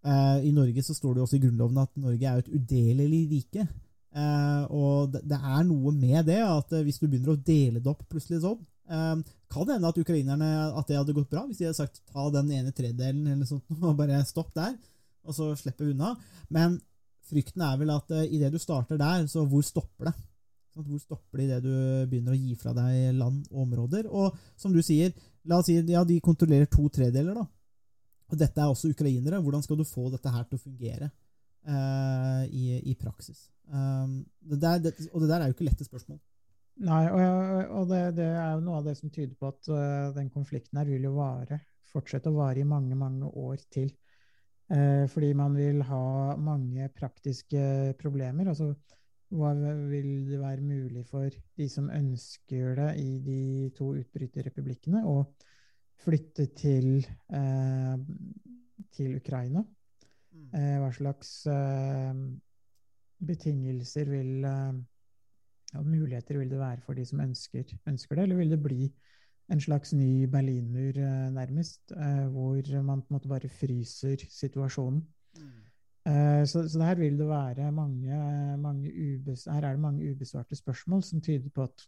I 0.00 0.50
Norge 0.56 0.80
så 0.80 0.94
står 0.96 1.12
det 1.12 1.20
jo 1.20 1.24
også 1.26 1.36
i 1.36 1.42
Grunnloven 1.42 1.78
at 1.82 1.90
Norge 2.00 2.24
er 2.24 2.38
et 2.40 2.48
udelelig 2.48 3.18
rike. 3.34 3.66
Eh, 4.10 4.62
og 4.74 5.12
det, 5.14 5.38
er 5.38 5.66
noe 5.68 5.92
med 5.94 6.24
det 6.26 6.40
at 6.42 6.72
eh, 6.74 6.82
hvis 6.82 6.98
du 6.98 7.06
begynner 7.06 7.36
å 7.36 7.42
dele 7.46 7.78
det 7.78 7.90
opp 7.92 8.02
plutselig 8.10 8.40
sånn, 8.42 8.58
eh, 8.90 9.20
kan 9.50 9.68
det 9.68 9.76
hende 9.76 9.92
at 9.92 10.00
ukrainerne 10.02 10.48
at 10.80 10.88
det 10.90 10.98
hadde 10.98 11.14
gått 11.14 11.30
bra 11.30 11.44
hvis 11.46 11.60
de 11.60 11.68
hadde 11.68 11.78
sagt 11.78 12.02
ta 12.10 12.24
den 12.34 12.50
ene 12.56 12.74
tredelen 12.74 13.28
eller 13.30 13.46
sånt, 13.46 13.68
og 13.78 13.94
bare 13.98 14.18
stopp 14.26 14.50
der, 14.56 14.74
og 15.22 15.36
så 15.36 15.52
slipper 15.58 15.86
vi 15.86 15.94
unna. 15.94 16.16
Men 16.50 16.80
frykten 17.30 17.62
er 17.62 17.78
vel 17.78 17.92
at 17.94 18.10
uh, 18.10 18.24
idet 18.26 18.50
du 18.50 18.58
starter 18.58 18.98
der, 18.98 19.22
så 19.30 19.44
hvor 19.46 19.62
stopper 19.62 20.08
det? 20.08 20.16
Sant? 20.74 20.88
Hvor 20.88 21.02
stopper 21.02 21.38
det 21.38 21.46
idet 21.46 21.60
du 21.62 21.74
begynner 22.10 22.34
å 22.34 22.40
gi 22.40 22.56
fra 22.58 22.72
deg 22.74 23.12
land 23.20 23.44
og 23.52 23.60
områder? 23.68 24.08
Og 24.10 24.34
som 24.58 24.74
du 24.74 24.80
sier, 24.82 25.12
la 25.46 25.60
oss 25.60 25.68
si 25.70 25.76
ja, 25.78 26.02
de 26.08 26.16
kontrollerer 26.24 26.66
to 26.72 26.88
tredeler, 26.90 27.36
da. 27.36 27.46
Og 28.30 28.38
dette 28.38 28.62
er 28.62 28.70
også 28.70 28.90
ukrainere. 28.92 29.40
Hvordan 29.42 29.64
skal 29.64 29.78
du 29.80 29.86
få 29.86 30.08
dette 30.12 30.32
her 30.32 30.46
til 30.48 30.58
å 30.58 30.62
fungere 30.62 31.10
uh, 31.10 32.42
i, 32.46 32.80
i 32.90 32.96
praksis? 32.98 33.48
Um, 33.70 34.20
det 34.50 34.60
der, 34.62 34.82
det, 34.86 34.94
og 35.12 35.22
det 35.22 35.30
der 35.30 35.42
er 35.42 35.50
jo 35.50 35.56
ikke 35.56 35.68
lette 35.68 35.86
spørsmål. 35.86 36.20
Nei, 36.86 37.02
og, 37.12 37.72
og 37.76 37.90
det, 37.90 38.04
det 38.16 38.28
er 38.30 38.54
jo 38.54 38.62
noe 38.64 38.78
av 38.80 38.86
det 38.86 38.96
som 38.98 39.12
tyder 39.12 39.34
på 39.36 39.50
at 39.50 39.72
uh, 39.72 40.12
den 40.16 40.30
konflikten 40.32 40.80
her 40.80 40.88
vil 40.88 41.10
jo 41.10 41.16
vare, 41.18 41.60
fortsette 41.90 42.30
å 42.30 42.38
vare 42.38 42.62
i 42.62 42.68
mange, 42.68 42.96
mange 42.98 43.28
år 43.28 43.60
til. 43.72 43.90
Uh, 44.70 45.04
fordi 45.10 45.34
man 45.34 45.58
vil 45.58 45.82
ha 45.88 46.38
mange 46.38 46.86
praktiske 46.94 47.96
problemer. 48.00 48.52
Altså 48.52 48.72
hva 49.30 49.52
vil 49.54 50.26
det 50.26 50.40
være 50.40 50.64
mulig 50.64 51.04
for 51.06 51.30
de 51.30 51.66
som 51.70 51.90
ønsker 51.94 52.74
det 52.78 52.90
i 52.98 53.10
de 53.22 53.42
to 53.76 53.92
utbryterrepublikkene, 54.00 55.04
å 55.06 55.22
flytte 56.00 56.46
til, 56.56 57.06
eh, 57.32 57.96
til 58.96 59.16
Ukraina? 59.16 59.64
Eh, 60.54 60.78
hva 60.80 60.90
slags 60.96 61.46
eh, 61.46 62.14
betingelser 63.20 64.08
vil 64.10 64.44
eh, 64.44 64.80
og 65.78 65.86
muligheter 65.86 66.38
vil 66.38 66.50
det 66.50 66.58
være 66.58 66.82
for 66.82 66.98
de 66.98 67.04
som 67.06 67.20
ønsker, 67.22 67.64
ønsker 67.86 68.16
det, 68.16 68.24
eller 68.24 68.40
vil 68.40 68.50
det 68.50 68.62
bli 68.62 68.88
en 69.50 69.60
slags 69.62 69.92
ny 69.94 70.26
Berlinmur, 70.30 70.98
eh, 70.98 71.30
nærmest, 71.34 71.92
eh, 71.92 72.26
hvor 72.26 72.82
man 72.82 73.02
på 73.02 73.06
en 73.10 73.16
måte 73.18 73.28
bare 73.30 73.48
fryser 73.48 74.26
situasjonen? 74.28 75.02
Eh, 76.06 76.44
Så, 76.46 76.68
så 76.68 76.82
her 76.82 76.94
vil 76.94 77.18
det 77.18 77.28
være 77.28 77.72
mange, 77.72 78.56
mange 78.58 78.90
ubes, 78.90 79.44
her 79.44 79.62
er 79.62 79.72
det 79.76 79.80
mange 79.80 80.10
ubesvarte 80.10 80.56
spørsmål 80.56 81.02
som 81.02 81.20
tyder 81.20 81.50
på 81.54 81.62
at 81.62 81.86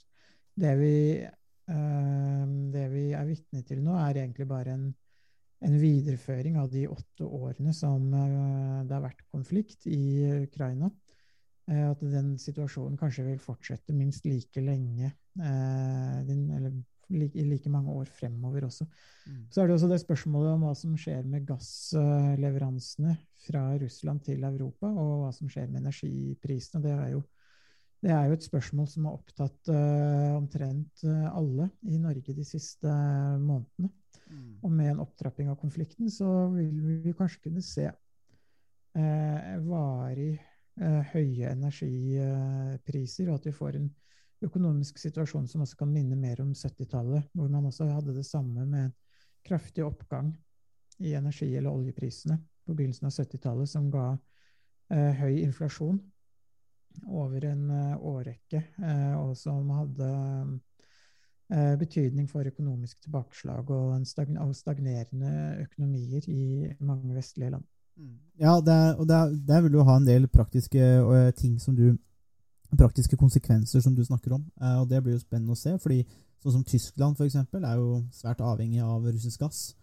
det 0.61 0.79
vi, 0.79 1.27
det 1.67 2.87
vi 2.93 3.05
er 3.15 3.29
vitne 3.29 3.63
til 3.67 3.83
nå, 3.85 3.95
er 3.97 4.23
egentlig 4.25 4.49
bare 4.51 4.75
en, 4.75 4.89
en 5.63 5.79
videreføring 5.79 6.59
av 6.59 6.71
de 6.73 6.87
åtte 6.91 7.25
årene 7.27 7.75
som 7.77 8.09
eh, 8.13 8.81
det 8.89 8.97
har 8.97 9.05
vært 9.05 9.23
konflikt 9.31 9.87
i 9.87 10.43
Ukraina. 10.43 10.91
Eh, 11.71 11.85
At 11.91 12.03
den 12.03 12.35
situasjonen 12.43 12.99
kanskje 13.01 13.27
vil 13.29 13.43
fortsette 13.43 13.95
minst 13.95 14.27
like 14.27 14.65
lenge, 14.65 15.13
eh, 15.39 16.17
eller 16.27 16.73
i 17.13 17.45
like 17.45 17.69
mange 17.69 17.93
år 17.93 18.09
fremover 18.09 18.65
også. 18.67 18.87
Mm. 19.27 19.47
Så 19.53 19.61
er 19.61 19.67
det 19.67 19.75
også 19.75 19.89
det 19.91 20.01
spørsmålet 20.01 20.55
om 20.55 20.65
hva 20.65 20.73
som 20.79 20.95
skjer 20.97 21.27
med 21.29 21.45
gassleveransene 21.49 23.17
fra 23.47 23.67
Russland 23.83 24.23
til 24.25 24.45
Europa, 24.49 24.89
og 24.89 25.25
hva 25.25 25.33
som 25.37 25.51
skjer 25.51 25.69
med 25.69 25.83
energiprisene. 25.83 26.83
Det 26.85 26.95
er 26.95 27.11
jo, 27.13 27.23
det 28.03 28.11
er 28.11 28.27
jo 28.27 28.35
et 28.35 28.45
spørsmål 28.45 28.87
som 28.91 29.07
har 29.07 29.15
opptatt 29.15 29.71
uh, 29.71 30.35
omtrent 30.35 31.05
eh, 31.07 31.27
alle 31.31 31.69
i 31.87 32.01
Norge 32.03 32.35
de 32.35 32.45
siste 32.45 32.91
eh, 32.91 33.37
månedene. 33.39 33.93
Mm. 34.27 34.57
Og 34.65 34.73
med 34.75 34.91
en 34.91 35.03
opptrapping 35.05 35.53
av 35.53 35.59
konflikten 35.61 36.11
så 36.11 36.49
vil 36.51 36.73
vi 37.05 37.13
kanskje 37.15 37.45
kunne 37.45 37.63
se 37.63 37.87
uh, 37.87 39.53
varig 39.69 40.35
uh, 40.83 41.13
høye 41.13 41.53
energipriser, 41.53 43.31
og 43.31 43.39
at 43.39 43.47
vi 43.53 43.55
får 43.55 43.79
en 43.79 43.87
økonomisk 44.43 44.99
situasjon 44.99 45.47
som 45.47 45.63
også 45.63 45.79
kan 45.85 45.93
minne 45.93 46.19
mer 46.19 46.43
om 46.43 46.51
70-tallet, 46.59 47.31
hvor 47.39 47.53
man 47.53 47.69
også 47.71 47.87
hadde 47.87 48.17
det 48.17 48.27
samme 48.27 48.67
med 48.67 48.89
en 48.89 48.97
kraftig 49.47 49.85
oppgang 49.87 50.33
i 50.99 51.15
energi- 51.15 51.55
eller 51.55 51.71
oljeprisene 51.71 52.41
på 52.67 52.75
begynnelsen 52.75 53.07
av 53.07 53.15
70-tallet, 53.15 53.71
som 53.71 53.87
ga 53.95 54.09
høy 54.91 55.39
inflasjon 55.39 56.03
over 57.07 57.45
en 57.45 57.71
eh, 57.71 57.97
årrekke, 57.99 58.63
eh, 58.83 59.15
og 59.19 59.37
som 59.37 59.71
hadde 59.77 60.09
eh, 61.53 61.75
betydning 61.81 62.29
for 62.31 62.47
økonomisk 62.47 63.01
tilbakeslag 63.03 63.71
og, 63.71 64.07
stagn 64.07 64.39
og 64.39 64.55
stagnerende 64.57 65.33
økonomier 65.67 66.29
i 66.29 66.73
mange 66.81 67.15
vestlige 67.15 67.51
land. 67.51 67.65
Mm. 67.97 68.17
Ja, 68.41 68.57
det 68.65 68.73
er, 68.73 68.95
og 68.95 69.09
der, 69.09 69.37
der 69.49 69.61
vil 69.61 69.73
du 69.73 69.83
ha 69.83 69.97
en 69.97 70.07
del 70.07 70.29
praktiske 70.29 70.81
ting 71.37 71.61
som 71.61 71.77
du 71.77 71.93
praktiske 72.79 73.19
konsekvenser 73.21 73.83
som 73.85 73.95
du 73.95 74.01
snakker 74.05 74.33
om. 74.33 74.47
Og 74.81 74.89
Det 74.89 75.03
blir 75.03 75.13
jo 75.13 75.21
spennende 75.21 75.53
å 75.53 75.59
se. 75.61 75.77
fordi 75.79 76.07
sånn 76.41 76.53
som 76.53 76.65
Tyskland 76.65 77.17
for 77.17 77.27
eksempel, 77.27 77.65
er 77.65 77.77
jo 77.77 78.01
svært 78.11 78.41
avhengig 78.41 78.81
av 78.81 79.05
russisk 79.05 79.41
gass. 79.41 79.75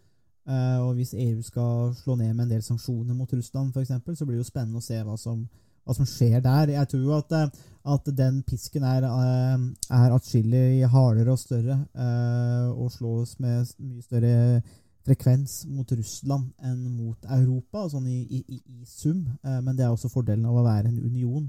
Og 0.82 0.95
Hvis 0.95 1.14
EU 1.14 1.41
skal 1.45 1.93
slå 1.93 2.16
ned 2.16 2.34
med 2.34 2.47
en 2.47 2.49
del 2.49 2.64
sanksjoner 2.64 3.14
mot 3.14 3.34
Russland, 3.34 3.74
for 3.74 3.82
eksempel, 3.82 4.16
så 4.16 4.26
blir 4.26 4.39
det 4.39 4.45
jo 4.47 4.49
spennende 4.49 4.82
å 4.82 4.82
se 4.82 4.97
hva 5.03 5.18
som, 5.18 5.45
hva 5.89 5.97
som 5.97 6.07
skjer 6.07 6.43
der. 6.45 6.75
Jeg 6.75 6.91
tror 6.93 7.19
at, 7.19 7.31
eh, 7.33 7.63
at 7.93 8.11
den 8.17 8.43
pisken 8.47 8.85
er, 8.85 9.07
eh, 9.07 9.57
er 9.89 10.13
atskillig 10.13 10.89
hardere 10.89 11.33
og 11.33 11.39
større 11.41 11.79
eh, 11.95 12.67
og 12.69 12.91
slås 12.93 13.39
med 13.39 13.65
mye 13.79 14.05
større 14.05 14.61
frekvens 15.07 15.63
mot 15.71 15.89
Russland 15.89 16.51
enn 16.61 16.83
mot 16.93 17.17
Europa, 17.25 17.87
sånn 17.89 18.05
i, 18.07 18.19
i, 18.29 18.59
i, 18.59 18.83
sum. 18.85 19.23
Men 19.41 19.71
det 19.73 19.85
er 19.85 19.93
også 19.93 20.11
fordelen 20.11 20.45
av 20.45 20.59
å 20.59 20.65
være 20.67 20.91
en 20.91 20.99
union 20.99 21.47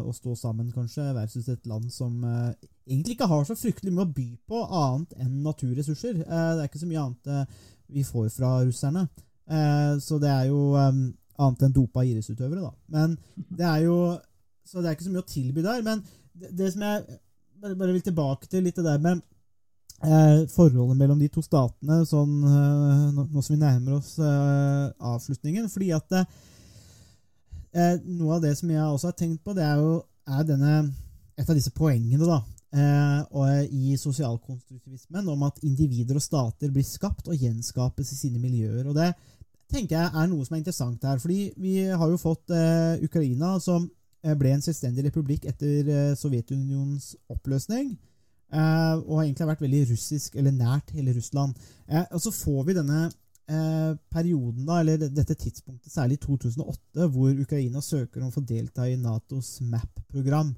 og 0.00 0.14
stå 0.16 0.32
sammen, 0.34 0.72
kanskje, 0.74 1.04
versus 1.14 1.46
et 1.52 1.68
land 1.70 1.92
som 1.94 2.24
egentlig 2.24 3.14
ikke 3.14 3.28
har 3.30 3.44
så 3.46 3.54
fryktelig 3.54 3.92
mye 3.94 4.08
å 4.08 4.14
by 4.16 4.26
på 4.48 4.62
annet 4.64 5.12
enn 5.20 5.36
naturressurser. 5.44 6.24
Det 6.24 6.40
er 6.56 6.64
ikke 6.66 6.82
så 6.82 6.88
mye 6.90 7.04
annet 7.04 7.60
vi 7.94 8.02
får 8.08 8.32
fra 8.34 8.56
russerne. 8.64 9.04
Så 10.00 10.18
det 10.24 10.32
er 10.32 10.48
jo 10.50 10.64
annet 11.40 11.66
enn 11.66 11.74
dopa 11.74 12.04
idrettsutøvere, 12.06 12.62
da. 12.68 12.72
Men 12.92 13.16
det 13.48 13.66
er 13.66 13.86
jo 13.86 13.96
Så 14.70 14.78
det 14.78 14.90
er 14.90 14.94
ikke 14.94 15.08
så 15.08 15.10
mye 15.10 15.24
å 15.24 15.26
tilby 15.26 15.62
der. 15.64 15.80
Men 15.82 16.02
det, 16.36 16.52
det 16.54 16.68
som 16.70 16.82
jeg 16.84 17.18
bare, 17.58 17.74
bare 17.74 17.94
vil 17.96 18.04
tilbake 18.06 18.46
til 18.46 18.62
litt 18.62 18.76
det 18.78 18.84
der 18.86 19.00
med 19.02 19.22
eh, 20.04 20.44
forholdet 20.52 20.98
mellom 21.00 21.18
de 21.18 21.28
to 21.32 21.42
statene 21.42 22.04
sånn, 22.06 22.36
eh, 22.46 23.08
nå, 23.16 23.26
nå 23.32 23.42
som 23.42 23.56
vi 23.56 23.60
nærmer 23.60 23.98
oss 23.98 24.12
eh, 24.22 24.84
avslutningen. 25.10 25.66
Fordi 25.72 25.90
at 25.96 26.16
eh, 26.20 26.38
eh, 27.74 27.96
noe 28.06 28.38
av 28.38 28.44
det 28.44 28.54
som 28.60 28.70
jeg 28.70 28.84
også 28.84 29.10
har 29.10 29.18
tenkt 29.18 29.42
på, 29.44 29.56
det 29.56 29.66
er 29.66 29.82
jo 29.82 29.98
er 30.30 30.46
denne, 30.46 30.78
et 31.34 31.48
av 31.48 31.56
disse 31.58 31.72
poengene 31.74 32.28
da, 32.28 32.38
eh, 32.76 33.66
i 33.66 33.96
sosialkonstruktivismen 33.98 35.28
om 35.32 35.42
at 35.48 35.60
individer 35.66 36.20
og 36.20 36.24
stater 36.24 36.70
blir 36.70 36.86
skapt 36.86 37.28
og 37.28 37.36
gjenskapes 37.36 38.14
i 38.14 38.20
sine 38.26 38.38
miljøer. 38.42 38.86
og 38.86 38.94
det 38.94 39.12
tenker 39.70 39.96
jeg 39.96 40.10
er 40.12 40.28
noe 40.30 40.44
som 40.46 40.56
er 40.56 40.62
interessant 40.62 41.04
her. 41.06 41.18
fordi 41.22 41.52
vi 41.56 41.74
har 41.86 42.10
jo 42.10 42.20
fått 42.20 42.52
eh, 42.54 43.00
Ukraina, 43.06 43.56
som 43.62 43.88
eh, 44.24 44.36
ble 44.38 44.54
en 44.54 44.64
selvstendig 44.64 45.06
republikk 45.08 45.46
etter 45.50 45.88
eh, 45.88 46.14
Sovjetunionens 46.18 47.14
oppløsning. 47.30 47.94
Eh, 48.50 48.94
og 49.06 49.18
har 49.20 49.26
egentlig 49.28 49.46
vært 49.52 49.62
veldig 49.62 49.80
russisk, 49.92 50.36
eller 50.36 50.54
nært 50.54 50.90
hele 50.96 51.14
Russland. 51.14 51.58
Eh, 51.86 52.02
og 52.10 52.22
så 52.22 52.32
får 52.34 52.64
vi 52.66 52.76
denne 52.80 53.02
eh, 53.06 53.92
perioden, 54.10 54.64
da, 54.66 54.80
eller 54.80 55.04
dette 55.06 55.36
tidspunktet, 55.38 55.92
særlig 55.92 56.18
2008, 56.24 57.06
hvor 57.14 57.30
Ukraina 57.44 57.82
søker 57.84 58.24
om 58.24 58.32
å 58.32 58.34
få 58.34 58.42
delta 58.46 58.88
i 58.90 58.98
Natos 58.98 59.58
MAP-program, 59.62 60.56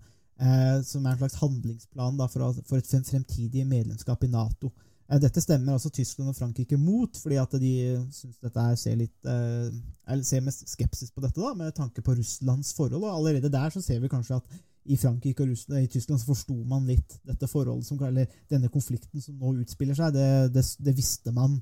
som 0.82 1.04
er 1.06 1.12
en 1.12 1.18
slags 1.20 1.36
handlingsplan 1.38 2.16
da, 2.18 2.26
for, 2.26 2.56
for 2.66 2.80
et 2.80 2.88
fremtidig 3.06 3.62
medlemskap 3.68 4.24
i 4.26 4.30
Nato. 4.32 4.72
Eh, 5.10 5.20
Dette 5.22 5.42
stemmer 5.44 5.76
også 5.76 5.92
Tyskland 5.94 6.32
og 6.32 6.36
Frankrike 6.38 6.78
mot, 6.80 7.16
fordi 7.22 7.38
at 7.42 7.56
de 7.60 7.72
synes 8.14 8.38
dette 8.42 8.66
er, 8.66 8.76
ser, 8.80 8.98
litt, 9.00 9.16
eh, 9.26 10.20
ser 10.26 10.44
med 10.44 10.54
skepsis 10.54 11.10
på 11.14 11.24
dette, 11.24 11.40
da, 11.40 11.54
med 11.58 11.74
tanke 11.76 12.04
på 12.04 12.16
Russlands 12.18 12.74
forhold. 12.76 13.02
Og 13.02 13.16
allerede 13.16 13.52
der 13.52 13.74
så 13.74 13.82
ser 13.84 14.02
vi 14.02 14.12
kanskje 14.12 14.40
at 14.40 14.60
i 14.84 14.96
Frankrike 14.98 15.44
og 15.44 15.52
Russland, 15.52 15.84
i 15.84 15.90
Tyskland 15.90 16.20
så 16.20 16.26
forsto 16.32 16.56
man 16.66 16.86
litt 16.88 17.18
dette 17.26 17.46
forholdet, 17.46 17.86
som, 17.86 18.00
eller 18.02 18.30
denne 18.50 18.70
konflikten 18.72 19.22
som 19.22 19.38
nå 19.38 19.54
utspiller 19.62 19.98
seg. 19.98 20.14
Det, 20.16 20.28
det, 20.54 20.64
det 20.82 20.96
visste 20.96 21.34
man 21.34 21.60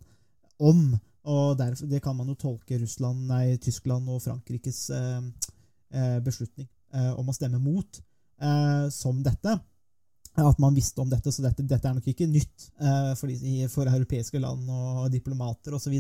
om. 0.61 0.95
Og 1.29 1.59
derfor, 1.59 1.87
det 1.87 2.01
kan 2.03 2.17
man 2.17 2.31
jo 2.33 2.39
tolke 2.41 2.79
Russland, 2.81 3.27
nei, 3.29 3.59
Tyskland 3.61 4.09
og 4.09 4.23
Frankrikes 4.25 4.87
eh, 4.97 5.19
eh, 5.93 6.17
beslutning 6.25 6.69
eh, 6.97 7.13
om 7.13 7.29
å 7.29 7.35
stemme 7.37 7.61
mot 7.61 8.01
eh, 8.41 8.87
som 8.95 9.21
dette. 9.25 9.59
At 10.39 10.61
man 10.63 10.77
visste 10.77 11.03
om 11.03 11.09
dette, 11.11 11.33
så 11.35 11.43
dette, 11.43 11.65
dette 11.67 11.89
er 11.89 11.97
nok 11.97 12.07
ikke 12.07 12.29
nytt 12.31 12.69
eh, 12.79 13.13
for, 13.19 13.27
de, 13.29 13.67
for 13.73 13.91
europeiske 13.91 14.39
land 14.41 14.69
og 14.71 15.09
diplomater 15.13 15.75
osv. 15.75 15.97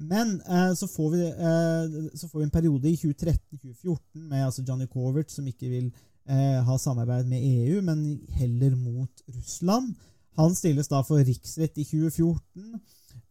Men 0.00 0.38
eh, 0.40 0.72
så, 0.78 0.88
får 0.88 1.10
vi, 1.12 1.26
eh, 1.28 1.98
så 2.16 2.28
får 2.30 2.40
vi 2.40 2.46
en 2.48 2.54
periode 2.54 2.88
i 2.88 2.96
2013-2014 2.96 4.24
med 4.30 4.46
altså 4.46 4.64
Johnny 4.66 4.88
Covert, 4.90 5.30
som 5.30 5.46
ikke 5.46 5.68
vil 5.68 5.90
eh, 5.90 6.58
ha 6.64 6.78
samarbeid 6.80 7.28
med 7.28 7.44
EU, 7.44 7.82
men 7.84 8.04
heller 8.40 8.74
mot 8.80 9.24
Russland. 9.36 9.92
Han 10.40 10.56
stilles 10.56 10.88
da 10.88 11.04
for 11.04 11.20
riksrett 11.20 11.76
i 11.76 11.84
2014. 11.84 12.80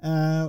Eh, 0.06 0.46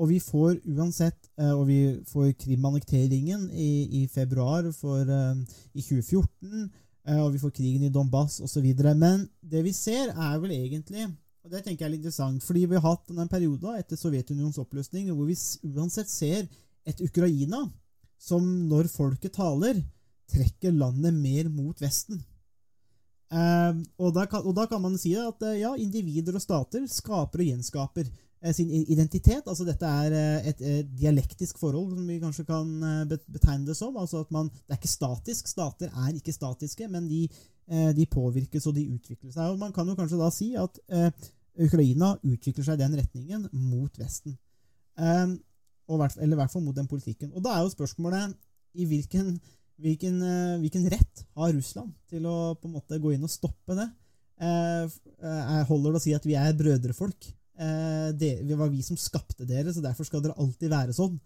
og 0.00 0.08
vi 0.08 0.16
får 0.20 0.58
uansett 0.72 1.28
eh, 1.38 1.52
Og 1.52 1.66
vi 1.68 1.78
får 2.08 2.32
Krim-annekteringen 2.40 3.46
i, 3.52 4.02
i 4.02 4.06
februar 4.08 4.66
for, 4.76 5.04
i 5.04 5.82
2014. 5.84 6.70
eh, 7.06 7.18
og 7.20 7.32
vi 7.34 7.42
får 7.42 7.54
krigen 7.56 7.86
i 7.86 7.92
Donbass 7.92 8.40
osv. 8.44 8.66
Men 8.94 9.26
det 9.40 9.64
vi 9.66 9.74
ser, 9.76 10.12
er 10.14 10.38
vel 10.42 10.56
egentlig 10.56 11.08
Og 11.40 11.48
det 11.54 11.62
tenker 11.64 11.86
jeg 11.86 11.88
er 11.88 11.92
litt 11.94 12.02
interessant, 12.02 12.42
fordi 12.44 12.66
vi 12.68 12.76
har 12.76 12.84
hatt 12.84 13.14
en 13.14 13.28
periode 13.32 13.72
etter 13.80 13.96
Sovjetunions 13.96 14.58
oppløsning 14.60 15.06
hvor 15.08 15.24
vi 15.24 15.38
uansett 15.72 16.10
ser 16.12 16.44
et 16.84 17.00
Ukraina 17.00 17.62
som, 18.20 18.44
når 18.68 18.90
folket 18.92 19.32
taler, 19.38 19.80
trekker 20.28 20.76
landet 20.76 21.16
mer 21.16 21.48
mot 21.48 21.80
Vesten. 21.80 22.20
Eh, 23.30 23.72
og, 23.96 24.10
da 24.16 24.26
kan, 24.28 24.44
og 24.44 24.56
da 24.58 24.66
kan 24.68 24.82
man 24.82 24.98
si 24.98 25.14
at 25.16 25.42
eh, 25.46 25.62
ja, 25.62 25.72
individer 25.78 26.36
og 26.36 26.42
stater 26.42 26.84
skaper 26.90 27.44
og 27.44 27.52
gjenskaper 27.52 28.10
sin 28.56 28.70
identitet. 28.72 29.44
Altså 29.46 29.66
dette 29.68 29.86
er 29.86 30.14
eh, 30.16 30.48
et, 30.48 30.60
eh, 30.64 30.80
dialektisk 30.96 31.58
forhold, 31.60 31.92
som 31.92 32.06
vi 32.08 32.20
kanskje 32.22 32.46
kan 32.48 32.70
eh, 32.88 33.18
betegne 33.28 33.66
det 33.68 33.76
som. 33.76 33.96
Altså 34.00 34.22
at 34.24 34.30
man, 34.32 34.48
Det 34.48 34.74
er 34.74 34.80
ikke 34.80 34.88
statisk. 34.88 35.48
Stater 35.48 35.92
er 35.92 36.14
ikke 36.16 36.32
statiske, 36.32 36.88
men 36.88 37.08
de, 37.08 37.26
eh, 37.68 37.90
de 37.96 38.06
påvirkes 38.06 38.66
og 38.66 38.74
de 38.78 38.88
utvikler 38.88 39.34
seg. 39.34 39.52
Og 39.52 39.58
Man 39.58 39.72
kan 39.76 39.88
jo 39.88 39.98
kanskje 39.98 40.20
da 40.20 40.30
si 40.32 40.54
at 40.56 40.80
eh, 40.88 41.10
Ukraina 41.60 42.14
utvikler 42.24 42.64
seg 42.64 42.78
i 42.78 42.84
den 42.84 42.96
retningen 43.02 43.48
mot 43.52 43.98
Vesten. 44.00 44.38
Eh, 44.98 45.36
hvert, 45.90 46.16
eller 46.16 46.36
i 46.36 46.40
hvert 46.40 46.52
fall 46.52 46.64
mot 46.64 46.76
den 46.76 46.88
politikken. 46.88 47.32
Og 47.34 47.44
da 47.44 47.56
er 47.56 47.64
jo 47.64 47.74
spørsmålet 47.74 48.36
i 48.78 48.86
hvilken, 48.86 49.34
hvilken, 49.82 50.22
eh, 50.22 50.60
hvilken 50.62 50.88
rett 50.92 51.26
har 51.36 51.52
Russland 51.52 51.92
til 52.08 52.24
å 52.24 52.54
på 52.54 52.68
en 52.70 52.76
måte 52.78 53.00
gå 53.02 53.12
inn 53.14 53.26
og 53.26 53.32
stoppe 53.32 53.76
det? 53.76 53.90
Eh, 54.40 54.88
eh, 55.20 55.62
holder 55.68 55.92
det 55.92 56.00
å 56.00 56.04
si 56.06 56.14
at 56.16 56.24
vi 56.24 56.38
er 56.40 56.56
brødrefolk? 56.56 57.34
Eh, 57.60 58.08
det, 58.16 58.56
var 58.56 58.70
vi 58.72 58.82
som 58.82 58.96
skapte 58.96 59.44
dere, 59.44 59.72
så 59.72 59.82
derfor 59.84 60.06
skal 60.08 60.22
dere 60.24 60.38
alltid 60.40 60.70
være 60.72 60.96
sånn. 60.96 61.18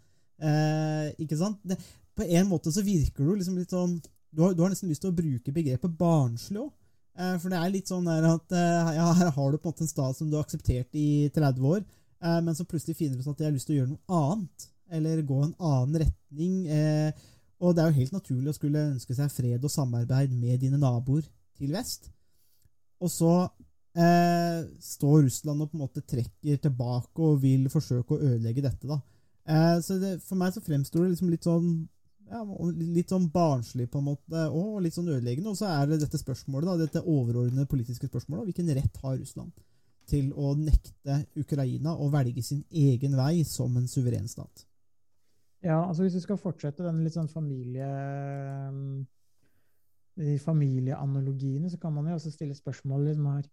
Eh, 0.42 1.12
ikke 1.22 1.38
sant? 1.38 1.60
Det, 1.62 1.78
på 2.14 2.26
en 2.26 2.48
måte 2.50 2.72
så 2.74 2.82
virker 2.82 3.22
du 3.26 3.36
liksom 3.36 3.58
litt 3.58 3.72
sånn 3.74 3.98
Du 4.34 4.40
har, 4.42 4.54
du 4.54 4.64
har 4.64 4.70
nesten 4.70 4.90
lyst 4.90 5.02
til 5.04 5.12
å 5.12 5.14
bruke 5.14 5.54
begrepet 5.54 5.94
barnslig 5.98 6.64
òg. 6.64 6.72
Eh, 7.14 7.36
for 7.38 7.52
det 7.52 7.60
er 7.60 7.70
litt 7.70 7.90
sånn 7.90 8.08
at 8.10 8.54
ja, 8.54 9.12
her 9.20 9.30
har 9.36 9.52
du 9.52 9.58
på 9.60 9.68
en 9.68 9.74
måte 9.74 9.86
en 9.86 9.92
stat 9.92 10.18
som 10.18 10.30
du 10.30 10.34
har 10.34 10.46
akseptert 10.46 10.98
i 10.98 11.30
30 11.34 11.68
år, 11.70 11.84
men 12.24 12.56
så 12.56 12.64
plutselig 12.64 12.96
finner 12.96 13.18
du 13.18 13.22
ut 13.22 13.28
at 13.28 13.40
de 13.42 13.44
har 13.44 13.52
lyst 13.52 13.68
til 13.68 13.74
å 13.74 13.78
gjøre 13.82 13.92
noe 13.92 14.18
annet. 14.18 14.66
Eller 14.96 15.20
gå 15.28 15.36
en 15.44 15.52
annen 15.60 15.98
retning. 16.00 16.54
Og 17.60 17.74
det 17.76 17.82
er 17.82 17.90
jo 17.90 17.98
helt 17.98 18.14
naturlig 18.16 18.48
å 18.48 18.56
skulle 18.56 18.86
ønske 18.94 19.16
seg 19.18 19.32
fred 19.34 19.66
og 19.66 19.70
samarbeid 19.70 20.32
med 20.32 20.62
dine 20.64 20.80
naboer 20.80 21.26
til 21.60 21.74
vest. 21.76 22.08
Og 23.04 23.12
så 23.12 23.34
eh, 23.96 24.60
står 24.82 25.24
Russland 25.26 25.64
og 25.64 25.70
på 25.70 25.78
en 25.78 25.84
måte 25.86 26.04
trekker 26.04 26.62
tilbake 26.66 27.24
og 27.24 27.42
vil 27.42 27.66
forsøke 27.72 28.16
å 28.16 28.22
ødelegge 28.32 28.64
dette. 28.64 28.88
da. 28.90 29.00
Eh, 29.44 29.80
så 29.84 29.98
det, 30.00 30.16
For 30.24 30.40
meg 30.40 30.54
så 30.54 30.64
fremstår 30.64 31.04
det 31.04 31.14
liksom 31.14 31.32
litt 31.32 31.46
sånn 31.46 31.68
ja, 32.30 32.40
litt 32.72 33.12
sånn 33.12 33.26
barnslig 33.32 33.90
på 33.92 34.00
en 34.00 34.06
måte, 34.08 34.46
og 34.48 34.80
litt 34.82 34.96
sånn 34.96 35.10
ødeleggende. 35.12 35.52
Og 35.52 35.58
så 35.58 35.68
er 35.68 35.90
det 35.90 36.00
dette 36.02 36.20
spørsmålet, 36.20 36.68
da, 36.70 36.76
dette 36.80 37.02
overordnede 37.04 37.68
politiske 37.70 38.08
spørsmålet. 38.08 38.48
Hvilken 38.48 38.70
rett 38.78 39.00
har 39.02 39.18
Russland 39.18 39.52
til 40.08 40.30
å 40.36 40.52
nekte 40.56 41.22
Ukraina 41.40 41.94
å 41.96 42.10
velge 42.12 42.42
sin 42.44 42.62
egen 42.70 43.16
vei 43.16 43.44
som 43.48 43.76
en 43.76 43.88
suveren 43.88 44.28
stat? 44.28 44.64
Ja, 45.64 45.80
altså 45.80 46.04
hvis 46.04 46.18
vi 46.18 46.24
skal 46.26 46.40
fortsette 46.40 46.84
den 46.84 47.04
litt 47.04 47.16
sånn 47.16 47.30
familie... 47.32 47.90
De 50.14 50.36
familieanalogiene, 50.38 51.66
så 51.66 51.78
kan 51.82 51.90
man 51.90 52.06
jo 52.06 52.14
også 52.14 52.30
stille 52.30 52.54
spørsmål 52.54 53.08
liksom 53.08 53.24
her. 53.32 53.48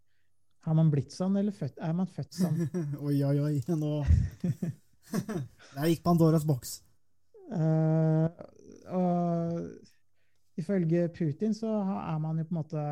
Har 0.61 0.77
man 0.77 0.91
blitt 0.93 1.13
sånn, 1.13 1.37
eller 1.39 1.55
født, 1.55 1.79
er 1.81 1.93
man 1.97 2.09
født 2.09 2.35
sånn? 2.37 2.59
oi, 3.07 3.15
oi, 3.25 3.37
oi. 3.41 3.53
Nå 3.73 4.01
Der 5.75 5.87
gikk 5.89 6.03
Pandoras 6.05 6.45
boks. 6.47 6.77
Uh, 7.51 8.29
og 8.95 10.59
ifølge 10.61 11.09
Putin 11.15 11.55
så 11.57 11.73
er 11.81 12.21
man 12.23 12.39
jo 12.39 12.45
på 12.47 12.53
en 12.53 12.59
måte 12.61 12.83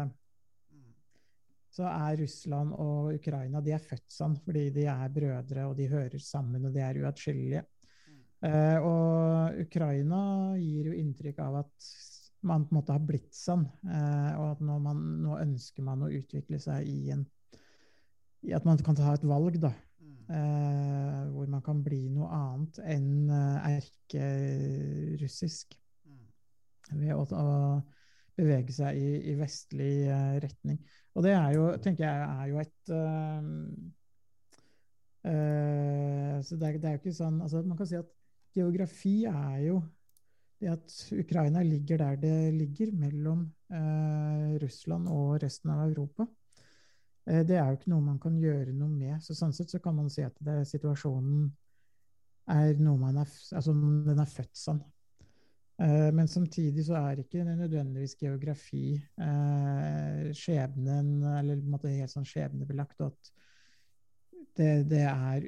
Så 1.72 1.86
er 1.88 2.18
Russland 2.20 2.74
og 2.76 3.14
Ukraina 3.16 3.62
de 3.64 3.72
er 3.72 3.84
født 3.84 4.10
sånn 4.12 4.36
fordi 4.44 4.66
de 4.76 4.88
er 4.90 5.14
brødre, 5.14 5.68
og 5.70 5.78
de 5.78 5.88
hører 5.88 6.20
sammen, 6.20 6.66
og 6.66 6.74
de 6.76 6.82
er 6.84 7.00
uatskillelige. 7.06 7.64
Uh, 8.40 8.78
og 8.88 9.60
Ukraina 9.62 10.22
gir 10.58 10.90
jo 10.90 10.98
inntrykk 10.98 11.42
av 11.44 11.62
at 11.62 11.90
man 12.48 12.64
på 12.66 12.74
en 12.74 12.80
måte 12.80 12.96
har 12.96 13.04
blitt 13.04 13.36
sånn, 13.36 13.66
uh, 13.86 14.32
og 14.40 14.46
at 14.54 14.62
man, 14.64 15.02
nå, 15.24 15.36
ønsker 15.44 15.86
man 15.86 16.06
å 16.08 16.12
utvikle 16.20 16.60
seg 16.64 16.88
i 16.88 17.12
en 17.14 17.26
i 18.48 18.54
At 18.56 18.66
man 18.66 18.78
kan 18.78 18.96
ta 18.96 19.14
et 19.14 19.28
valg, 19.28 19.62
da. 19.62 19.74
Uh, 20.30 21.26
hvor 21.34 21.46
man 21.50 21.62
kan 21.66 21.84
bli 21.84 22.10
noe 22.14 22.28
annet 22.30 22.78
enn 22.86 23.30
erkerussisk 23.66 25.74
ved 26.94 27.14
å, 27.16 27.26
å 27.26 27.82
bevege 28.40 28.74
seg 28.76 29.00
i, 29.00 29.10
i 29.32 29.34
vestlig 29.40 29.94
uh, 30.10 30.36
retning. 30.44 30.80
Og 31.18 31.26
det 31.26 31.34
er 31.36 31.50
jo, 31.56 31.64
tenker 31.84 32.06
jeg, 32.06 32.18
er 32.30 32.46
jo 32.52 32.58
et 32.64 32.92
uh, 32.96 33.42
uh, 35.28 36.36
Så 36.46 36.54
det 36.60 36.68
er, 36.70 36.74
det 36.80 36.90
er, 36.90 36.96
jo 36.96 37.02
ikke 37.02 37.18
sånn 37.18 37.38
altså 37.44 37.58
Man 37.66 37.78
kan 37.80 37.90
si 37.90 37.98
at 38.00 38.10
geografi 38.56 39.18
er 39.30 39.58
jo 39.68 39.76
det 40.60 40.70
at 40.74 40.88
Ukraina 41.16 41.60
ligger 41.64 41.98
der 42.02 42.16
det 42.20 42.52
ligger, 42.52 42.90
mellom 42.92 43.46
Russland 44.60 45.08
og 45.08 45.38
resten 45.40 45.72
av 45.72 45.86
Europa. 45.86 46.26
Det 47.26 47.58
er 47.58 47.68
jo 47.68 47.78
ikke 47.78 47.92
noe 47.92 48.02
man 48.02 48.20
kan 48.22 48.38
gjøre 48.42 48.72
noe 48.74 48.90
med. 48.90 49.20
Så 49.22 49.36
sånn 49.38 49.52
sett 49.54 49.70
så 49.70 49.82
kan 49.84 49.98
man 49.98 50.08
si 50.10 50.24
at 50.26 50.38
det, 50.44 50.62
situasjonen 50.70 51.50
er 52.50 52.80
noe 52.82 52.98
man 52.98 53.20
er 53.22 53.30
Altså, 53.56 53.74
den 54.08 54.22
er 54.24 54.32
født 54.32 54.58
sånn. 54.58 54.80
Eh, 55.80 56.10
men 56.16 56.28
samtidig 56.28 56.84
så 56.86 56.98
er 57.00 57.22
ikke 57.22 57.46
nødvendigvis 57.48 58.18
geografi 58.20 58.98
eh, 58.98 60.32
skjebnen, 60.36 61.12
eller 61.40 61.60
på 61.60 61.68
en 61.68 61.76
måte 61.76 61.94
helt 61.94 62.12
sånn 62.12 62.28
skjebnebelagt, 62.28 63.00
at 63.06 63.32
det, 64.60 64.74
det, 64.92 65.06
er 65.08 65.46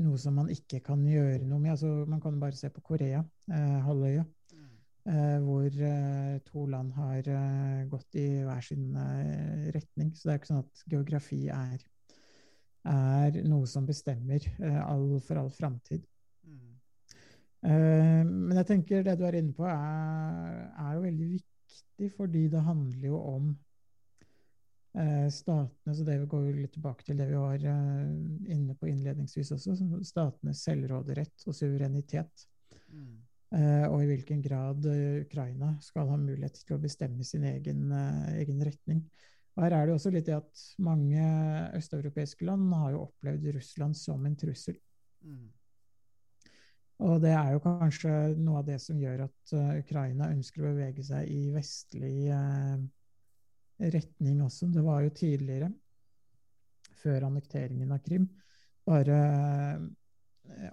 noe 0.00 0.18
som 0.18 0.34
man 0.40 0.50
ikke 0.50 0.80
kan 0.82 1.04
gjøre 1.06 1.44
noe 1.44 1.60
med. 1.62 1.76
Altså, 1.76 1.92
man 2.10 2.22
kan 2.22 2.40
bare 2.42 2.58
se 2.58 2.70
på 2.74 2.82
Korea, 2.82 3.22
eh, 3.52 3.78
halvøya, 3.86 4.26
eh, 4.56 4.69
hvor 5.04 5.66
eh, 5.66 6.40
to 6.44 6.66
land 6.68 6.92
har 6.92 7.28
eh, 7.32 7.86
gått 7.88 8.18
i 8.20 8.26
hver 8.44 8.60
sin 8.64 8.90
retning. 9.74 10.12
Så 10.14 10.28
det 10.28 10.34
er 10.34 10.40
ikke 10.40 10.50
sånn 10.52 10.64
at 10.64 10.84
geografi 10.92 11.40
er, 11.54 11.80
er 12.90 13.40
noe 13.48 13.68
som 13.70 13.88
bestemmer 13.88 14.44
all, 14.84 15.18
for 15.24 15.40
all 15.40 15.52
framtid. 15.54 16.06
Uh, 17.60 18.24
men 18.24 18.56
jeg 18.56 18.66
tenker 18.70 19.02
det 19.04 19.18
du 19.20 19.26
er 19.28 19.36
inne 19.36 19.52
på, 19.52 19.66
er, 19.68 20.62
er, 20.80 20.94
jo 20.94 21.02
veldig 21.02 21.26
viktig, 21.34 22.06
fordi 22.16 22.46
det 22.52 22.62
handler 22.64 23.10
jo 23.10 23.18
om 23.34 23.50
statene 25.30 25.92
Så 25.94 26.02
det 26.02 26.16
går 26.26 26.48
jo 26.48 26.54
litt 26.56 26.72
tilbake 26.74 27.04
til 27.06 27.20
det 27.20 27.28
vi 27.28 27.36
var 27.38 27.62
inne 27.62 28.74
på 28.74 28.88
innledningsvis 28.90 29.52
også. 29.54 29.76
Statenes 30.02 30.64
selvråderett 30.66 31.44
og 31.46 31.54
suverenitet. 31.54 32.42
Mm. 32.90 33.20
Og 33.50 33.96
i 33.98 34.06
hvilken 34.06 34.42
grad 34.44 34.84
Ukraina 35.24 35.72
skal 35.82 36.06
ha 36.06 36.18
mulighet 36.20 36.60
til 36.62 36.76
å 36.76 36.82
bestemme 36.82 37.24
sin 37.26 37.42
egen, 37.48 37.88
egen 38.38 38.60
retning. 38.62 39.00
Og 39.56 39.64
her 39.64 39.74
er 39.74 39.88
det 39.88 39.96
også 39.96 40.12
litt 40.14 40.28
det 40.28 40.36
at 40.36 40.60
mange 40.78 41.24
østeuropeiske 41.74 42.46
land 42.46 42.68
har 42.78 42.92
jo 42.94 43.02
opplevd 43.08 43.48
Russland 43.56 43.98
som 43.98 44.22
en 44.24 44.36
trussel. 44.38 44.78
Mm. 45.26 45.48
Og 47.00 47.18
det 47.24 47.32
er 47.32 47.54
jo 47.54 47.62
kanskje 47.64 48.12
noe 48.38 48.60
av 48.60 48.66
det 48.68 48.78
som 48.82 48.98
gjør 49.00 49.24
at 49.24 49.54
Ukraina 49.80 50.30
ønsker 50.30 50.62
å 50.62 50.72
bevege 50.74 51.04
seg 51.04 51.30
i 51.32 51.50
vestlig 51.54 52.30
retning 53.80 54.42
også. 54.44 54.68
Det 54.68 54.84
var 54.84 55.02
jo 55.06 55.14
tidligere, 55.16 55.70
før 57.00 57.30
annekteringen 57.30 57.94
av 57.96 58.02
Krim, 58.04 58.26
bare 58.84 59.20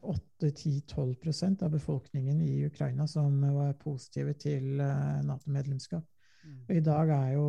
8-10-12% 0.02 1.64
av 1.64 1.72
befolkningen 1.72 2.42
i 2.42 2.66
Ukraina 2.66 3.08
som 3.08 3.42
var 3.56 3.74
positive 3.82 4.34
til 4.42 4.82
uh, 4.82 5.20
Nato-medlemskap. 5.26 6.06
Mm. 6.44 6.60
Og 6.68 6.76
I 6.76 6.84
dag 6.86 7.12
er 7.16 7.32
jo 7.36 7.46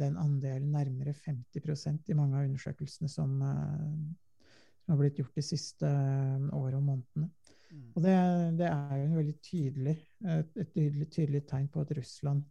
den 0.00 0.16
andelen 0.20 0.72
nærmere 0.72 1.14
50% 1.16 2.10
i 2.12 2.16
mange 2.18 2.38
av 2.38 2.48
undersøkelsene 2.48 3.10
som, 3.10 3.38
som 3.40 4.94
har 4.94 5.00
blitt 5.00 5.18
gjort 5.20 5.38
de 5.38 5.44
siste 5.44 5.88
årene 5.88 6.78
og 6.78 6.86
månedene. 6.86 7.30
Mm. 7.68 7.88
Og 7.94 8.02
det, 8.02 8.14
det, 8.58 8.68
er 8.68 8.94
jo 8.96 9.06
en 9.06 9.16
veldig 9.18 9.38
tydelig, 9.44 9.96
et 10.24 10.60
tydelig, 10.74 11.10
tydelig, 11.12 11.42
tegn 11.48 11.68
på 11.72 11.82
at 11.84 11.92
Russland 11.98 12.44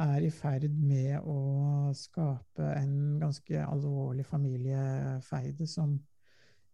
er 0.00 0.24
i 0.24 0.30
ferd 0.32 0.70
med 0.70 1.26
å 1.28 1.90
skape 1.96 2.70
en 2.78 3.18
ganske 3.20 3.64
alvorlig 3.66 4.24
familiefeide 4.26 5.66
som 5.68 5.98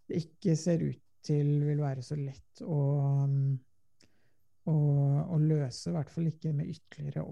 det 0.07 0.23
ikke 0.23 0.55
ser 0.59 0.85
ut 0.87 1.03
til 1.27 1.53
vil 1.67 1.83
være 1.83 2.05
så 2.07 2.19
lett 2.19 2.63
å, 2.65 2.81
å, 4.71 4.75
å 4.75 5.39
løse, 5.43 5.91
i 5.91 5.95
hvert 5.97 6.13
fall 6.15 6.29
ikke 6.31 6.55
med 6.57 6.73
ytterligere 6.73 7.25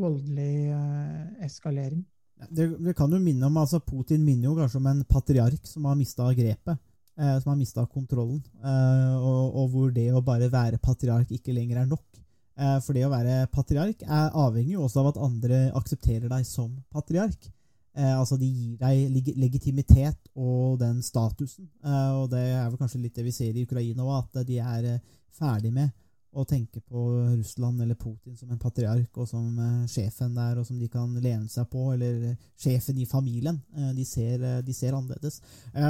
voldelig 0.00 0.54
eh, 0.74 1.44
eskalering. 1.46 2.02
Det, 2.50 2.66
det, 2.82 2.96
kan 2.98 3.12
jo 3.14 3.20
minne 3.22 3.46
om, 3.46 3.60
altså 3.60 3.78
Putin 3.84 4.24
minner 4.26 4.50
jo 4.50 4.56
kanskje 4.58 4.80
om 4.80 4.90
en 4.90 5.04
patriark 5.08 5.68
som 5.70 5.86
har 5.86 5.96
mista 5.98 6.26
grepet 6.34 6.80
eh, 7.20 7.38
som 7.40 7.52
har 7.52 7.58
mista 7.58 7.86
kontrollen, 7.86 8.42
eh, 8.64 9.14
og, 9.16 9.54
og, 9.54 9.68
hvor 9.72 9.94
det 9.94 10.08
å 10.12 10.22
bare 10.24 10.50
være 10.52 10.82
patriark 10.82 11.30
ikke 11.34 11.54
lenger 11.54 11.82
er 11.82 11.90
nok. 11.90 12.06
Eh, 12.54 12.78
for 12.86 12.94
det 12.96 13.04
å 13.06 13.12
være 13.12 13.44
patriark 13.52 14.04
er 14.06 14.38
avhengig 14.44 14.78
også 14.78 15.02
av 15.02 15.12
at 15.12 15.22
andre 15.22 15.60
aksepterer 15.78 16.30
deg 16.30 16.46
som 16.48 16.74
patriark. 16.94 17.50
Eh, 17.94 18.14
altså 18.18 18.36
De 18.40 18.46
gir 18.48 18.78
deg 18.80 19.10
leg 19.14 19.28
legitimitet 19.38 20.30
og 20.34 20.80
den 20.80 21.02
statusen. 21.02 21.68
Eh, 21.84 22.14
og 22.18 22.30
det 22.32 22.42
er 22.50 22.64
vel 22.66 22.80
kanskje 22.80 23.02
litt 23.04 23.14
det 23.14 23.26
vi 23.28 23.34
ser 23.34 23.54
i 23.54 23.66
Ukraina 23.66 24.06
òg, 24.06 24.24
at 24.24 24.48
de 24.48 24.58
er 24.58 24.88
eh, 24.96 25.04
ferdig 25.34 25.70
med 25.74 25.92
å 26.34 26.42
tenke 26.42 26.80
på 26.82 27.00
Russland 27.36 27.78
eller 27.84 27.94
Putin 27.94 28.34
som 28.34 28.50
en 28.50 28.58
patriark 28.58 29.20
og 29.22 29.28
som 29.30 29.44
uh, 29.54 29.84
sjefen 29.86 30.32
der, 30.34 30.56
og 30.58 30.66
som 30.66 30.80
de 30.80 30.88
kan 30.90 31.12
lene 31.22 31.46
seg 31.46 31.68
på, 31.70 31.84
eller 31.94 32.32
uh, 32.32 32.48
sjefen 32.58 32.98
i 32.98 33.06
familien. 33.06 33.60
De, 33.94 34.02
ser, 34.02 34.42
de, 34.66 34.74
ser, 34.74 34.96
annerledes. 34.98 35.38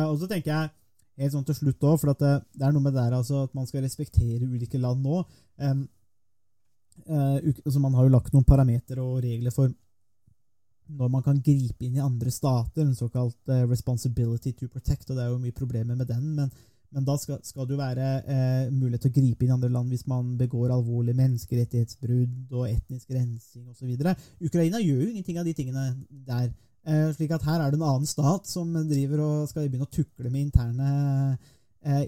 og 0.03 0.19
så 0.21 0.29
tenker 0.29 0.51
jeg 0.53 1.23
helt 1.23 1.33
sånn 1.33 1.47
til 1.49 1.57
slutt 1.57 1.87
òg, 1.89 1.97
for 2.03 2.13
det, 2.13 2.35
det, 2.53 2.61
er 2.61 2.77
noe 2.77 2.85
med 2.85 2.93
det 2.93 3.01
der 3.01 3.17
altså, 3.17 3.47
at 3.49 3.57
man 3.57 3.65
skal 3.71 3.87
respektere 3.87 4.45
ulike 4.45 4.83
land 4.83 5.01
nå. 5.01 5.23
Um, 5.65 5.87
uh, 7.09 7.41
altså 7.65 7.81
man 7.81 7.97
har 7.97 8.05
jo 8.05 8.13
lagt 8.13 8.37
noen 8.37 8.45
parametere 8.45 9.01
og 9.01 9.23
regler 9.25 9.55
for 9.55 9.73
når 10.89 11.11
man 11.11 11.25
kan 11.25 11.41
gripe 11.41 11.87
inn 11.87 11.97
i 11.97 12.05
andre 12.05 12.31
stater, 12.33 12.85
en 12.85 12.97
såkalt 12.97 13.39
uh, 13.49 13.65
responsibility 13.71 14.53
to 14.53 14.69
protect, 14.69 15.09
og 15.11 15.17
det 15.17 15.25
er 15.25 15.33
jo 15.33 15.41
mye 15.43 15.57
problemer 15.57 15.97
med 15.97 16.07
den. 16.09 16.35
men 16.35 16.51
Men 16.95 17.05
da 17.05 17.17
skal, 17.19 17.41
skal 17.43 17.67
det 17.67 17.75
jo 17.75 17.81
være 17.81 18.09
uh, 18.23 18.73
mulighet 18.73 19.01
til 19.03 19.11
å 19.11 19.15
gripe 19.17 19.45
inn 19.45 19.51
i 19.51 19.55
andre 19.57 19.69
land 19.69 19.89
hvis 19.91 20.07
man 20.07 20.37
begår 20.39 20.71
alvorlige 20.71 21.17
menneskerettighetsbrudd 21.19 22.53
og 22.53 22.69
etnisk 22.69 23.11
rensing 23.11 23.69
osv. 23.69 23.97
Ukraina 24.41 24.79
gjør 24.79 25.01
jo 25.03 25.09
ingenting 25.09 25.39
av 25.39 25.45
de 25.45 25.55
tingene 25.59 25.89
der. 26.29 26.53
Uh, 26.87 27.11
slik 27.17 27.33
at 27.33 27.43
her 27.49 27.65
er 27.65 27.73
det 27.73 27.81
en 27.81 27.89
annen 27.89 28.07
stat 28.07 28.47
som 28.47 28.71
driver 28.87 29.25
og 29.25 29.49
skal 29.49 29.67
begynne 29.67 29.89
å 29.89 29.95
tukle 29.95 30.31
med 30.31 30.47
interne, 30.47 31.39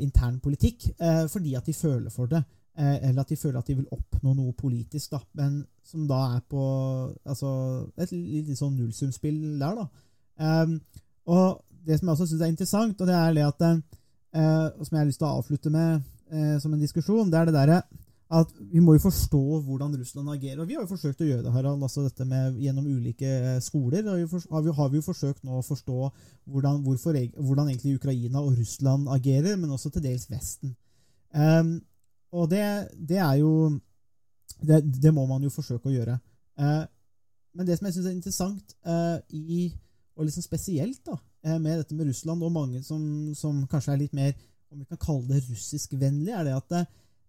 intern 0.00 0.38
politikk 0.40 0.86
fordi 1.28 1.50
at 1.52 1.66
de 1.68 1.74
føler 1.76 2.08
for 2.08 2.30
det. 2.30 2.38
Eh, 2.76 3.08
eller 3.08 3.22
at 3.22 3.30
de 3.32 3.38
føler 3.40 3.56
at 3.58 3.68
de 3.70 3.78
vil 3.78 3.88
oppnå 3.94 4.34
noe 4.36 4.52
politisk, 4.52 5.14
da, 5.14 5.22
men 5.38 5.62
som 5.86 6.02
da 6.08 6.18
er 6.34 6.42
på 6.44 6.62
altså, 7.24 7.50
et 7.96 8.12
litt, 8.12 8.50
sånn 8.58 8.74
nullsumspill 8.76 9.38
der. 9.60 9.78
da. 9.78 9.86
Um, 10.36 10.74
og 11.32 11.62
Det 11.86 11.96
som 11.96 12.08
jeg 12.08 12.12
også 12.16 12.26
syns 12.26 12.42
er 12.42 12.50
interessant, 12.50 13.00
og 13.00 13.08
det 13.08 13.14
er 13.14 13.32
det 13.32 13.44
at, 13.46 13.62
uh, 13.62 14.82
som 14.82 14.92
jeg 14.92 15.00
har 15.00 15.08
lyst 15.08 15.22
til 15.22 15.28
å 15.28 15.38
avslutte 15.38 15.70
med 15.70 16.02
uh, 16.34 16.58
som 16.60 16.74
en 16.74 16.82
diskusjon, 16.82 17.30
det 17.30 17.38
er 17.38 17.48
det 17.48 17.56
derre 17.56 17.80
at 18.36 18.50
vi 18.58 18.82
må 18.82 18.96
jo 18.96 19.04
forstå 19.04 19.42
hvordan 19.62 19.94
Russland 20.00 20.32
agerer. 20.34 20.60
og 20.60 20.68
Vi 20.68 20.74
har 20.74 20.82
jo 20.82 20.90
forsøkt 20.90 21.20
å 21.22 21.28
gjøre 21.28 21.44
det 21.44 21.52
Harald, 21.54 21.82
altså 21.86 22.02
dette 22.02 22.24
med, 22.26 22.56
gjennom 22.58 22.88
ulike 22.90 23.60
skoler. 23.62 24.02
og 24.02 24.18
vi, 24.18 24.40
har, 24.50 24.62
vi, 24.66 24.72
har 24.80 24.88
vi 24.90 24.98
jo 24.98 25.06
forsøkt 25.06 25.44
nå 25.46 25.60
å 25.60 25.62
forstå 25.64 25.98
hvordan, 26.50 26.80
hvorfor, 26.82 27.20
hvordan 27.38 27.70
egentlig 27.70 28.00
Ukraina 28.00 28.42
og 28.42 28.58
Russland 28.58 29.06
agerer, 29.14 29.54
men 29.54 29.70
også 29.70 29.94
til 29.94 30.08
dels 30.10 30.26
Vesten. 30.28 30.74
Um, 31.30 31.78
og 32.36 32.50
det, 32.52 32.64
det 33.08 33.18
er 33.22 33.38
jo 33.40 33.52
det, 34.60 34.82
det, 34.84 35.12
må 35.14 35.26
man 35.28 35.44
jo 35.44 35.52
forsøke 35.52 35.90
å 35.90 35.94
gjøre. 35.94 36.18
Eh, 36.60 36.84
men 37.56 37.68
det 37.68 37.78
som 37.78 37.88
jeg 37.88 37.96
syns 37.96 38.10
er 38.10 38.16
interessant, 38.16 38.76
eh, 38.84 39.16
i, 39.36 39.62
og 40.16 40.28
liksom 40.28 40.44
spesielt 40.44 41.00
da, 41.06 41.16
eh, 41.44 41.56
med 41.56 41.80
dette 41.80 41.96
med 41.96 42.10
Russland, 42.10 42.44
og 42.44 42.52
mange 42.52 42.82
som, 42.84 43.00
som, 43.36 43.64
kanskje 43.70 43.94
er 43.94 44.04
litt 44.04 44.16
mer 44.16 44.36
om 44.72 44.80
vi 44.80 44.88
kan 44.90 45.00
kalle 45.00 45.28
det 45.30 45.44
russiskvennlig, 45.46 46.32
er 46.34 46.46
det 46.48 46.54
at 46.56 46.70
det, 46.72 46.84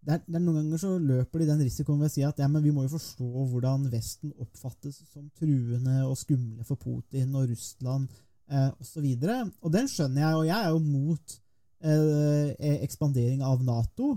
det 0.08 0.14
er, 0.16 0.22
det 0.26 0.38
er, 0.40 0.44
Noen 0.44 0.62
ganger 0.62 0.82
så 0.82 0.94
løper 1.00 1.42
de 1.42 1.50
den 1.50 1.66
risikoen 1.66 2.00
ved 2.02 2.10
å 2.10 2.14
si 2.14 2.24
at 2.26 2.40
ja, 2.42 2.48
men 2.52 2.64
vi 2.64 2.74
må 2.76 2.86
jo 2.86 2.94
forstå 2.96 3.28
hvordan 3.52 3.90
Vesten 3.92 4.32
oppfattes 4.42 5.02
som 5.12 5.28
truende 5.38 6.00
og 6.08 6.16
skumle 6.20 6.64
for 6.68 6.80
Putin 6.80 7.36
og 7.36 7.50
Russland 7.52 8.08
eh, 8.52 8.72
osv. 8.80 9.04
Og, 9.04 9.52
og 9.62 9.76
den 9.76 9.92
skjønner 9.92 10.24
jeg, 10.24 10.40
og 10.40 10.48
jeg 10.48 10.58
er 10.58 10.72
jo 10.74 10.82
mot 10.84 11.38
eh, 11.84 12.80
ekspandering 12.88 13.44
av 13.46 13.64
Nato. 13.68 14.16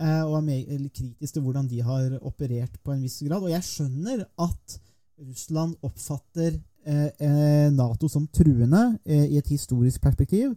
Eh, 0.00 0.22
og 0.24 0.38
er 0.38 0.46
mer 0.46 0.88
kritisk 0.96 1.34
til 1.34 1.44
hvordan 1.44 1.68
de 1.68 1.82
har 1.84 2.16
operert 2.24 2.78
på 2.84 2.94
en 2.94 3.02
viss 3.04 3.20
grad. 3.26 3.44
Og 3.44 3.52
jeg 3.52 3.66
skjønner 3.66 4.24
at 4.40 4.76
Russland 5.20 5.74
oppfatter 5.84 6.54
eh, 6.86 7.10
eh, 7.20 7.66
Nato 7.74 8.08
som 8.08 8.28
truende 8.32 8.98
i 9.04 9.36
et 9.36 9.50
historisk 9.52 10.00
perspektiv. 10.00 10.54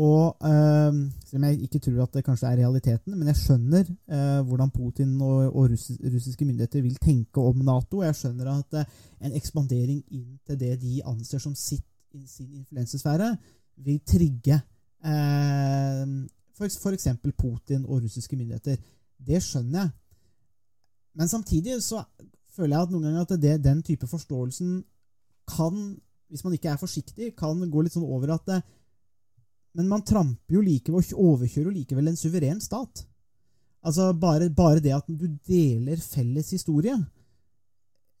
Og 0.00 0.36
Selv 0.40 1.36
om 1.36 1.44
jeg 1.44 1.64
ikke 1.66 1.78
tror 1.82 2.02
at 2.02 2.14
det 2.14 2.22
kanskje 2.24 2.48
er 2.48 2.60
realiteten, 2.62 3.18
men 3.18 3.26
jeg 3.28 3.36
skjønner 3.36 3.88
hvordan 4.46 4.70
Putin 4.70 5.18
og, 5.20 5.66
russiske 5.66 6.44
myndigheter 6.44 6.80
vil 6.80 6.94
tenke 6.96 7.42
om 7.42 7.58
Nato. 7.66 8.00
Jeg 8.02 8.14
skjønner 8.16 8.52
at 8.54 8.78
en 9.20 9.34
ekspandering 9.36 9.98
inn 10.08 10.38
til 10.46 10.60
det 10.60 10.78
de 10.80 11.02
anser 11.04 11.42
som 11.42 11.54
sitt, 11.58 11.84
sin 12.24 12.54
influensesfære, 12.62 13.34
vil 13.76 14.00
trigge 14.06 14.60
f.eks. 16.60 17.08
Putin 17.38 17.86
og 17.86 18.02
russiske 18.04 18.36
myndigheter. 18.36 18.76
Det 19.16 19.40
skjønner 19.42 19.80
jeg. 19.80 19.90
Men 21.18 21.28
samtidig 21.28 21.80
så 21.82 22.04
føler 22.54 22.76
jeg 22.76 22.86
at 22.86 22.92
noen 22.92 23.06
ganger 23.08 23.26
at 23.26 23.40
det, 23.42 23.56
den 23.64 23.82
type 23.86 24.06
forståelsen 24.10 24.80
kan, 25.50 25.78
hvis 26.30 26.44
man 26.46 26.54
ikke 26.54 26.72
er 26.72 26.80
forsiktig, 26.80 27.32
kan 27.38 27.60
gå 27.70 27.82
litt 27.82 27.96
sånn 27.96 28.06
over 28.06 28.36
at 28.36 28.46
det, 28.50 28.60
Men 29.72 29.86
man 29.86 30.02
tramper 30.02 30.56
jo 30.56 30.60
likevel, 30.66 31.04
overkjører 31.14 31.68
jo 31.70 31.76
likevel 31.76 32.08
en 32.10 32.16
suveren 32.18 32.58
stat. 32.60 33.04
Altså 33.86 34.08
bare, 34.18 34.48
bare 34.50 34.82
det 34.82 34.90
at 34.96 35.06
du 35.06 35.28
deler 35.46 36.00
felles 36.02 36.50
historie, 36.50 36.96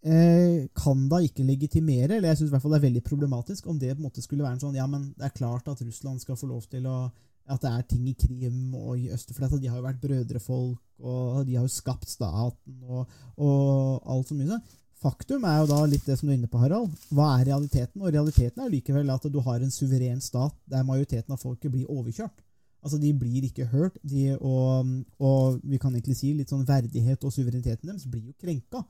eh, 0.06 0.68
kan 0.70 1.08
da 1.10 1.18
ikke 1.20 1.44
legitimere, 1.44 2.16
eller 2.16 2.30
jeg 2.30 2.38
syns 2.38 2.52
det 2.54 2.60
er 2.62 2.84
veldig 2.86 3.02
problematisk, 3.02 3.66
om 3.66 3.80
det 3.80 3.96
på 3.96 3.98
en 3.98 4.06
måte 4.06 4.22
skulle 4.22 4.44
være 4.44 4.60
en 4.60 4.62
sånn 4.62 4.78
Ja, 4.78 4.86
men 4.86 5.10
det 5.18 5.26
er 5.26 5.36
klart 5.36 5.66
at 5.68 5.82
Russland 5.82 6.22
skal 6.22 6.38
få 6.38 6.46
lov 6.46 6.62
til 6.70 6.86
å 6.86 7.10
at 7.50 7.64
det 7.64 7.70
er 7.70 7.86
ting 7.90 8.04
i 8.10 8.16
Krim 8.18 8.74
og 8.78 8.98
i 8.98 9.10
Østerfletta. 9.14 9.58
De 9.60 9.70
har 9.70 9.80
jo 9.80 9.86
vært 9.86 10.02
brødrefolk, 10.02 10.82
og 11.00 11.40
de 11.48 11.56
har 11.56 11.64
jo 11.66 11.72
skapt 11.72 12.08
staten 12.10 12.84
og, 12.84 13.08
og 13.40 14.10
alt 14.14 14.30
så 14.30 14.36
mye. 14.38 14.60
Faktum 15.00 15.46
er 15.48 15.62
jo 15.62 15.70
da 15.70 15.80
litt 15.88 16.04
det 16.04 16.18
som 16.20 16.28
du 16.28 16.34
er 16.34 16.36
inne 16.36 16.50
på, 16.50 16.60
Harald. 16.60 16.92
Hva 17.08 17.30
er 17.38 17.48
realiteten? 17.48 18.02
Og 18.02 18.12
realiteten 18.12 18.60
er 18.60 18.72
likevel 18.72 19.08
at 19.12 19.24
du 19.32 19.38
har 19.46 19.62
en 19.64 19.72
suveren 19.72 20.20
stat 20.20 20.56
der 20.68 20.84
majoriteten 20.84 21.32
av 21.32 21.40
folket 21.40 21.72
blir 21.72 21.88
overkjørt. 21.88 22.36
Altså, 22.84 22.98
De 23.00 23.12
blir 23.16 23.44
ikke 23.44 23.68
hørt, 23.72 23.96
de, 24.02 24.36
og, 24.40 24.92
og, 25.18 25.60
vi 25.62 25.80
kan 25.80 25.92
egentlig 25.92 26.16
si 26.16 26.32
litt 26.36 26.52
sånn 26.52 26.68
verdighet 26.68 27.24
og 27.24 27.32
suvereniteten 27.32 27.88
deres 27.88 28.06
blir 28.08 28.30
jo 28.30 28.36
krenka 28.40 28.84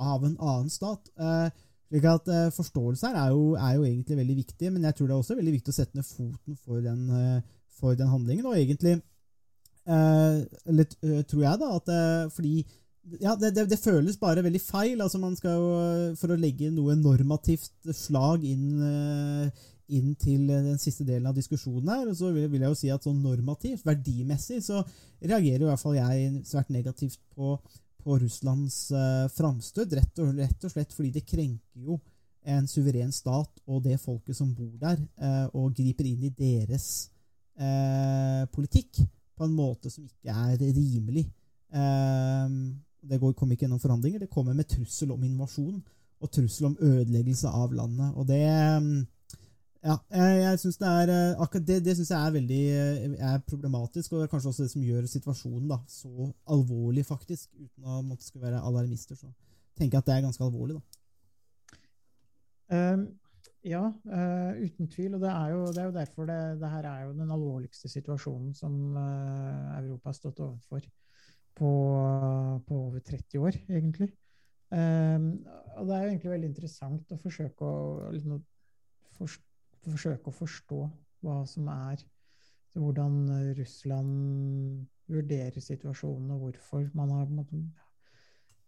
av 0.00 0.24
en 0.24 0.36
annen 0.36 0.72
stat. 0.72 1.08
Eh, 1.16 1.48
slik 1.90 2.08
at 2.08 2.28
eh, 2.28 2.50
Forståelse 2.56 3.08
her 3.08 3.16
er 3.20 3.32
jo, 3.32 3.54
er 3.56 3.78
jo, 3.78 3.86
egentlig 3.88 4.18
veldig 4.20 4.36
viktig, 4.42 4.72
men 4.72 4.84
jeg 4.88 4.96
tror 4.96 5.08
det 5.08 5.16
er 5.16 5.22
også 5.24 5.38
veldig 5.38 5.56
viktig 5.56 5.72
å 5.72 5.76
sette 5.76 5.98
ned 5.98 6.08
foten 6.08 6.60
for 6.60 6.84
den 6.84 7.08
eh, 7.16 7.40
for 7.80 7.96
den 7.98 8.10
handlingen. 8.12 8.46
Og 8.46 8.58
egentlig 8.58 8.98
eh, 9.88 10.36
litt, 10.76 10.94
uh, 11.06 11.22
tror 11.30 11.46
jeg 11.46 11.62
da 11.62 11.72
at 11.78 11.90
uh, 11.90 12.28
fordi 12.34 12.54
ja, 13.18 13.34
det, 13.34 13.54
det, 13.56 13.66
det, 13.72 13.80
føles 13.80 14.20
bare 14.20 14.44
veldig 14.44 14.60
feil. 14.62 15.00
altså 15.00 15.18
man 15.18 15.34
skal 15.36 15.56
jo, 15.56 15.70
For 16.20 16.30
å 16.30 16.38
legge 16.38 16.68
noe 16.70 16.94
normativt 17.00 17.90
slag 17.96 18.44
inn, 18.46 18.76
inn 19.90 20.14
til 20.20 20.44
den 20.46 20.78
siste 20.78 21.06
delen 21.08 21.26
av 21.26 21.34
diskusjonen 21.34 21.90
her, 21.90 22.10
så 22.14 22.30
vil, 22.30 22.46
vil, 22.52 22.62
jeg 22.62 22.74
jo 22.74 22.78
si 22.78 22.92
at 22.92 23.06
sånn 23.06 23.22
normativt, 23.24 23.82
verdimessig, 23.88 24.60
så 24.62 24.84
reagerer 25.18 25.64
i 25.64 25.70
hvert 25.70 25.82
fall 25.82 25.98
jeg 25.98 26.44
svært 26.46 26.70
negativt 26.76 27.18
på, 27.34 27.56
på 28.04 28.18
Russlands 28.22 28.78
uh, 28.94 29.26
framstøt. 29.34 29.96
Rett, 29.98 30.22
rett, 30.38 30.68
og 30.68 30.74
slett 30.74 30.94
fordi 30.94 31.14
det 31.18 31.26
krenker 31.26 31.88
jo 31.88 31.98
en 32.48 32.68
suveren 32.70 33.12
stat 33.12 33.60
og 33.68 33.82
det 33.84 33.98
folket 34.00 34.36
som 34.36 34.52
bor 34.56 34.72
der, 34.80 35.00
uh, 35.20 35.46
og 35.56 35.74
griper 35.76 36.08
inn 36.08 36.28
i 36.28 36.34
deres 36.36 37.10
eh, 37.58 38.44
politikk 38.52 39.02
på 39.36 39.46
en 39.46 39.56
måte 39.56 39.90
som 39.90 40.04
ikke 40.04 40.34
er 40.34 40.60
rimelig. 40.60 41.26
Eh, 41.72 42.46
det 43.10 43.20
kommer 43.20 43.54
ikke 43.54 43.64
gjennom 43.64 43.80
forhandlinger. 43.80 44.20
Det 44.20 44.32
kommer 44.32 44.54
med 44.54 44.68
trussel 44.68 45.14
om 45.14 45.24
invasjon 45.24 45.80
og 46.20 46.30
trussel 46.30 46.68
om 46.68 46.76
ødeleggelse 46.80 47.48
av 47.48 47.72
landet. 47.72 48.12
Og 48.14 48.28
det 48.28 48.42
ja, 49.80 49.94
jeg, 50.12 50.40
jeg 50.42 50.58
synes 50.60 50.76
det 50.76 50.88
er 50.88 51.10
eh, 51.14 51.40
akkurat 51.40 51.66
det, 51.68 51.78
det 51.84 51.94
synes 51.96 52.10
jeg 52.10 52.26
er 52.26 52.32
veldig 52.34 52.64
eh, 52.70 53.14
er 53.30 53.38
problematisk, 53.48 54.12
og 54.12 54.28
kanskje 54.28 54.50
også 54.50 54.66
det 54.66 54.72
som 54.74 54.82
gjør 54.84 55.06
situasjonen 55.08 55.70
da, 55.70 55.78
så 55.88 56.26
alvorlig, 56.52 57.06
faktisk. 57.08 57.48
Uten 57.56 57.86
å 57.88 58.02
måtte 58.04 58.26
skulle 58.26 58.50
være 58.50 58.60
alarmister, 58.60 59.16
så 59.16 59.30
tenker 59.78 59.96
jeg 59.96 60.02
at 60.02 60.10
det 60.10 60.16
er 60.18 60.26
ganske 60.26 60.44
alvorlig, 60.44 60.76
da. 60.76 60.82
Um, 62.70 63.06
ja, 63.66 63.82
uh, 63.90 64.52
uten 64.60 64.88
tvil. 64.88 65.14
Og 65.16 65.24
det 65.24 65.30
er 65.30 65.52
jo, 65.54 65.64
det 65.68 65.82
er 65.82 65.88
jo 65.88 65.96
derfor 65.96 66.28
det, 66.28 66.38
det, 66.60 66.70
her 66.70 66.88
er 66.88 67.04
jo 67.04 67.16
den 67.18 67.34
alvorligste 67.34 67.90
situasjonen 67.92 68.54
som 68.56 68.96
uh, 68.96 69.76
Europa 69.80 70.10
har 70.10 70.16
stått 70.16 70.40
overfor 70.44 70.86
på, 71.60 71.72
på, 72.66 72.78
over 72.86 73.00
30 73.04 73.38
år, 73.38 73.58
egentlig. 73.68 74.12
Um, 74.70 75.42
og 75.76 75.88
det 75.88 75.96
er 75.96 76.02
jo 76.02 76.08
egentlig 76.12 76.30
veldig 76.30 76.48
interessant 76.48 77.12
å 77.12 77.18
forsøke 77.18 77.66
å, 77.66 78.10
liksom, 78.14 78.38
for, 79.18 79.36
forsøke 79.88 80.30
å 80.30 80.38
forstå 80.40 80.80
hva 81.26 81.42
som 81.48 81.68
er 81.74 82.06
Hvordan 82.70 83.24
Russland 83.58 84.84
vurderer 85.10 85.58
situasjonen, 85.58 86.28
og 86.30 86.44
hvorfor 86.44 86.84
man 86.94 87.10
har 87.10 87.32
måtte, 87.34 87.58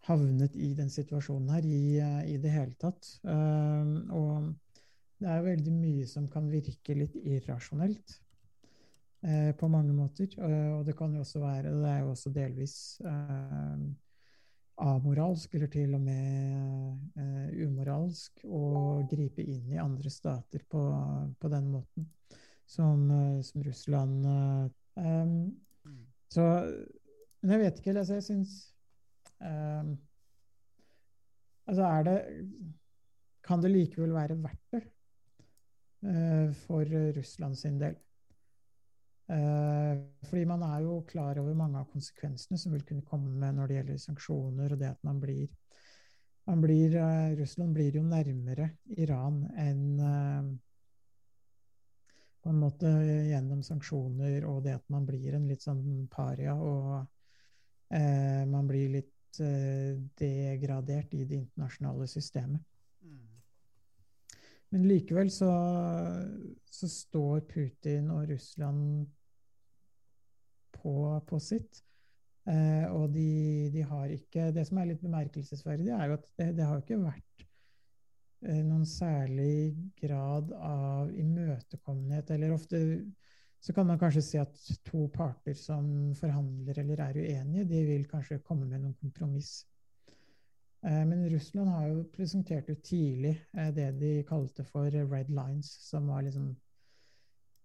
havnet 0.03 0.57
i 0.59 0.73
den 0.75 0.89
situasjonen 0.91 1.53
her 1.53 1.63
i, 1.63 1.77
i 2.33 2.35
det 2.43 2.51
hele 2.51 2.75
tatt. 2.81 3.07
Um, 3.23 3.93
og 4.11 4.49
det 5.23 5.31
er 5.31 5.45
veldig 5.45 5.73
mye 5.73 6.05
som 6.09 6.27
kan 6.31 6.49
virke 6.51 6.95
litt 6.97 7.15
irrasjonelt 7.21 8.17
eh, 9.23 9.51
på 9.55 9.69
mange 9.71 9.93
måter. 9.95 10.33
Og, 10.43 10.81
det 10.87 10.97
kan 10.99 11.13
jo 11.15 11.23
også 11.23 11.39
være 11.43 11.71
Det 11.71 11.91
er 11.91 12.01
jo 12.01 12.09
også 12.11 12.31
delvis 12.35 12.75
eh, 13.07 13.85
amoralsk, 14.83 15.53
eller 15.55 15.71
til 15.71 15.95
og 15.95 16.01
med 16.03 17.21
eh, 17.23 17.63
umoralsk, 17.63 18.43
å 18.43 19.03
gripe 19.09 19.45
inn 19.45 19.71
i 19.71 19.79
andre 19.81 20.11
stater 20.11 20.65
på, 20.69 20.83
på 21.39 21.51
den 21.53 21.69
måten 21.71 22.09
som, 22.65 23.05
eh, 23.11 23.41
som 23.47 23.63
Russland 23.63 24.25
um, 24.95 25.35
Så 26.33 26.41
Men 27.41 27.51
jeg 27.51 27.59
vet 27.59 27.79
ikke. 27.79 27.93
Altså, 27.99 28.17
jeg 28.17 28.23
syns 28.23 28.53
um, 29.39 29.93
Altså, 31.67 31.83
er 31.83 32.03
det 32.07 32.17
Kan 33.43 33.63
det 33.63 33.71
likevel 33.71 34.13
være 34.15 34.39
verdt 34.41 34.67
det? 34.71 34.83
Eh, 36.03 36.53
for 36.53 36.85
Russland 37.13 37.57
sin 37.57 37.79
del. 37.79 37.95
Eh, 39.27 39.99
fordi 40.27 40.45
man 40.45 40.63
er 40.63 40.81
jo 40.83 41.01
klar 41.07 41.39
over 41.39 41.53
mange 41.55 41.79
av 41.79 41.87
konsekvensene 41.93 42.59
som 42.59 42.73
vil 42.75 42.83
kunne 42.83 43.05
komme 43.07 43.31
med 43.31 43.55
når 43.55 43.69
det 43.69 43.77
gjelder 43.77 44.01
sanksjoner, 44.03 44.73
og 44.73 44.81
det 44.81 44.89
at 44.89 45.07
man 45.07 45.21
blir, 45.23 45.47
man 46.49 46.63
blir 46.65 46.97
eh, 46.99 47.37
Russland 47.39 47.73
blir 47.77 47.95
jo 47.95 48.03
nærmere 48.03 48.69
Iran 48.97 49.45
enn 49.55 50.59
på 52.43 52.51
en 52.51 52.59
måte 52.59 52.89
gjennom 53.29 53.61
sanksjoner 53.63 54.43
og 54.43 54.65
det 54.65 54.73
at 54.75 54.89
man 54.91 55.05
blir 55.07 55.37
en 55.37 55.47
litt 55.47 55.63
sånn 55.63 56.09
paria, 56.11 56.57
og 56.59 57.07
man 58.51 58.67
blir 58.67 58.89
litt 58.91 59.39
degradert 60.19 61.13
i 61.15 61.23
det 61.23 61.37
internasjonale 61.39 62.07
systemet. 62.11 62.59
Men 64.73 64.87
likevel 64.89 65.29
så, 65.29 65.51
så 66.65 66.89
står 66.89 67.43
Putin 67.49 68.09
og 68.09 68.25
Russland 68.31 69.03
på, 70.73 70.93
på 71.29 71.39
sitt. 71.39 71.83
Eh, 72.49 72.87
og 72.91 73.13
de, 73.13 73.69
de, 73.71 73.83
har 73.87 74.09
ikke 74.11 74.49
Det 74.51 74.65
som 74.67 74.81
er 74.81 74.89
litt 74.89 75.03
bemerkelsesverdig, 75.03 75.93
er 75.93 76.09
jo 76.09 76.15
at 76.17 76.25
det, 76.41 76.47
det 76.57 76.65
har 76.67 76.81
ikke 76.81 76.97
vært 76.99 77.45
eh, 78.47 78.63
noen 78.65 78.87
særlig 78.89 79.75
grad 80.01 80.49
av 80.57 81.13
imøtekommenhet. 81.21 82.33
Eller 82.33 82.55
ofte 82.57 82.81
så 83.63 83.77
kan 83.77 83.87
man 83.87 84.01
kanskje 84.01 84.25
si 84.25 84.41
at 84.41 84.57
to 84.89 85.05
parter 85.13 85.55
som 85.55 85.85
forhandler 86.19 86.81
eller 86.81 87.05
er 87.05 87.21
uenige, 87.21 87.69
de 87.69 87.85
vil 87.93 88.09
kanskje 88.09 88.41
komme 88.43 88.65
med 88.67 88.81
noen 88.81 88.97
kompromiss. 88.99 89.61
Eh, 90.83 91.05
men 91.07 91.29
Russland 91.31 91.69
har 91.69 91.87
jo 91.87 92.03
presentert 92.11 92.67
jo 92.67 92.75
tidlig 92.83 93.37
eh, 93.55 93.69
det 93.75 93.87
de 94.01 94.11
kalte 94.27 94.65
for 94.67 94.91
red 94.91 95.29
lines, 95.31 95.69
som 95.87 96.07
var 96.11 96.21
liksom 96.21 96.55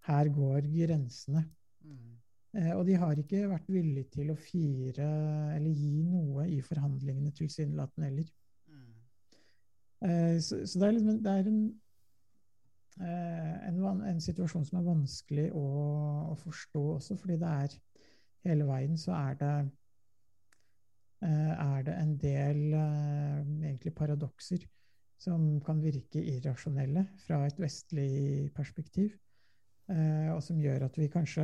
Her 0.08 0.28
går 0.28 0.60
grensene. 0.72 1.42
Mm. 1.84 2.14
Eh, 2.54 2.76
og 2.76 2.86
de 2.86 2.94
har 2.94 3.18
ikke 3.18 3.48
vært 3.50 3.66
villige 3.68 4.08
til 4.12 4.30
å 4.30 4.36
fire 4.38 5.08
eller 5.56 5.70
gi 5.70 6.04
noe 6.06 6.46
i 6.48 6.60
forhandlingene 6.62 7.34
tilsynelatende 7.34 8.06
heller. 8.06 8.30
Mm. 8.68 10.40
Så, 10.40 10.62
så, 10.64 10.78
det 10.78 10.86
er, 10.86 10.92
liksom, 10.92 11.18
det 11.24 11.32
er 11.32 11.50
en, 11.50 11.60
en, 13.02 14.02
en, 14.06 14.20
situasjon 14.20 14.64
som 14.64 14.78
er 14.78 14.86
vanskelig 14.86 15.48
å, 15.52 15.64
å 16.30 16.36
forstå 16.38 16.84
også, 16.94 17.18
fordi 17.18 17.36
det 17.42 17.50
er 17.64 17.76
hele 18.46 18.68
veien 18.70 18.96
så 18.96 19.16
er 19.18 19.34
det 19.42 19.52
er 21.26 21.82
det 21.86 21.94
en 21.98 22.12
del 22.20 22.60
eh, 22.78 23.38
egentlig 23.66 23.94
paradokser 23.94 24.66
som 25.18 25.58
kan 25.66 25.80
virke 25.82 26.22
irrasjonelle 26.22 27.02
fra 27.24 27.40
et 27.46 27.58
vestlig 27.58 28.52
perspektiv, 28.54 29.16
eh, 29.90 30.28
og 30.30 30.42
som 30.46 30.60
gjør 30.62 30.86
at 30.86 30.98
vi 30.98 31.10
kanskje 31.10 31.42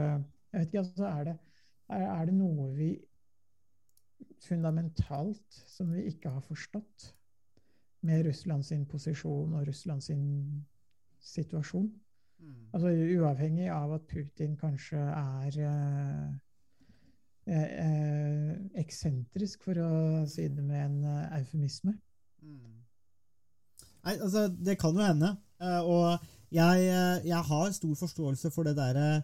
Jeg 0.55 0.61
vet 0.61 0.69
ikke, 0.69 0.79
altså 0.79 1.07
er 1.07 1.25
det, 1.25 1.35
er 1.89 2.25
det 2.27 2.35
noe 2.35 2.69
vi 2.77 2.93
fundamentalt 4.45 5.57
som 5.67 5.91
vi 5.91 6.05
ikke 6.07 6.31
har 6.31 6.45
forstått 6.47 7.09
med 8.07 8.23
Russlands 8.29 8.71
posisjon 8.87 9.57
og 9.59 9.67
Russlands 9.67 10.13
situasjon? 11.19 11.91
Mm. 12.39 12.69
Altså 12.73 12.93
Uavhengig 13.19 13.67
av 13.73 13.97
at 13.97 14.07
Putin 14.07 14.55
kanskje 14.57 15.01
er 15.01 15.59
Eh, 17.45 17.63
eh, 17.87 18.53
eksentrisk, 18.81 19.67
for 19.67 19.77
å 19.77 19.89
si 20.33 20.47
det 20.49 20.63
med 20.65 20.81
en 20.81 20.95
eh, 21.05 21.41
eufemisme. 21.43 21.93
Mm. 22.41 22.79
Nei, 24.07 24.15
altså, 24.15 24.47
det 24.49 24.79
kan 24.81 24.97
jo 24.97 25.05
hende. 25.05 25.35
og 25.85 26.25
jeg, 26.53 26.81
jeg, 27.25 27.43
har 27.49 27.71
stor 27.73 27.95
forståelse 27.97 28.51
for 28.53 28.69
det 28.69 28.75
derre 28.77 29.23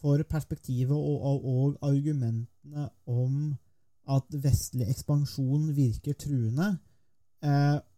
For 0.00 0.22
perspektivet 0.22 0.96
og, 0.96 1.22
og, 1.28 1.44
og, 1.44 1.78
argumentene 1.82 2.86
om 3.06 3.56
at 4.08 4.36
vestlig 4.42 4.86
ekspansjon 4.88 5.74
virker 5.76 6.14
truende. 6.14 6.78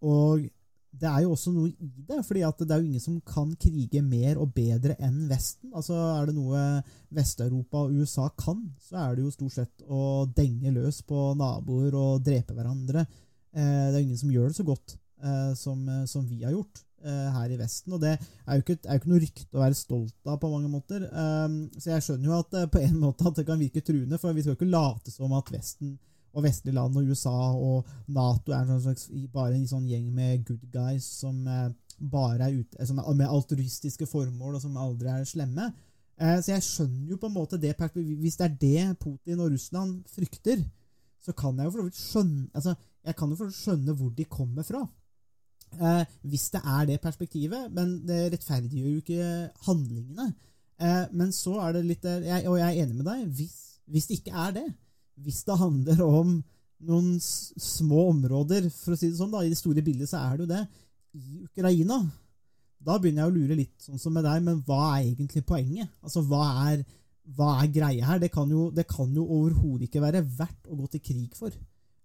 og 0.00 0.48
det 0.92 1.08
er 1.08 1.22
jo 1.24 1.32
også 1.32 1.50
noe 1.54 1.70
i 1.70 1.90
det, 2.04 2.18
fordi 2.26 2.42
det 2.44 2.68
er 2.68 2.82
jo 2.82 2.88
ingen 2.90 3.02
som 3.02 3.16
kan 3.24 3.48
krige 3.60 4.02
mer 4.04 4.38
og 4.42 4.52
bedre 4.54 4.94
enn 5.00 5.24
Vesten. 5.30 5.72
Altså 5.72 5.96
Er 5.96 6.28
det 6.28 6.36
noe 6.36 6.60
Vest-Europa 7.16 7.86
og 7.86 7.96
USA 7.96 8.28
kan, 8.38 8.60
så 8.82 9.00
er 9.06 9.16
det 9.16 9.24
jo 9.24 9.32
stort 9.32 9.56
sett 9.56 9.86
å 9.88 10.28
denge 10.36 10.74
løs 10.74 11.00
på 11.08 11.32
naboer 11.38 11.96
og 11.96 12.24
drepe 12.26 12.56
hverandre. 12.56 13.06
Eh, 13.56 13.88
det 13.88 13.96
er 13.96 14.04
ingen 14.04 14.20
som 14.20 14.32
gjør 14.32 14.52
det 14.52 14.58
så 14.60 14.68
godt 14.68 14.96
eh, 15.24 15.50
som, 15.58 15.80
som, 16.08 16.28
vi 16.28 16.42
har 16.44 16.52
gjort 16.52 16.84
eh, 17.04 17.26
her 17.38 17.56
i 17.56 17.58
Vesten. 17.60 17.96
Og 17.96 18.04
det 18.04 18.12
er 18.12 18.60
jo, 18.60 18.60
ikke, 18.60 18.78
er 18.84 18.92
jo 18.92 19.02
ikke 19.02 19.12
noe 19.14 19.24
rykte 19.24 19.58
å 19.58 19.64
være 19.64 19.80
stolt 19.80 20.28
av 20.28 20.38
på 20.44 20.52
mange 20.52 20.70
måter. 20.72 21.08
Ehm, 21.08 21.58
så 21.78 21.96
jeg 21.96 22.04
skjønner 22.04 22.30
jo 22.30 22.38
at 22.44 22.56
på 22.76 22.84
en 22.84 23.00
måte 23.00 23.32
at 23.32 23.40
det 23.40 23.48
kan 23.48 23.60
virke 23.60 23.84
truende, 23.84 24.20
for 24.20 24.36
vi 24.36 24.44
skal 24.44 24.54
jo 24.54 24.60
ikke 24.60 24.74
late 24.76 25.14
som 25.14 25.32
at 25.40 25.54
Vesten 25.56 25.96
og 26.32 26.44
vestlige 26.46 26.76
land 26.76 26.96
og 26.96 27.08
USA 27.12 27.36
og 27.52 27.88
Nato 28.08 28.54
er 28.54 28.66
en 28.66 28.82
slags, 28.82 29.08
bare 29.32 29.56
en 29.56 29.68
sånn 29.68 29.88
gjeng 29.88 30.08
med 30.14 30.44
good 30.48 30.64
guys 30.72 31.06
som 31.20 31.42
eh, 31.46 31.70
bare 31.98 32.48
er 32.48 32.60
ute, 32.62 32.86
som 32.86 33.00
med 33.00 33.28
altruistiske 33.28 34.08
formål, 34.10 34.56
og 34.56 34.62
som 34.64 34.78
aldri 34.80 35.10
er 35.12 35.26
slemme. 35.28 35.68
Eh, 36.16 36.38
så 36.42 36.54
jeg 36.54 36.66
skjønner 36.66 37.12
jo 37.12 37.20
på 37.20 37.28
en 37.28 37.36
måte 37.36 37.58
det 37.60 37.74
Hvis 37.94 38.36
det 38.38 38.46
er 38.46 38.56
det 38.60 38.98
Putin 39.00 39.40
og 39.40 39.52
Russland 39.52 40.02
frykter, 40.08 40.64
så 41.22 41.32
kan 41.32 41.58
jeg 41.58 41.68
jo 41.68 41.76
for 41.76 41.94
skjønne 41.94 42.50
altså, 42.52 42.74
jeg 43.02 43.16
kan 43.18 43.30
jo 43.30 43.38
for 43.38 43.54
skjønne 43.54 43.94
hvor 43.98 44.10
de 44.14 44.24
kommer 44.24 44.66
fra. 44.66 44.82
Eh, 45.72 46.04
hvis 46.28 46.50
det 46.52 46.60
er 46.64 46.86
det 46.86 47.00
perspektivet, 47.00 47.70
men 47.72 48.06
det 48.06 48.32
rettferdiggjør 48.32 48.90
jo 48.90 49.02
ikke 49.02 49.50
handlingene. 49.66 50.32
Eh, 50.78 51.04
men 51.12 51.32
så 51.32 51.56
er 51.62 51.76
det 51.76 51.84
litt 51.86 52.04
jeg, 52.04 52.48
Og 52.48 52.58
jeg 52.58 52.68
er 52.68 52.82
enig 52.84 52.96
med 52.98 53.06
deg. 53.06 53.26
Hvis, 53.38 53.56
hvis 53.86 54.06
det 54.06 54.20
ikke 54.20 54.36
er 54.46 54.56
det, 54.58 54.66
hvis 55.20 55.42
det 55.48 55.58
handler 55.60 56.00
om 56.06 56.38
noen 56.82 57.12
små 57.22 58.08
områder, 58.10 58.66
for 58.74 58.94
å 58.94 58.98
si 58.98 59.10
det 59.10 59.18
sånn, 59.18 59.32
da, 59.32 59.44
i 59.44 59.52
det 59.52 59.60
store 59.60 59.84
bildet 59.84 60.10
så 60.10 60.22
er 60.22 60.38
det 60.38 60.46
jo 60.46 60.50
det, 60.50 60.62
i 61.12 61.42
Ukraina, 61.44 62.00
da 62.82 62.96
begynner 62.98 63.22
jeg 63.22 63.30
å 63.30 63.36
lure 63.36 63.58
litt 63.58 63.84
sånn 63.84 64.00
som 64.00 64.14
med 64.16 64.24
deg, 64.26 64.42
men 64.42 64.62
hva 64.66 64.96
er 64.96 65.04
egentlig 65.12 65.44
poenget? 65.46 65.92
Altså, 66.02 66.24
hva 66.26 66.46
er, 66.72 66.82
hva 67.36 67.52
er 67.60 67.70
greia 67.74 68.08
her? 68.08 68.22
Det 68.22 68.32
kan 68.34 68.50
jo, 68.50 68.70
det 68.74 68.86
jo 68.88 69.26
overhodet 69.26 69.86
ikke 69.86 70.02
være 70.02 70.24
verdt 70.40 70.66
å 70.66 70.78
gå 70.80 70.88
til 70.90 71.04
krig 71.04 71.36
for. 71.38 71.54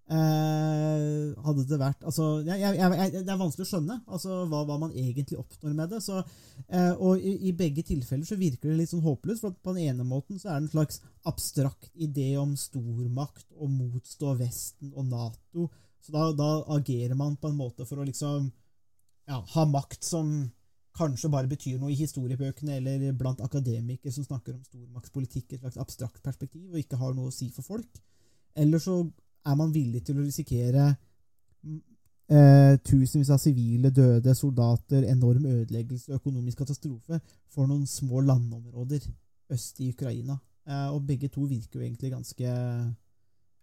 Eh, 0.07 1.33
hadde 1.43 1.65
det 1.67 1.77
vært 1.81 2.05
altså, 2.07 2.37
jeg, 2.47 2.61
jeg, 2.63 2.77
jeg, 2.79 3.11
Det 3.27 3.31
er 3.33 3.39
vanskelig 3.41 3.65
å 3.65 3.67
skjønne 3.73 3.97
altså, 4.07 4.37
hva, 4.47 4.61
hva, 4.63 4.77
man 4.79 4.93
egentlig 4.95 5.35
oppnår 5.41 5.73
med 5.75 5.91
det. 5.91 5.99
Så, 6.05 6.21
eh, 6.69 6.93
og 6.93 7.19
i, 7.19 7.33
i, 7.49 7.51
begge 7.57 7.83
tilfeller 7.87 8.23
så 8.27 8.37
virker 8.39 8.71
det 8.71 8.77
litt 8.79 8.93
sånn 8.93 9.03
håpløst. 9.03 9.43
For 9.43 9.57
på 9.59 9.75
den 9.75 9.89
ene 9.91 10.07
måten 10.07 10.39
så 10.39 10.53
er 10.53 10.61
det 10.61 10.69
en 10.69 10.75
slags 10.77 11.01
abstrakt 11.27 11.91
idé 11.93 12.29
om 12.39 12.55
stormakt 12.59 13.49
og 13.57 13.73
motstå 13.73 14.37
Vesten 14.39 14.95
og 14.95 15.11
Nato. 15.11 15.67
Så 15.99 16.15
da, 16.15 16.29
da 16.31 16.51
agerer 16.77 17.17
man 17.19 17.35
på 17.35 17.51
en 17.51 17.59
måte 17.59 17.87
for 17.89 17.99
å 17.99 18.07
liksom 18.07 18.47
ja, 19.27 19.41
ha 19.43 19.67
makt 19.67 20.07
som 20.07 20.31
kanskje 20.97 21.29
bare 21.29 21.51
betyr 21.51 21.77
noe 21.81 21.91
i 21.91 21.99
historiebøkene 21.99 22.79
eller 22.79 23.11
blant 23.17 23.43
akademikere 23.43 24.13
som 24.15 24.25
snakker 24.25 24.55
om 24.55 24.63
stormaktspolitikk 24.65 25.51
i 25.51 25.57
et 25.57 25.65
slags 25.65 25.77
abstrakt 25.83 26.23
perspektiv 26.25 26.71
og 26.71 26.79
ikke 26.79 26.97
har 26.97 27.11
noe 27.13 27.27
å 27.27 27.35
si 27.35 27.51
for 27.53 27.67
folk. 27.75 27.99
Eller 28.57 28.81
så 28.81 29.01
er 29.47 29.55
man 29.59 29.73
villig 29.73 30.03
til 30.05 30.19
å 30.19 30.25
risikere 30.25 30.87
eh, 32.31 32.73
tusenvis 32.83 33.31
av 33.33 33.39
sivile 33.41 33.91
døde, 33.95 34.35
soldater, 34.35 35.07
enorm 35.07 35.45
ødeleggelse 35.45 36.17
økonomisk 36.19 36.63
katastrofe 36.63 37.21
for 37.53 37.69
noen 37.69 37.87
små 37.87 38.21
landområder 38.27 39.07
øst 39.55 39.79
i 39.81 39.91
Ukraina. 39.95 40.37
Eh, 40.67 40.89
og 40.91 41.05
begge 41.07 41.31
to 41.31 41.47
virker 41.47 41.79
jo 41.79 41.85
egentlig 41.85 42.11
ganske 42.11 42.47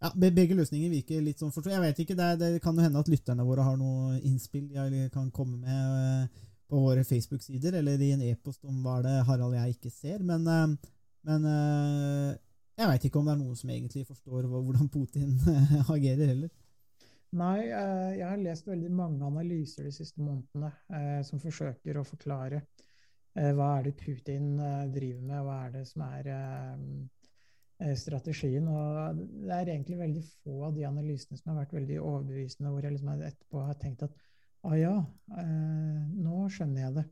ja, 0.05 0.11
Begge 0.21 0.57
løsninger 0.57 0.91
virker 0.93 1.23
litt 1.25 1.41
sånn 1.41 1.53
forstått. 1.53 1.73
Jeg 1.73 1.85
vet 1.85 2.01
ikke, 2.03 2.17
det, 2.19 2.31
det, 2.41 2.49
kan 2.65 2.77
jo 2.77 2.85
hende 2.85 3.01
at 3.01 3.09
lytterne 3.09 3.47
våre 3.47 3.65
har 3.65 3.79
noe 3.81 4.19
innspill 4.21 4.67
de 4.69 5.07
kan 5.13 5.31
komme 5.33 5.61
med 5.63 6.25
eh, 6.25 6.43
på 6.69 6.81
våre 6.81 7.05
Facebook-sider, 7.07 7.79
eller 7.79 8.01
i 8.03 8.11
en 8.13 8.25
e-post 8.27 8.65
om 8.69 8.83
hva 8.85 8.99
det 9.05 9.15
Harald 9.29 9.55
og 9.55 9.59
jeg 9.61 9.77
ikke 9.77 9.93
ser. 9.95 10.25
Men, 10.27 10.47
eh, 10.49 10.93
men 11.29 11.49
eh, 11.49 12.35
jeg 12.79 12.91
veit 12.91 13.07
ikke 13.07 13.21
om 13.21 13.29
det 13.29 13.35
er 13.35 13.41
noen 13.41 13.59
som 13.59 13.71
egentlig 13.71 14.05
forstår 14.09 14.47
hvordan 14.51 14.91
Putin 14.93 15.37
agerer 15.95 16.33
heller. 16.33 16.53
Nei, 17.35 17.67
eh, 17.67 18.11
jeg 18.21 18.29
har 18.29 18.39
lest 18.43 18.69
veldig 18.69 18.91
mange 18.95 19.27
analyser 19.27 19.89
de 19.89 19.93
siste 19.95 20.23
månedene 20.23 20.71
eh, 20.95 21.21
som 21.27 21.41
forsøker 21.43 21.99
å 21.99 22.07
forklare 22.07 22.61
eh, 22.61 23.51
hva 23.57 23.73
er 23.79 23.89
det 23.89 23.97
Putin 23.99 24.53
driver 24.95 25.25
med, 25.25 25.41
hva 25.43 25.57
er 25.65 25.73
det 25.75 25.85
som 25.91 26.05
er 26.07 26.31
strategien. 27.99 28.69
Og 28.71 29.19
det 29.19 29.57
er 29.57 29.73
egentlig 29.73 29.99
veldig 29.99 30.23
få 30.45 30.61
av 30.69 30.79
de 30.79 30.87
analysene 30.87 31.41
som 31.41 31.51
har 31.51 31.65
vært 31.65 31.75
veldig 31.75 31.99
overbevisende, 31.99 32.71
hvor 32.71 32.87
jeg 32.87 32.95
liksom 32.95 33.11
etterpå 33.17 33.67
har 33.67 33.81
tenkt 33.83 34.07
at 34.07 34.15
ah 34.65 34.77
ja, 34.79 34.95
nå 35.35 36.47
skjønner 36.55 36.87
jeg 36.87 36.97
det. 37.01 37.05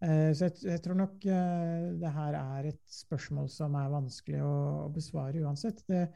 Eh, 0.00 0.30
så 0.32 0.46
jeg, 0.46 0.54
jeg, 0.64 0.80
tror 0.84 0.96
nok 0.96 1.24
eh, 1.28 1.90
det 2.00 2.12
her 2.14 2.36
er 2.38 2.70
et 2.70 2.84
spørsmål 2.94 3.50
som 3.52 3.74
er 3.76 3.90
vanskelig 3.92 4.40
å, 4.40 4.54
å 4.86 4.88
besvare 4.94 5.42
uansett. 5.44 5.82
Det, 5.84 6.06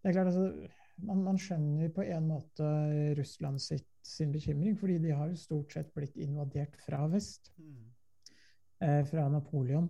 det 0.00 0.10
er 0.10 0.16
klart 0.16 0.28
altså, 0.32 0.50
man, 1.08 1.22
man, 1.24 1.40
skjønner 1.40 1.92
på 1.96 2.04
en 2.04 2.28
måte 2.28 2.66
Russland 3.16 3.62
sitt, 3.64 3.88
sin 4.04 4.34
bekymring, 4.34 4.76
fordi 4.80 4.98
de 5.00 5.14
har 5.16 5.32
jo 5.32 5.40
stort 5.40 5.72
sett 5.72 5.94
blitt 5.96 6.20
invadert 6.20 6.76
fra 6.84 7.06
vest. 7.08 7.52
Mm. 7.56 7.88
Eh, 8.80 9.02
fra 9.08 9.26
Napoleon 9.32 9.88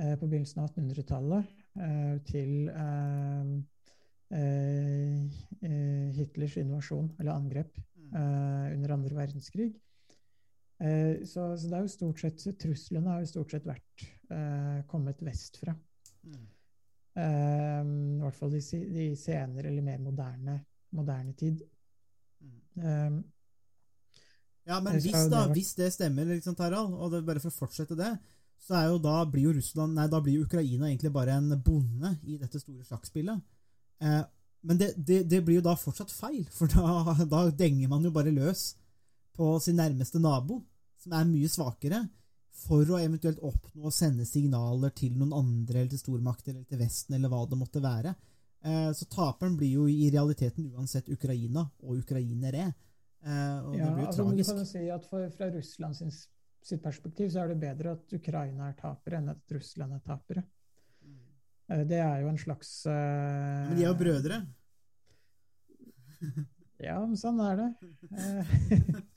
eh, 0.00 0.16
på 0.16 0.26
begynnelsen 0.26 0.60
av 0.60 0.72
1800-tallet 0.72 1.52
eh, 1.80 2.16
til 2.28 2.68
eh, 2.72 3.44
Hitlers 6.16 6.56
invasjon, 6.60 7.12
eller 7.20 7.36
angrep, 7.36 7.76
mm. 7.94 8.16
under 8.74 8.94
andre 8.96 9.14
verdenskrig. 9.20 9.74
Eh, 10.78 11.24
så, 11.24 11.56
så, 11.56 11.68
det 11.70 11.78
er 11.78 11.86
jo 11.86 11.92
stort 11.92 12.20
sett, 12.20 12.42
truslene 12.60 13.14
har 13.14 13.22
jo 13.24 13.30
stort 13.30 13.54
sett 13.54 13.68
vært 13.68 14.04
eh, 14.32 14.82
kommet 14.90 15.22
vestfra. 15.24 15.72
Mm. 16.26 16.44
Eh, 17.16 17.80
I 17.80 18.20
hvert 18.24 18.36
fall 18.36 18.58
i, 18.58 18.62
i 19.06 19.08
senere 19.16 19.70
eller 19.70 19.86
mer 19.86 20.02
moderne, 20.04 20.58
moderne 20.96 21.32
tid. 21.38 21.64
Mm. 22.44 22.60
Eh, 22.82 23.16
Ja, 24.66 24.80
men 24.82 24.96
hvis, 24.98 25.14
da, 25.30 25.44
det 25.46 25.54
hvis 25.54 25.76
det 25.78 25.92
stemmer, 25.94 26.26
liksom, 26.26 26.56
Tarald, 26.58 26.94
og 26.98 27.12
det, 27.12 27.20
bare 27.22 27.38
for 27.38 27.54
å 27.54 27.60
fortsette 27.64 27.94
det, 27.94 28.16
så 28.66 28.74
er 28.74 28.88
jo 28.90 28.96
da 28.98 29.20
blir 29.30 29.44
jo 29.46 29.52
Russland 29.54 29.94
Nei, 29.94 30.08
da 30.10 30.18
blir 30.24 30.40
jo 30.40 30.46
Ukraina 30.48 30.88
egentlig 30.88 31.12
bare 31.14 31.36
en 31.38 31.52
bonde 31.62 32.16
i 32.26 32.38
dette 32.40 32.58
store 32.58 32.82
sjakkspillet. 32.88 33.44
Eh, 34.02 34.24
men 34.66 34.80
det, 34.80 34.88
det, 34.98 35.20
det 35.30 35.38
blir 35.46 35.60
jo 35.60 35.66
da 35.68 35.76
fortsatt 35.78 36.10
feil, 36.10 36.42
for 36.50 36.66
da, 36.72 37.14
da 37.30 37.44
denger 37.54 37.92
man 37.92 38.04
jo 38.04 38.10
bare 38.10 38.34
løs 38.34 38.72
på 39.36 39.56
sin 39.62 39.76
nærmeste 39.78 40.20
nabo, 40.22 40.62
som 41.02 41.12
er 41.16 41.28
mye 41.28 41.48
svakere, 41.52 42.00
for 42.56 42.88
å 42.88 42.98
eventuelt 43.02 43.42
oppnå 43.44 43.88
å 43.88 43.92
sende 43.92 44.24
signaler 44.24 44.94
til 44.96 45.12
noen 45.18 45.34
andre, 45.36 45.82
eller 45.82 45.92
til 45.92 46.00
stormakter, 46.00 46.54
eller 46.54 46.64
til 46.70 46.80
Vesten, 46.80 47.18
eller 47.18 47.32
hva 47.32 47.42
det 47.50 47.58
måtte 47.60 47.82
være. 47.84 48.14
Eh, 48.66 48.88
så 48.96 49.06
taperen 49.12 49.58
blir 49.60 49.74
jo 49.76 49.84
i 49.92 50.08
realiteten 50.10 50.70
uansett 50.72 51.10
Ukraina 51.12 51.66
og 51.84 52.00
ukrainere. 52.00 52.70
Eh, 53.26 53.58
og 53.60 53.76
ja, 53.76 53.84
det 53.84 53.92
blir 53.92 54.06
jo 54.06 54.08
altså, 54.08 54.24
du 54.24 54.30
tragisk. 54.32 54.50
kan 54.56 54.66
si 54.72 54.84
at 54.90 55.06
for, 55.10 55.28
Fra 55.36 55.50
Russland 55.52 55.98
sin, 56.00 56.12
sitt 56.64 56.82
perspektiv 56.82 57.30
så 57.34 57.44
er 57.44 57.52
det 57.52 57.60
bedre 57.62 57.92
at 57.98 58.16
Ukraina 58.16 58.70
er 58.70 58.78
tapere 58.80 59.20
enn 59.20 59.32
at 59.34 59.56
Russland 59.58 59.98
er 59.98 60.04
tapere. 60.06 60.46
Eh, 61.68 61.84
Det 61.84 62.00
er 62.00 62.22
jo 62.22 62.32
en 62.32 62.38
slags 62.40 62.72
uh, 62.86 63.68
Men 63.68 63.76
de 63.76 63.84
er 63.84 63.90
jo 63.90 63.98
brødre. 64.00 64.40
Ja, 66.80 66.96
men 67.04 67.16
sånn 67.20 67.38
er 67.44 67.60
det. 67.60 67.68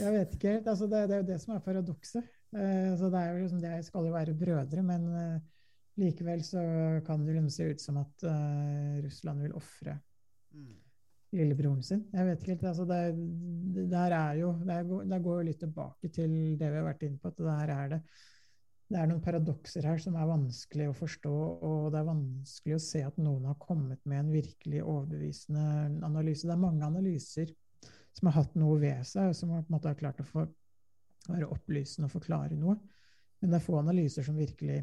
Jeg 0.00 0.12
vet 0.14 0.34
ikke 0.36 0.54
helt. 0.56 0.68
Altså, 0.68 0.88
det, 0.90 1.06
det 1.08 1.16
er 1.16 1.22
jo 1.22 1.28
det 1.30 1.38
som 1.42 1.54
er 1.54 1.64
paradokset. 1.64 2.28
Eh, 2.56 2.92
Så 2.98 3.10
det 3.12 3.20
er 3.22 3.32
jo 3.32 3.40
liksom, 3.44 3.62
det 3.62 3.72
skal 3.86 4.06
jo 4.08 4.14
være 4.14 4.36
brødre, 4.38 4.84
men 4.86 5.08
eh, 5.22 5.40
likevel 6.00 6.44
så 6.46 6.62
kan 7.06 7.26
det 7.26 7.36
liksom 7.36 7.50
se 7.54 7.68
ut 7.70 7.82
som 7.82 8.00
at 8.02 8.26
eh, 8.28 9.00
Russland 9.06 9.46
vil 9.46 9.56
ofre 9.58 9.98
lillebroren 11.30 11.82
sin. 11.86 12.02
Jeg 12.12 12.26
vet 12.26 12.40
ikke 12.42 12.56
helt. 12.56 12.66
Altså, 12.72 12.84
det, 12.90 13.00
det, 13.78 14.02
er 14.08 14.40
jo, 14.40 14.50
det, 14.66 14.80
er, 14.80 14.90
det 15.12 15.22
går 15.22 15.40
jo 15.40 15.46
litt 15.46 15.62
tilbake 15.62 16.10
til 16.10 16.36
det 16.58 16.72
vi 16.72 16.80
har 16.80 16.88
vært 16.88 17.06
inne 17.06 17.20
på, 17.22 17.30
at 17.30 17.38
det 17.38 17.56
her 17.62 17.74
er 17.76 17.96
det 17.96 18.02
det 18.90 18.98
er 18.98 19.06
noen 19.06 19.22
paradokser 19.22 19.86
her 19.86 20.00
som 20.02 20.16
er 20.18 20.26
vanskelig 20.26 20.88
å 20.90 20.94
forstå, 20.98 21.32
og 21.62 21.92
det 21.94 22.00
er 22.00 22.08
vanskelig 22.08 22.74
å 22.74 22.82
se 22.82 23.02
at 23.06 23.20
noen 23.22 23.44
har 23.46 23.58
kommet 23.62 24.00
med 24.02 24.24
en 24.24 24.32
virkelig 24.34 24.80
overbevisende 24.82 25.66
analyse. 26.08 26.48
Det 26.48 26.56
er 26.56 26.64
mange 26.64 26.88
analyser 26.88 27.52
som 28.16 28.30
har 28.30 28.38
hatt 28.40 28.56
noe 28.58 28.78
ved 28.80 29.04
seg, 29.06 29.30
og 29.30 29.36
som 29.36 29.52
har, 29.54 29.64
på 29.64 29.70
en 29.70 29.76
måte 29.76 29.90
har 29.90 29.98
klart 29.98 30.22
å 30.22 30.26
få, 30.26 30.46
være 31.28 31.50
opplysende 31.50 32.08
og 32.08 32.16
forklare 32.16 32.58
noe. 32.58 32.76
Men 33.40 33.52
det 33.52 33.60
er 33.60 33.64
få 33.64 33.78
analyser 33.80 34.26
som 34.26 34.36
virkelig 34.36 34.78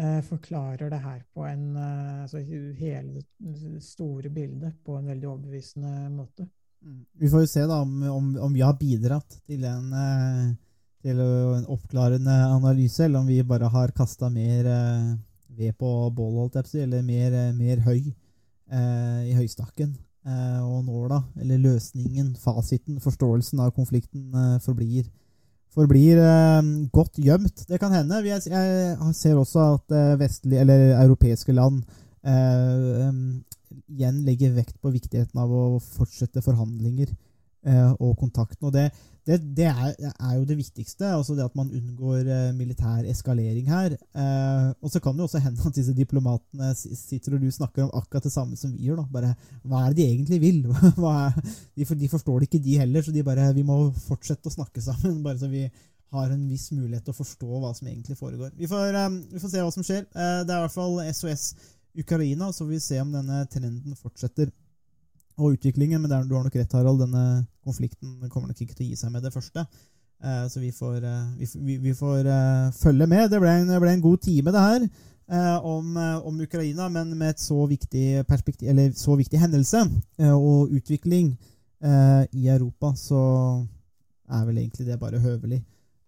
eh, 0.00 0.20
forklarer 0.26 0.90
det 0.90 1.00
her 1.04 1.22
på 1.34 1.46
en 1.46 1.64
eh, 1.76 2.22
altså 2.24 2.42
hele 2.42 3.22
det 3.38 3.82
store 3.84 4.32
bildet 4.34 4.80
på 4.84 4.98
en 4.98 5.10
veldig 5.12 5.30
overbevisende 5.30 6.10
måte. 6.14 6.48
Mm. 6.84 7.04
Vi 7.20 7.30
får 7.30 7.44
jo 7.44 7.52
se 7.52 7.66
da 7.70 7.80
om, 7.84 8.02
om, 8.10 8.32
om 8.48 8.54
vi 8.54 8.64
har 8.64 8.76
bidratt 8.80 9.38
til 9.46 9.64
en, 9.68 9.92
eh, 10.00 10.48
til 11.04 11.20
en 11.20 11.68
oppklarende 11.72 12.34
analyse, 12.48 13.04
eller 13.04 13.22
om 13.22 13.30
vi 13.30 13.38
bare 13.46 13.70
har 13.72 13.94
kasta 13.96 14.28
mer 14.32 14.68
eh, 14.72 15.14
ved 15.54 15.76
på 15.78 16.10
bålet, 16.10 16.74
eller 16.74 17.02
mer, 17.02 17.32
eh, 17.32 17.54
mer 17.54 17.84
høy 17.86 18.00
eh, 18.00 19.22
i 19.30 19.36
høystakken. 19.38 19.94
Eh, 20.24 20.60
og 20.64 20.86
nåla, 20.86 21.18
eller 21.36 21.58
løsningen, 21.60 22.30
fasiten, 22.40 22.96
forståelsen 23.04 23.60
av 23.60 23.74
konflikten 23.76 24.30
eh, 24.32 24.54
forblir, 24.64 25.04
forblir 25.74 26.16
eh, 26.16 26.60
godt 26.96 27.20
gjemt. 27.20 27.66
Det 27.68 27.76
kan 27.82 27.92
hende. 27.92 28.22
Jeg, 28.24 28.40
ser 29.18 29.36
også 29.36 29.66
at 29.74 29.96
vestlige, 30.20 30.64
eller 30.64 30.94
europeiske 31.02 31.52
land 31.52 31.84
igjen 32.24 34.22
legger 34.24 34.54
vekt 34.56 34.78
på 34.80 34.88
viktigheten 34.94 35.36
av 35.42 35.50
å 35.52 35.76
fortsette 35.76 36.40
forhandlinger 36.40 37.10
og 37.64 38.16
kontakten. 38.20 38.66
Og 38.68 38.72
det, 38.74 38.90
det, 39.24 39.38
det 39.56 39.66
er, 39.70 39.94
er 40.12 40.32
jo 40.36 40.44
det 40.44 40.56
viktigste, 40.58 41.06
altså 41.08 41.32
det 41.36 41.46
at 41.46 41.54
man 41.56 41.70
unngår 41.72 42.26
eh, 42.28 42.50
militær 42.56 43.06
eskalering 43.08 43.70
her. 43.72 43.94
Eh, 43.96 44.66
og 44.84 44.92
så 44.92 45.00
kan 45.00 45.14
det 45.14 45.24
jo 45.24 45.28
også 45.30 45.40
hende 45.40 45.64
at 45.64 45.78
disse 45.78 45.94
diplomatene 45.96 46.74
sitter 46.76 47.36
og 47.36 47.40
du 47.40 47.48
snakker 47.54 47.86
om 47.86 47.94
akkurat 47.96 48.26
det 48.26 48.34
samme 48.34 48.58
som 48.60 48.74
vi 48.74 48.84
gjør. 48.84 49.00
da, 49.00 49.06
bare 49.14 49.32
Hva 49.62 49.80
er 49.80 49.94
det 49.94 50.02
de 50.02 50.10
egentlig 50.10 50.40
vil? 50.42 50.60
De, 51.74 51.84
for, 51.88 51.96
de 51.98 52.08
forstår 52.08 52.38
det 52.40 52.48
ikke, 52.48 52.62
de 52.64 52.76
heller, 52.78 53.02
så 53.02 53.12
de 53.12 53.22
bare 53.24 53.48
Vi 53.56 53.64
må 53.66 53.76
fortsette 54.04 54.50
å 54.50 54.52
snakke 54.52 54.82
sammen, 54.84 55.22
bare 55.24 55.40
så 55.40 55.48
vi 55.48 55.64
har 56.14 56.30
en 56.30 56.44
viss 56.48 56.68
mulighet 56.70 57.02
til 57.06 57.14
å 57.14 57.16
forstå 57.16 57.60
hva 57.62 57.72
som 57.74 57.88
egentlig 57.88 58.18
foregår. 58.18 58.52
Vi 58.58 58.68
får, 58.70 58.92
eh, 58.92 59.16
vi 59.32 59.40
får 59.40 59.54
se 59.54 59.64
hva 59.64 59.72
som 59.72 59.86
skjer. 59.86 60.04
Eh, 60.04 60.42
det 60.44 60.52
er 60.52 60.60
i 60.60 60.66
hvert 60.66 60.76
fall 60.76 61.00
SOS 61.08 61.46
Ukraina, 62.04 62.52
så 62.52 62.66
får 62.66 62.74
vi 62.74 62.82
se 62.84 63.00
om 63.00 63.16
denne 63.16 63.40
trenden 63.48 63.96
fortsetter. 63.96 64.52
Og 65.40 65.56
utviklingen, 65.56 65.98
men 66.02 66.12
er, 66.12 66.26
du 66.28 66.36
har 66.36 66.44
nok 66.46 66.54
rett, 66.54 66.76
Harald, 66.76 67.00
denne 67.02 67.44
konflikten 67.66 68.20
kommer 68.30 68.52
nok 68.52 68.60
ikke 68.62 68.76
til 68.76 68.86
å 68.86 68.90
gi 68.92 69.00
seg 69.00 69.10
med 69.14 69.24
det 69.26 69.32
første. 69.34 69.64
Eh, 70.24 70.44
så 70.48 70.60
vi 70.62 70.70
får, 70.72 71.00
eh, 71.04 71.48
vi, 71.54 71.78
vi, 71.82 71.94
får 71.94 72.28
eh, 72.30 72.70
følge 72.78 73.08
med. 73.10 73.26
Det 73.32 73.40
ble 73.42 73.56
en, 73.58 73.72
det 73.72 73.80
ble 73.82 73.96
en 73.96 74.04
god 74.04 74.22
time, 74.22 74.54
det 74.54 74.62
her, 74.62 74.86
eh, 75.28 75.66
om, 75.66 75.96
eh, 75.96 76.26
om 76.26 76.40
Ukraina, 76.40 76.88
men 76.88 77.16
med 77.18 77.34
et 77.34 77.42
så 77.42 77.66
viktig, 77.66 78.24
eller 78.62 78.94
så 78.98 79.18
viktig 79.18 79.40
hendelse 79.42 79.84
eh, 80.18 80.32
og 80.34 80.72
utvikling 80.72 81.36
i 81.84 82.46
Europa, 82.48 82.94
så 82.96 83.18
er 84.32 84.44
vel 84.46 84.62
egentlig 84.62 84.86
det 84.86 84.94
bare 84.96 85.18
høvelig 85.20 85.58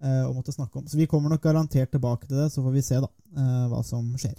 å 0.01 0.31
måtte 0.33 0.55
snakke 0.55 0.79
om. 0.79 0.87
Så 0.89 0.97
vi 0.97 1.05
kommer 1.05 1.29
nok 1.29 1.43
garantert 1.45 1.91
tilbake 1.93 2.25
til 2.25 2.39
det, 2.39 2.47
så 2.49 2.63
får 2.65 2.73
vi 2.73 2.85
se 2.87 3.01
da 3.03 3.11
hva 3.69 3.83
som 3.85 4.07
skjer. 4.17 4.39